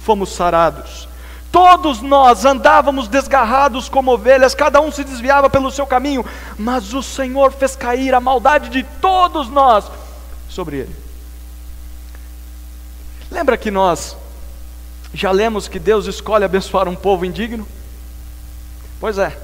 fomos 0.00 0.30
sarados. 0.30 1.08
Todos 1.52 2.00
nós 2.00 2.46
andávamos 2.46 3.08
desgarrados 3.08 3.86
como 3.86 4.12
ovelhas, 4.12 4.54
cada 4.54 4.80
um 4.80 4.90
se 4.90 5.04
desviava 5.04 5.50
pelo 5.50 5.70
seu 5.70 5.86
caminho, 5.86 6.24
mas 6.58 6.94
o 6.94 7.02
Senhor 7.02 7.52
fez 7.52 7.76
cair 7.76 8.14
a 8.14 8.20
maldade 8.20 8.70
de 8.70 8.82
todos 9.02 9.50
nós 9.50 9.84
sobre 10.52 10.76
ele. 10.76 10.94
Lembra 13.30 13.56
que 13.56 13.70
nós 13.70 14.16
já 15.14 15.30
lemos 15.30 15.66
que 15.66 15.78
Deus 15.78 16.06
escolhe 16.06 16.44
abençoar 16.44 16.86
um 16.88 16.94
povo 16.94 17.24
indigno? 17.24 17.66
Pois 19.00 19.18
é, 19.18 19.36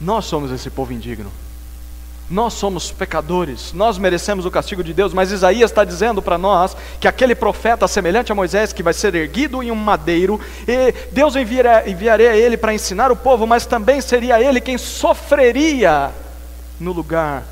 Nós 0.00 0.24
somos 0.24 0.50
esse 0.50 0.70
povo 0.70 0.92
indigno. 0.92 1.30
Nós 2.30 2.54
somos 2.54 2.92
pecadores, 2.92 3.72
nós 3.72 3.98
merecemos 3.98 4.46
o 4.46 4.50
castigo 4.50 4.84
de 4.84 4.94
Deus, 4.94 5.12
mas 5.12 5.32
Isaías 5.32 5.70
está 5.70 5.84
dizendo 5.84 6.22
para 6.22 6.38
nós 6.38 6.76
que 7.00 7.08
aquele 7.08 7.34
profeta 7.34 7.88
semelhante 7.88 8.30
a 8.30 8.36
Moisés, 8.36 8.72
que 8.72 8.84
vai 8.84 8.94
ser 8.94 9.14
erguido 9.16 9.62
em 9.62 9.70
um 9.70 9.74
madeiro, 9.74 10.40
e 10.66 10.92
Deus 11.10 11.34
enviaria, 11.34 11.90
enviaria 11.90 12.36
ele 12.36 12.56
para 12.56 12.72
ensinar 12.72 13.10
o 13.10 13.16
povo, 13.16 13.48
mas 13.48 13.66
também 13.66 14.00
seria 14.00 14.40
ele 14.40 14.60
quem 14.60 14.78
sofreria 14.78 16.12
no 16.78 16.92
lugar 16.92 17.44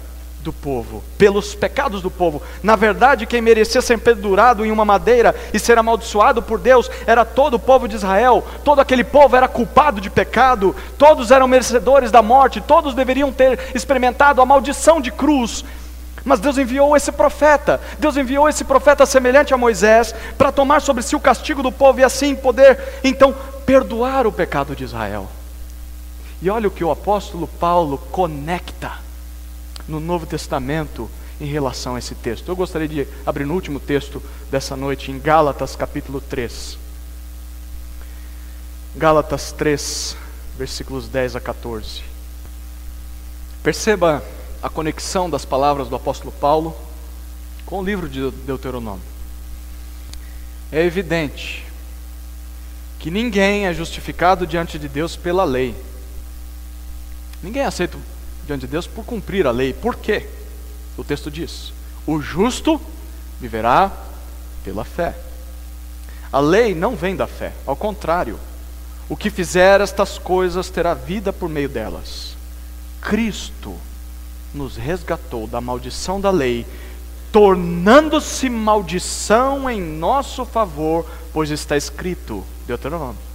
do 0.42 0.52
povo, 0.52 1.02
pelos 1.16 1.54
pecados 1.54 2.00
do 2.00 2.10
povo. 2.10 2.42
Na 2.62 2.76
verdade, 2.76 3.26
quem 3.26 3.40
merecia 3.40 3.82
ser 3.82 3.98
pendurado 3.98 4.64
em 4.64 4.70
uma 4.70 4.84
madeira 4.84 5.34
e 5.52 5.58
ser 5.58 5.78
amaldiçoado 5.78 6.42
por 6.42 6.58
Deus 6.58 6.90
era 7.06 7.24
todo 7.24 7.54
o 7.54 7.58
povo 7.58 7.88
de 7.88 7.96
Israel. 7.96 8.46
Todo 8.64 8.80
aquele 8.80 9.04
povo 9.04 9.36
era 9.36 9.48
culpado 9.48 10.00
de 10.00 10.10
pecado, 10.10 10.74
todos 10.96 11.30
eram 11.30 11.48
merecedores 11.48 12.10
da 12.10 12.22
morte, 12.22 12.60
todos 12.60 12.94
deveriam 12.94 13.32
ter 13.32 13.58
experimentado 13.74 14.40
a 14.40 14.46
maldição 14.46 15.00
de 15.00 15.10
cruz. 15.10 15.64
Mas 16.24 16.40
Deus 16.40 16.58
enviou 16.58 16.96
esse 16.96 17.10
profeta, 17.10 17.80
Deus 17.98 18.16
enviou 18.16 18.48
esse 18.48 18.64
profeta 18.64 19.06
semelhante 19.06 19.54
a 19.54 19.56
Moisés 19.56 20.14
para 20.36 20.52
tomar 20.52 20.80
sobre 20.82 21.02
si 21.02 21.16
o 21.16 21.20
castigo 21.20 21.62
do 21.62 21.72
povo 21.72 22.00
e 22.00 22.04
assim 22.04 22.34
poder 22.34 23.00
então 23.02 23.34
perdoar 23.64 24.26
o 24.26 24.32
pecado 24.32 24.76
de 24.76 24.84
Israel. 24.84 25.28
E 26.40 26.50
olha 26.50 26.68
o 26.68 26.70
que 26.70 26.84
o 26.84 26.90
apóstolo 26.90 27.48
Paulo 27.48 27.98
conecta 28.10 29.07
no 29.88 29.98
Novo 29.98 30.26
Testamento 30.26 31.10
em 31.40 31.46
relação 31.46 31.96
a 31.96 31.98
esse 31.98 32.14
texto. 32.14 32.48
Eu 32.48 32.56
gostaria 32.56 32.88
de 32.88 33.08
abrir 33.24 33.44
no 33.44 33.54
último 33.54 33.80
texto 33.80 34.22
dessa 34.50 34.76
noite, 34.76 35.10
em 35.10 35.18
Gálatas 35.18 35.74
capítulo 35.74 36.20
3. 36.20 36.78
Gálatas 38.96 39.52
3, 39.52 40.16
versículos 40.56 41.08
10 41.08 41.36
a 41.36 41.40
14. 41.40 42.02
Perceba 43.62 44.22
a 44.62 44.68
conexão 44.68 45.30
das 45.30 45.44
palavras 45.44 45.88
do 45.88 45.96
apóstolo 45.96 46.32
Paulo 46.32 46.76
com 47.64 47.80
o 47.80 47.84
livro 47.84 48.08
de 48.08 48.30
Deuteronômio. 48.30 49.02
É 50.70 50.82
evidente 50.82 51.64
que 52.98 53.10
ninguém 53.10 53.66
é 53.66 53.72
justificado 53.72 54.46
diante 54.46 54.78
de 54.78 54.88
Deus 54.88 55.16
pela 55.16 55.44
lei. 55.44 55.74
Ninguém 57.42 57.62
aceita 57.62 57.96
diante 58.48 58.62
de 58.62 58.66
Deus 58.66 58.86
por 58.86 59.04
cumprir 59.04 59.46
a 59.46 59.50
lei. 59.50 59.72
Por 59.72 59.94
quê? 59.96 60.26
O 60.96 61.04
texto 61.04 61.30
diz: 61.30 61.72
o 62.06 62.20
justo 62.20 62.80
viverá 63.40 63.92
pela 64.64 64.84
fé. 64.84 65.14
A 66.32 66.40
lei 66.40 66.74
não 66.74 66.96
vem 66.96 67.14
da 67.14 67.26
fé, 67.26 67.52
ao 67.66 67.76
contrário, 67.76 68.38
o 69.08 69.16
que 69.16 69.30
fizer 69.30 69.80
estas 69.80 70.18
coisas 70.18 70.68
terá 70.68 70.92
vida 70.92 71.32
por 71.32 71.48
meio 71.48 71.68
delas. 71.68 72.36
Cristo 73.00 73.76
nos 74.52 74.76
resgatou 74.76 75.46
da 75.46 75.60
maldição 75.60 76.20
da 76.20 76.30
lei, 76.30 76.66
tornando-se 77.30 78.50
maldição 78.50 79.70
em 79.70 79.80
nosso 79.80 80.44
favor, 80.44 81.06
pois 81.32 81.50
está 81.50 81.76
escrito, 81.76 82.44
Deuteronômio 82.66 83.28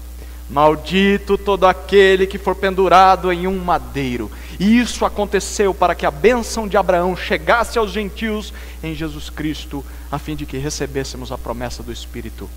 Maldito 0.49 1.37
todo 1.37 1.65
aquele 1.65 2.27
que 2.27 2.37
for 2.37 2.55
pendurado 2.55 3.31
em 3.31 3.47
um 3.47 3.57
madeiro. 3.57 4.29
E 4.59 4.79
isso 4.79 5.05
aconteceu 5.05 5.73
para 5.73 5.95
que 5.95 6.05
a 6.05 6.11
bênção 6.11 6.67
de 6.67 6.77
Abraão 6.77 7.15
chegasse 7.15 7.77
aos 7.77 7.91
gentios 7.91 8.53
em 8.83 8.93
Jesus 8.93 9.29
Cristo, 9.29 9.83
a 10.11 10.19
fim 10.19 10.35
de 10.35 10.45
que 10.45 10.57
recebêssemos 10.57 11.31
a 11.31 11.37
promessa 11.37 11.81
do 11.81 11.91
Espírito 11.91 12.49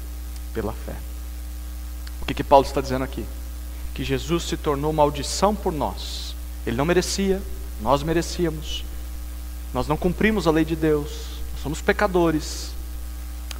pela 0.52 0.72
fé. 0.72 0.94
O 2.20 2.26
que, 2.26 2.34
que 2.34 2.44
Paulo 2.44 2.66
está 2.66 2.80
dizendo 2.80 3.04
aqui? 3.04 3.24
Que 3.94 4.04
Jesus 4.04 4.44
se 4.44 4.56
tornou 4.56 4.92
maldição 4.92 5.54
por 5.54 5.72
nós. 5.72 6.34
Ele 6.66 6.76
não 6.76 6.84
merecia, 6.84 7.40
nós 7.80 8.02
merecíamos. 8.02 8.84
Nós 9.72 9.86
não 9.86 9.96
cumprimos 9.96 10.46
a 10.46 10.50
lei 10.50 10.64
de 10.64 10.74
Deus, 10.74 11.10
nós 11.52 11.62
somos 11.62 11.80
pecadores. 11.80 12.72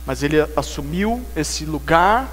Mas 0.04 0.22
ele 0.22 0.36
assumiu 0.56 1.24
esse 1.34 1.64
lugar 1.64 2.28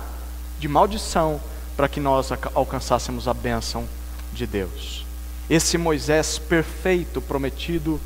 de 0.60 0.68
maldição 0.68 1.42
para 1.76 1.88
que 1.88 2.00
nós 2.00 2.30
alcançássemos 2.54 3.28
a 3.28 3.34
bênção 3.34 3.88
de 4.32 4.46
Deus. 4.46 5.03
Esse 5.50 5.78
Moisés 5.78 6.38
perfeito 6.38 7.22
prometido 7.22 8.00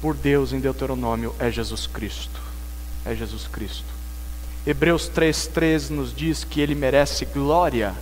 por 0.00 0.14
Deus 0.14 0.52
em 0.52 0.60
Deuteronômio 0.60 1.34
é 1.38 1.50
Jesus 1.50 1.86
Cristo. 1.86 2.40
É 3.04 3.14
Jesus 3.14 3.46
Cristo. 3.46 3.86
Hebreus 4.66 5.10
3,13 5.10 5.90
nos 5.90 6.14
diz 6.14 6.44
que 6.44 6.60
ele 6.60 6.74
merece 6.74 7.24
glória, 7.24 7.94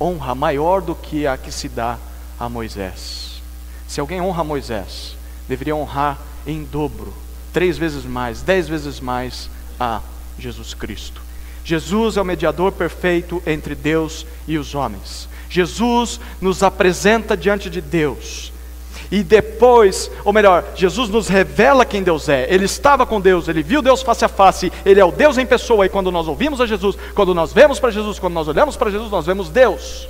honra 0.00 0.34
maior 0.34 0.80
do 0.80 0.94
que 0.94 1.26
a 1.26 1.36
que 1.36 1.52
se 1.52 1.68
dá 1.68 1.98
a 2.38 2.48
Moisés. 2.48 3.42
Se 3.86 4.00
alguém 4.00 4.20
honra 4.20 4.42
Moisés, 4.42 5.16
deveria 5.48 5.76
honrar 5.76 6.18
em 6.46 6.64
dobro, 6.64 7.12
três 7.52 7.76
vezes 7.76 8.04
mais, 8.04 8.40
dez 8.40 8.68
vezes 8.68 9.00
mais 9.00 9.50
a 9.78 10.00
Jesus 10.38 10.74
Cristo. 10.74 11.20
Jesus 11.64 12.16
é 12.16 12.22
o 12.22 12.24
mediador 12.24 12.72
perfeito 12.72 13.42
entre 13.46 13.74
Deus 13.74 14.24
e 14.46 14.56
os 14.56 14.74
homens. 14.74 15.28
Jesus 15.48 16.20
nos 16.40 16.62
apresenta 16.62 17.36
diante 17.36 17.70
de 17.70 17.80
Deus. 17.80 18.52
E 19.10 19.22
depois, 19.22 20.10
ou 20.24 20.32
melhor, 20.32 20.64
Jesus 20.74 21.08
nos 21.08 21.28
revela 21.28 21.84
quem 21.84 22.02
Deus 22.02 22.28
é. 22.28 22.46
Ele 22.52 22.64
estava 22.64 23.06
com 23.06 23.20
Deus, 23.20 23.46
ele 23.46 23.62
viu 23.62 23.80
Deus 23.80 24.02
face 24.02 24.24
a 24.24 24.28
face, 24.28 24.72
ele 24.84 25.00
é 25.00 25.04
o 25.04 25.12
Deus 25.12 25.38
em 25.38 25.46
pessoa. 25.46 25.86
E 25.86 25.88
quando 25.88 26.10
nós 26.10 26.26
ouvimos 26.26 26.60
a 26.60 26.66
Jesus, 26.66 26.96
quando 27.14 27.34
nós 27.34 27.52
vemos 27.52 27.78
para 27.78 27.90
Jesus, 27.90 28.18
quando 28.18 28.34
nós 28.34 28.48
olhamos 28.48 28.76
para 28.76 28.90
Jesus, 28.90 29.10
nós 29.10 29.26
vemos 29.26 29.48
Deus. 29.48 30.08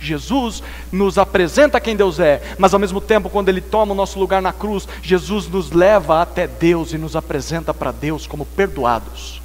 Jesus 0.00 0.62
nos 0.90 1.16
apresenta 1.16 1.80
quem 1.80 1.94
Deus 1.94 2.18
é, 2.18 2.42
mas 2.58 2.74
ao 2.74 2.80
mesmo 2.80 3.00
tempo, 3.00 3.30
quando 3.30 3.50
Ele 3.50 3.60
toma 3.60 3.92
o 3.92 3.96
nosso 3.96 4.18
lugar 4.18 4.42
na 4.42 4.52
cruz, 4.52 4.88
Jesus 5.00 5.46
nos 5.46 5.70
leva 5.70 6.20
até 6.20 6.46
Deus 6.46 6.92
e 6.92 6.98
nos 6.98 7.14
apresenta 7.14 7.72
para 7.72 7.92
Deus 7.92 8.26
como 8.26 8.44
perdoados 8.44 9.41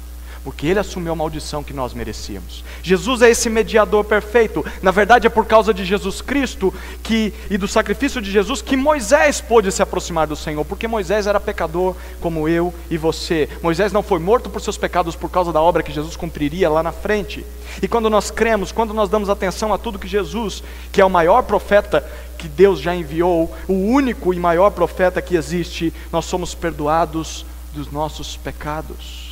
porque 0.48 0.66
ele 0.66 0.78
assumiu 0.78 1.12
a 1.12 1.14
maldição 1.14 1.62
que 1.62 1.74
nós 1.74 1.92
merecíamos. 1.92 2.64
Jesus 2.82 3.20
é 3.20 3.28
esse 3.28 3.50
mediador 3.50 4.02
perfeito. 4.02 4.64
Na 4.80 4.90
verdade, 4.90 5.26
é 5.26 5.30
por 5.30 5.44
causa 5.44 5.74
de 5.74 5.84
Jesus 5.84 6.22
Cristo 6.22 6.72
que 7.02 7.34
e 7.50 7.58
do 7.58 7.68
sacrifício 7.68 8.22
de 8.22 8.30
Jesus 8.30 8.62
que 8.62 8.74
Moisés 8.74 9.42
pôde 9.42 9.70
se 9.70 9.82
aproximar 9.82 10.26
do 10.26 10.34
Senhor, 10.34 10.64
porque 10.64 10.88
Moisés 10.88 11.26
era 11.26 11.38
pecador 11.38 11.94
como 12.22 12.48
eu 12.48 12.72
e 12.88 12.96
você. 12.96 13.46
Moisés 13.62 13.92
não 13.92 14.02
foi 14.02 14.18
morto 14.18 14.48
por 14.48 14.62
seus 14.62 14.78
pecados 14.78 15.14
por 15.14 15.30
causa 15.30 15.52
da 15.52 15.60
obra 15.60 15.82
que 15.82 15.92
Jesus 15.92 16.16
cumpriria 16.16 16.70
lá 16.70 16.82
na 16.82 16.92
frente. 16.92 17.44
E 17.82 17.86
quando 17.86 18.08
nós 18.08 18.30
cremos, 18.30 18.72
quando 18.72 18.94
nós 18.94 19.10
damos 19.10 19.28
atenção 19.28 19.74
a 19.74 19.76
tudo 19.76 19.98
que 19.98 20.08
Jesus, 20.08 20.62
que 20.90 21.02
é 21.02 21.04
o 21.04 21.10
maior 21.10 21.42
profeta 21.42 22.10
que 22.38 22.48
Deus 22.48 22.80
já 22.80 22.94
enviou, 22.94 23.54
o 23.68 23.74
único 23.74 24.32
e 24.32 24.38
maior 24.38 24.70
profeta 24.70 25.20
que 25.20 25.36
existe, 25.36 25.92
nós 26.10 26.24
somos 26.24 26.54
perdoados 26.54 27.44
dos 27.74 27.92
nossos 27.92 28.34
pecados 28.34 29.27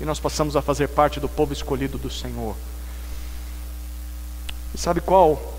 e 0.00 0.04
nós 0.04 0.18
passamos 0.18 0.56
a 0.56 0.62
fazer 0.62 0.88
parte 0.88 1.20
do 1.20 1.28
povo 1.28 1.52
escolhido 1.52 1.98
do 1.98 2.10
Senhor. 2.10 2.56
E 4.74 4.78
sabe 4.78 5.00
qual 5.00 5.56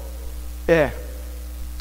é 0.68 0.92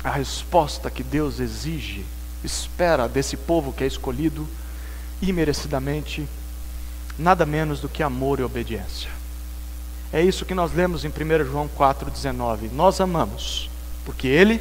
a 0.02 0.10
resposta 0.10 0.90
que 0.90 1.02
Deus 1.02 1.40
exige, 1.40 2.04
espera 2.44 3.08
desse 3.08 3.36
povo 3.36 3.72
que 3.72 3.82
é 3.82 3.86
escolhido 3.86 4.46
imerecidamente? 5.20 6.28
Nada 7.18 7.46
menos 7.46 7.80
do 7.80 7.88
que 7.88 8.02
amor 8.02 8.40
e 8.40 8.42
obediência. 8.42 9.10
É 10.12 10.22
isso 10.22 10.44
que 10.44 10.54
nós 10.54 10.72
lemos 10.72 11.04
em 11.04 11.08
1 11.08 11.44
João 11.44 11.68
4,19. 11.68 12.70
Nós 12.72 13.00
amamos, 13.00 13.68
porque 14.04 14.28
Ele 14.28 14.60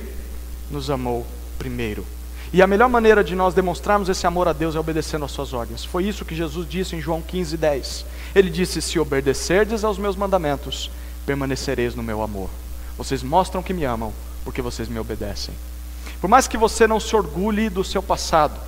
nos 0.72 0.90
amou 0.90 1.28
primeiro. 1.60 2.06
E 2.54 2.62
a 2.62 2.68
melhor 2.68 2.88
maneira 2.88 3.24
de 3.24 3.36
nós 3.36 3.56
demonstrarmos 3.56 4.10
esse 4.10 4.28
amor 4.28 4.48
a 4.48 4.54
Deus 4.54 4.76
é 4.76 4.80
obedecendo 4.80 5.26
às 5.26 5.32
suas 5.32 5.54
ordens. 5.54 5.84
Foi 5.84 6.06
isso 6.06 6.24
que 6.24 6.36
Jesus 6.36 6.70
disse 6.70 6.96
em 6.96 7.02
João 7.02 7.20
15, 7.20 7.58
10. 7.58 8.06
Ele 8.36 8.48
disse: 8.52 8.80
Se 8.80 9.00
obedecerdes 9.00 9.84
aos 9.84 9.98
meus 9.98 10.16
mandamentos, 10.16 10.92
permanecereis 11.26 11.96
no 11.96 12.04
meu 12.04 12.22
amor. 12.22 12.52
Vocês 12.96 13.24
mostram 13.24 13.64
que 13.64 13.74
me 13.74 13.84
amam, 13.84 14.14
porque 14.46 14.62
vocês 14.62 14.88
me 14.88 15.00
obedecem. 15.00 15.56
Por 16.22 16.30
mais 16.30 16.48
que 16.48 16.56
você 16.56 16.86
não 16.86 17.00
se 17.00 17.16
orgulhe 17.16 17.72
do 17.72 17.84
seu 17.84 18.04
passado, 18.04 18.60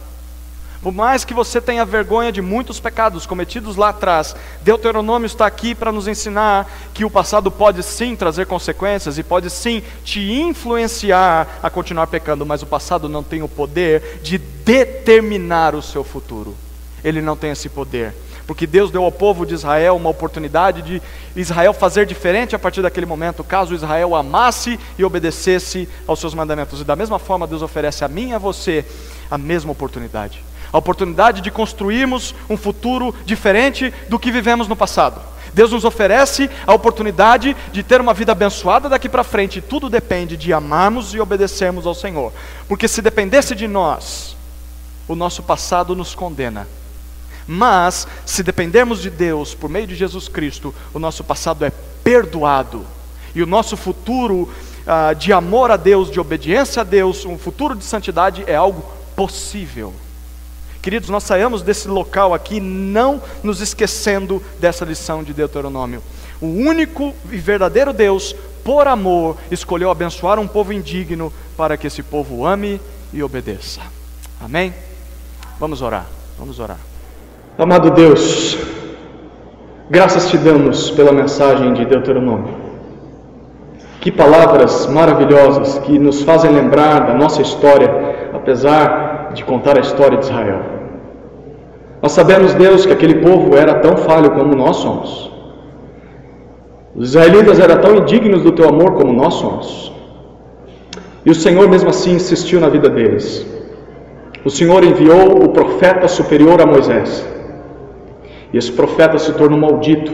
por 0.86 0.94
mais 0.94 1.26
que 1.26 1.34
você 1.34 1.60
tenha 1.60 1.84
vergonha 1.84 2.32
de 2.32 2.44
muitos 2.44 2.80
pecados 2.80 3.26
cometidos 3.26 3.76
lá 3.76 3.90
atrás, 3.90 4.36
Deuteronômio 4.62 5.26
está 5.26 5.48
aqui 5.48 5.74
para 5.74 5.92
nos 5.92 6.08
ensinar 6.08 6.72
que 6.94 7.04
o 7.04 7.10
passado 7.10 7.50
pode 7.50 7.82
sim 7.82 8.16
trazer 8.16 8.46
consequências 8.46 9.18
e 9.18 9.24
pode 9.24 9.50
sim 9.50 9.82
te 10.04 10.20
influenciar 10.32 11.58
a 11.64 11.72
continuar 11.72 12.06
pecando, 12.06 12.46
mas 12.46 12.62
o 12.62 12.68
passado 12.68 13.10
não 13.10 13.24
tem 13.24 13.42
o 13.42 13.48
poder 13.48 14.20
de 14.22 14.38
determinar 14.38 15.74
o 15.74 15.82
seu 15.82 16.04
futuro. 16.04 16.56
Ele 17.04 17.20
não 17.20 17.36
tem 17.36 17.50
esse 17.50 17.68
poder. 17.68 18.14
Porque 18.46 18.68
Deus 18.68 18.92
deu 18.92 19.04
ao 19.04 19.12
povo 19.12 19.44
de 19.44 19.56
Israel 19.56 19.96
uma 19.96 20.12
oportunidade 20.12 20.84
de 20.84 21.02
Israel 21.36 21.74
fazer 21.74 22.06
diferente 22.06 22.56
a 22.56 22.60
partir 22.60 22.84
daquele 22.84 23.08
momento, 23.08 23.44
caso 23.44 23.74
Israel 23.74 24.14
amasse 24.14 24.80
e 25.00 25.04
obedecesse 25.04 25.90
aos 26.06 26.20
seus 26.20 26.36
mandamentos. 26.36 26.80
E 26.80 26.84
da 26.84 26.96
mesma 26.96 27.18
forma, 27.18 27.48
Deus 27.48 27.64
oferece 27.64 28.06
a 28.06 28.08
mim 28.08 28.30
e 28.30 28.34
a 28.34 28.38
você 28.38 28.86
a 29.32 29.38
mesma 29.40 29.72
oportunidade 29.72 30.44
a 30.76 30.78
oportunidade 30.78 31.40
de 31.40 31.50
construirmos 31.50 32.36
um 32.50 32.58
futuro 32.58 33.16
diferente 33.24 33.94
do 34.10 34.20
que 34.20 34.30
vivemos 34.30 34.68
no 34.68 34.76
passado. 34.76 35.22
Deus 35.54 35.72
nos 35.72 35.86
oferece 35.86 36.50
a 36.68 36.74
oportunidade 36.74 37.56
de 37.72 37.82
ter 37.82 38.02
uma 38.02 38.14
vida 38.14 38.34
abençoada 38.34 38.90
daqui 38.90 39.08
para 39.08 39.24
frente. 39.24 39.62
Tudo 39.62 39.90
depende 39.90 40.36
de 40.36 40.52
amarmos 40.52 41.14
e 41.14 41.20
obedecermos 41.22 41.88
ao 41.88 41.96
Senhor. 41.96 42.34
Porque 42.68 42.90
se 42.90 43.02
dependesse 43.02 43.56
de 43.56 43.70
nós, 43.70 44.36
o 45.08 45.16
nosso 45.16 45.42
passado 45.44 45.96
nos 45.96 46.14
condena. 46.14 46.68
Mas, 47.48 48.06
se 48.26 48.44
dependermos 48.44 49.02
de 49.02 49.10
Deus 49.10 49.56
por 49.56 49.70
meio 49.70 49.88
de 49.88 49.96
Jesus 49.96 50.28
Cristo, 50.28 50.76
o 50.94 51.00
nosso 51.00 51.24
passado 51.24 51.64
é 51.64 51.72
perdoado. 52.04 52.86
E 53.34 53.42
o 53.42 53.48
nosso 53.48 53.78
futuro 53.78 54.54
ah, 54.86 55.14
de 55.14 55.32
amor 55.32 55.72
a 55.72 55.78
Deus, 55.78 56.12
de 56.12 56.20
obediência 56.20 56.82
a 56.82 56.84
Deus, 56.84 57.24
um 57.24 57.38
futuro 57.38 57.78
de 57.78 57.86
santidade 57.86 58.44
é 58.46 58.58
algo 58.58 58.84
possível. 59.16 59.94
Queridos, 60.86 61.10
nós 61.10 61.24
saímos 61.24 61.64
desse 61.64 61.88
local 61.88 62.32
aqui 62.32 62.60
não 62.60 63.20
nos 63.42 63.60
esquecendo 63.60 64.40
dessa 64.60 64.86
lição 64.86 65.24
de 65.24 65.34
Deuteronômio. 65.34 66.00
O 66.40 66.46
único 66.46 67.12
e 67.32 67.38
verdadeiro 67.38 67.92
Deus, 67.92 68.36
por 68.64 68.88
amor, 68.88 69.36
escolheu 69.50 69.90
abençoar 69.90 70.38
um 70.38 70.48
povo 70.48 70.72
indigno 70.72 71.34
para 71.58 71.76
que 71.76 71.88
esse 71.88 72.04
povo 72.04 72.46
ame 72.46 72.80
e 73.12 73.24
obedeça. 73.24 73.82
Amém? 74.40 74.76
Vamos 75.60 75.82
orar, 75.82 76.06
vamos 76.38 76.60
orar. 76.60 76.78
Amado 77.58 77.90
Deus, 77.90 78.56
graças 79.90 80.30
te 80.30 80.38
damos 80.38 80.92
pela 80.92 81.12
mensagem 81.12 81.74
de 81.74 81.84
Deuteronômio. 81.84 82.54
Que 84.02 84.12
palavras 84.12 84.86
maravilhosas 84.86 85.80
que 85.80 85.98
nos 85.98 86.22
fazem 86.22 86.52
lembrar 86.52 87.08
da 87.08 87.16
nossa 87.16 87.42
história, 87.42 87.90
apesar 88.36 89.32
de 89.34 89.44
contar 89.44 89.80
a 89.80 89.82
história 89.82 90.20
de 90.20 90.26
Israel. 90.26 90.75
Nós 92.06 92.12
sabemos, 92.12 92.54
Deus, 92.54 92.86
que 92.86 92.94
aquele 92.94 93.16
povo 93.16 93.58
era 93.58 93.80
tão 93.80 93.98
falho 93.98 94.30
como 94.30 94.56
nós 94.56 94.76
somos. 94.76 95.32
Os 96.96 97.10
israelitas 97.10 97.60
eram 97.60 97.82
tão 97.82 97.96
indignos 97.96 98.44
do 98.44 98.52
teu 98.52 98.70
amor 98.70 98.94
como 98.94 99.12
nós 99.12 99.34
somos. 99.34 99.92
E 101.26 101.32
o 101.32 101.34
Senhor, 101.34 101.68
mesmo 101.68 101.90
assim, 101.90 102.14
insistiu 102.14 102.60
na 102.60 102.70
vida 102.70 102.90
deles. 102.90 103.44
O 104.44 104.52
Senhor 104.52 104.84
enviou 104.84 105.46
o 105.46 105.50
profeta 105.50 106.08
superior 106.08 106.62
a 106.62 106.68
Moisés. 106.68 107.28
E 108.54 108.58
esse 108.60 108.72
profeta 108.72 109.18
se 109.18 109.34
tornou 109.34 109.58
maldito 109.58 110.12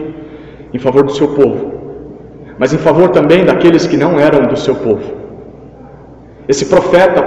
em 0.73 0.79
favor 0.79 1.03
do 1.03 1.11
seu 1.11 1.27
povo, 1.27 1.73
mas 2.57 2.71
em 2.71 2.77
favor 2.77 3.09
também 3.09 3.43
daqueles 3.43 3.85
que 3.85 3.97
não 3.97 4.17
eram 4.17 4.47
do 4.47 4.57
seu 4.57 4.75
povo. 4.75 5.11
Esse 6.47 6.67
profeta 6.67 7.21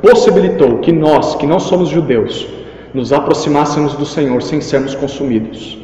possibilitou 0.00 0.78
que 0.78 0.92
nós, 0.92 1.34
que 1.34 1.46
não 1.46 1.60
somos 1.60 1.90
judeus, 1.90 2.57
nos 2.94 3.12
aproximássemos 3.12 3.94
do 3.94 4.04
Senhor 4.04 4.42
sem 4.42 4.60
sermos 4.60 4.94
consumidos. 4.94 5.78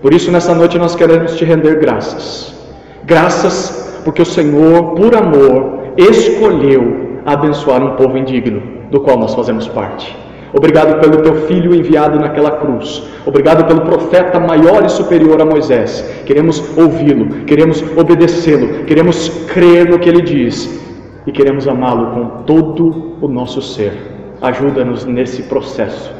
Por 0.00 0.14
isso, 0.14 0.30
nessa 0.30 0.54
noite, 0.54 0.78
nós 0.78 0.94
queremos 0.94 1.36
te 1.36 1.44
render 1.44 1.78
graças. 1.78 2.54
Graças 3.04 4.00
porque 4.04 4.22
o 4.22 4.26
Senhor, 4.26 4.94
por 4.94 5.14
amor, 5.14 5.92
escolheu 5.96 7.20
abençoar 7.26 7.82
um 7.82 7.96
povo 7.96 8.16
indigno, 8.16 8.62
do 8.90 9.00
qual 9.00 9.18
nós 9.18 9.34
fazemos 9.34 9.68
parte. 9.68 10.16
Obrigado 10.54 10.98
pelo 11.00 11.22
teu 11.22 11.46
filho 11.46 11.74
enviado 11.74 12.18
naquela 12.18 12.52
cruz. 12.52 13.04
Obrigado 13.24 13.64
pelo 13.66 13.82
profeta 13.82 14.40
maior 14.40 14.84
e 14.84 14.88
superior 14.88 15.40
a 15.40 15.44
Moisés. 15.44 16.02
Queremos 16.24 16.76
ouvi-lo, 16.76 17.44
queremos 17.44 17.84
obedecê-lo, 17.96 18.84
queremos 18.84 19.28
crer 19.52 19.88
no 19.88 19.98
que 19.98 20.08
ele 20.08 20.22
diz 20.22 20.80
e 21.26 21.30
queremos 21.30 21.68
amá-lo 21.68 22.06
com 22.12 22.42
todo 22.44 23.16
o 23.20 23.28
nosso 23.28 23.62
ser. 23.62 23.92
Ajuda-nos 24.40 25.04
nesse 25.04 25.42
processo 25.44 26.19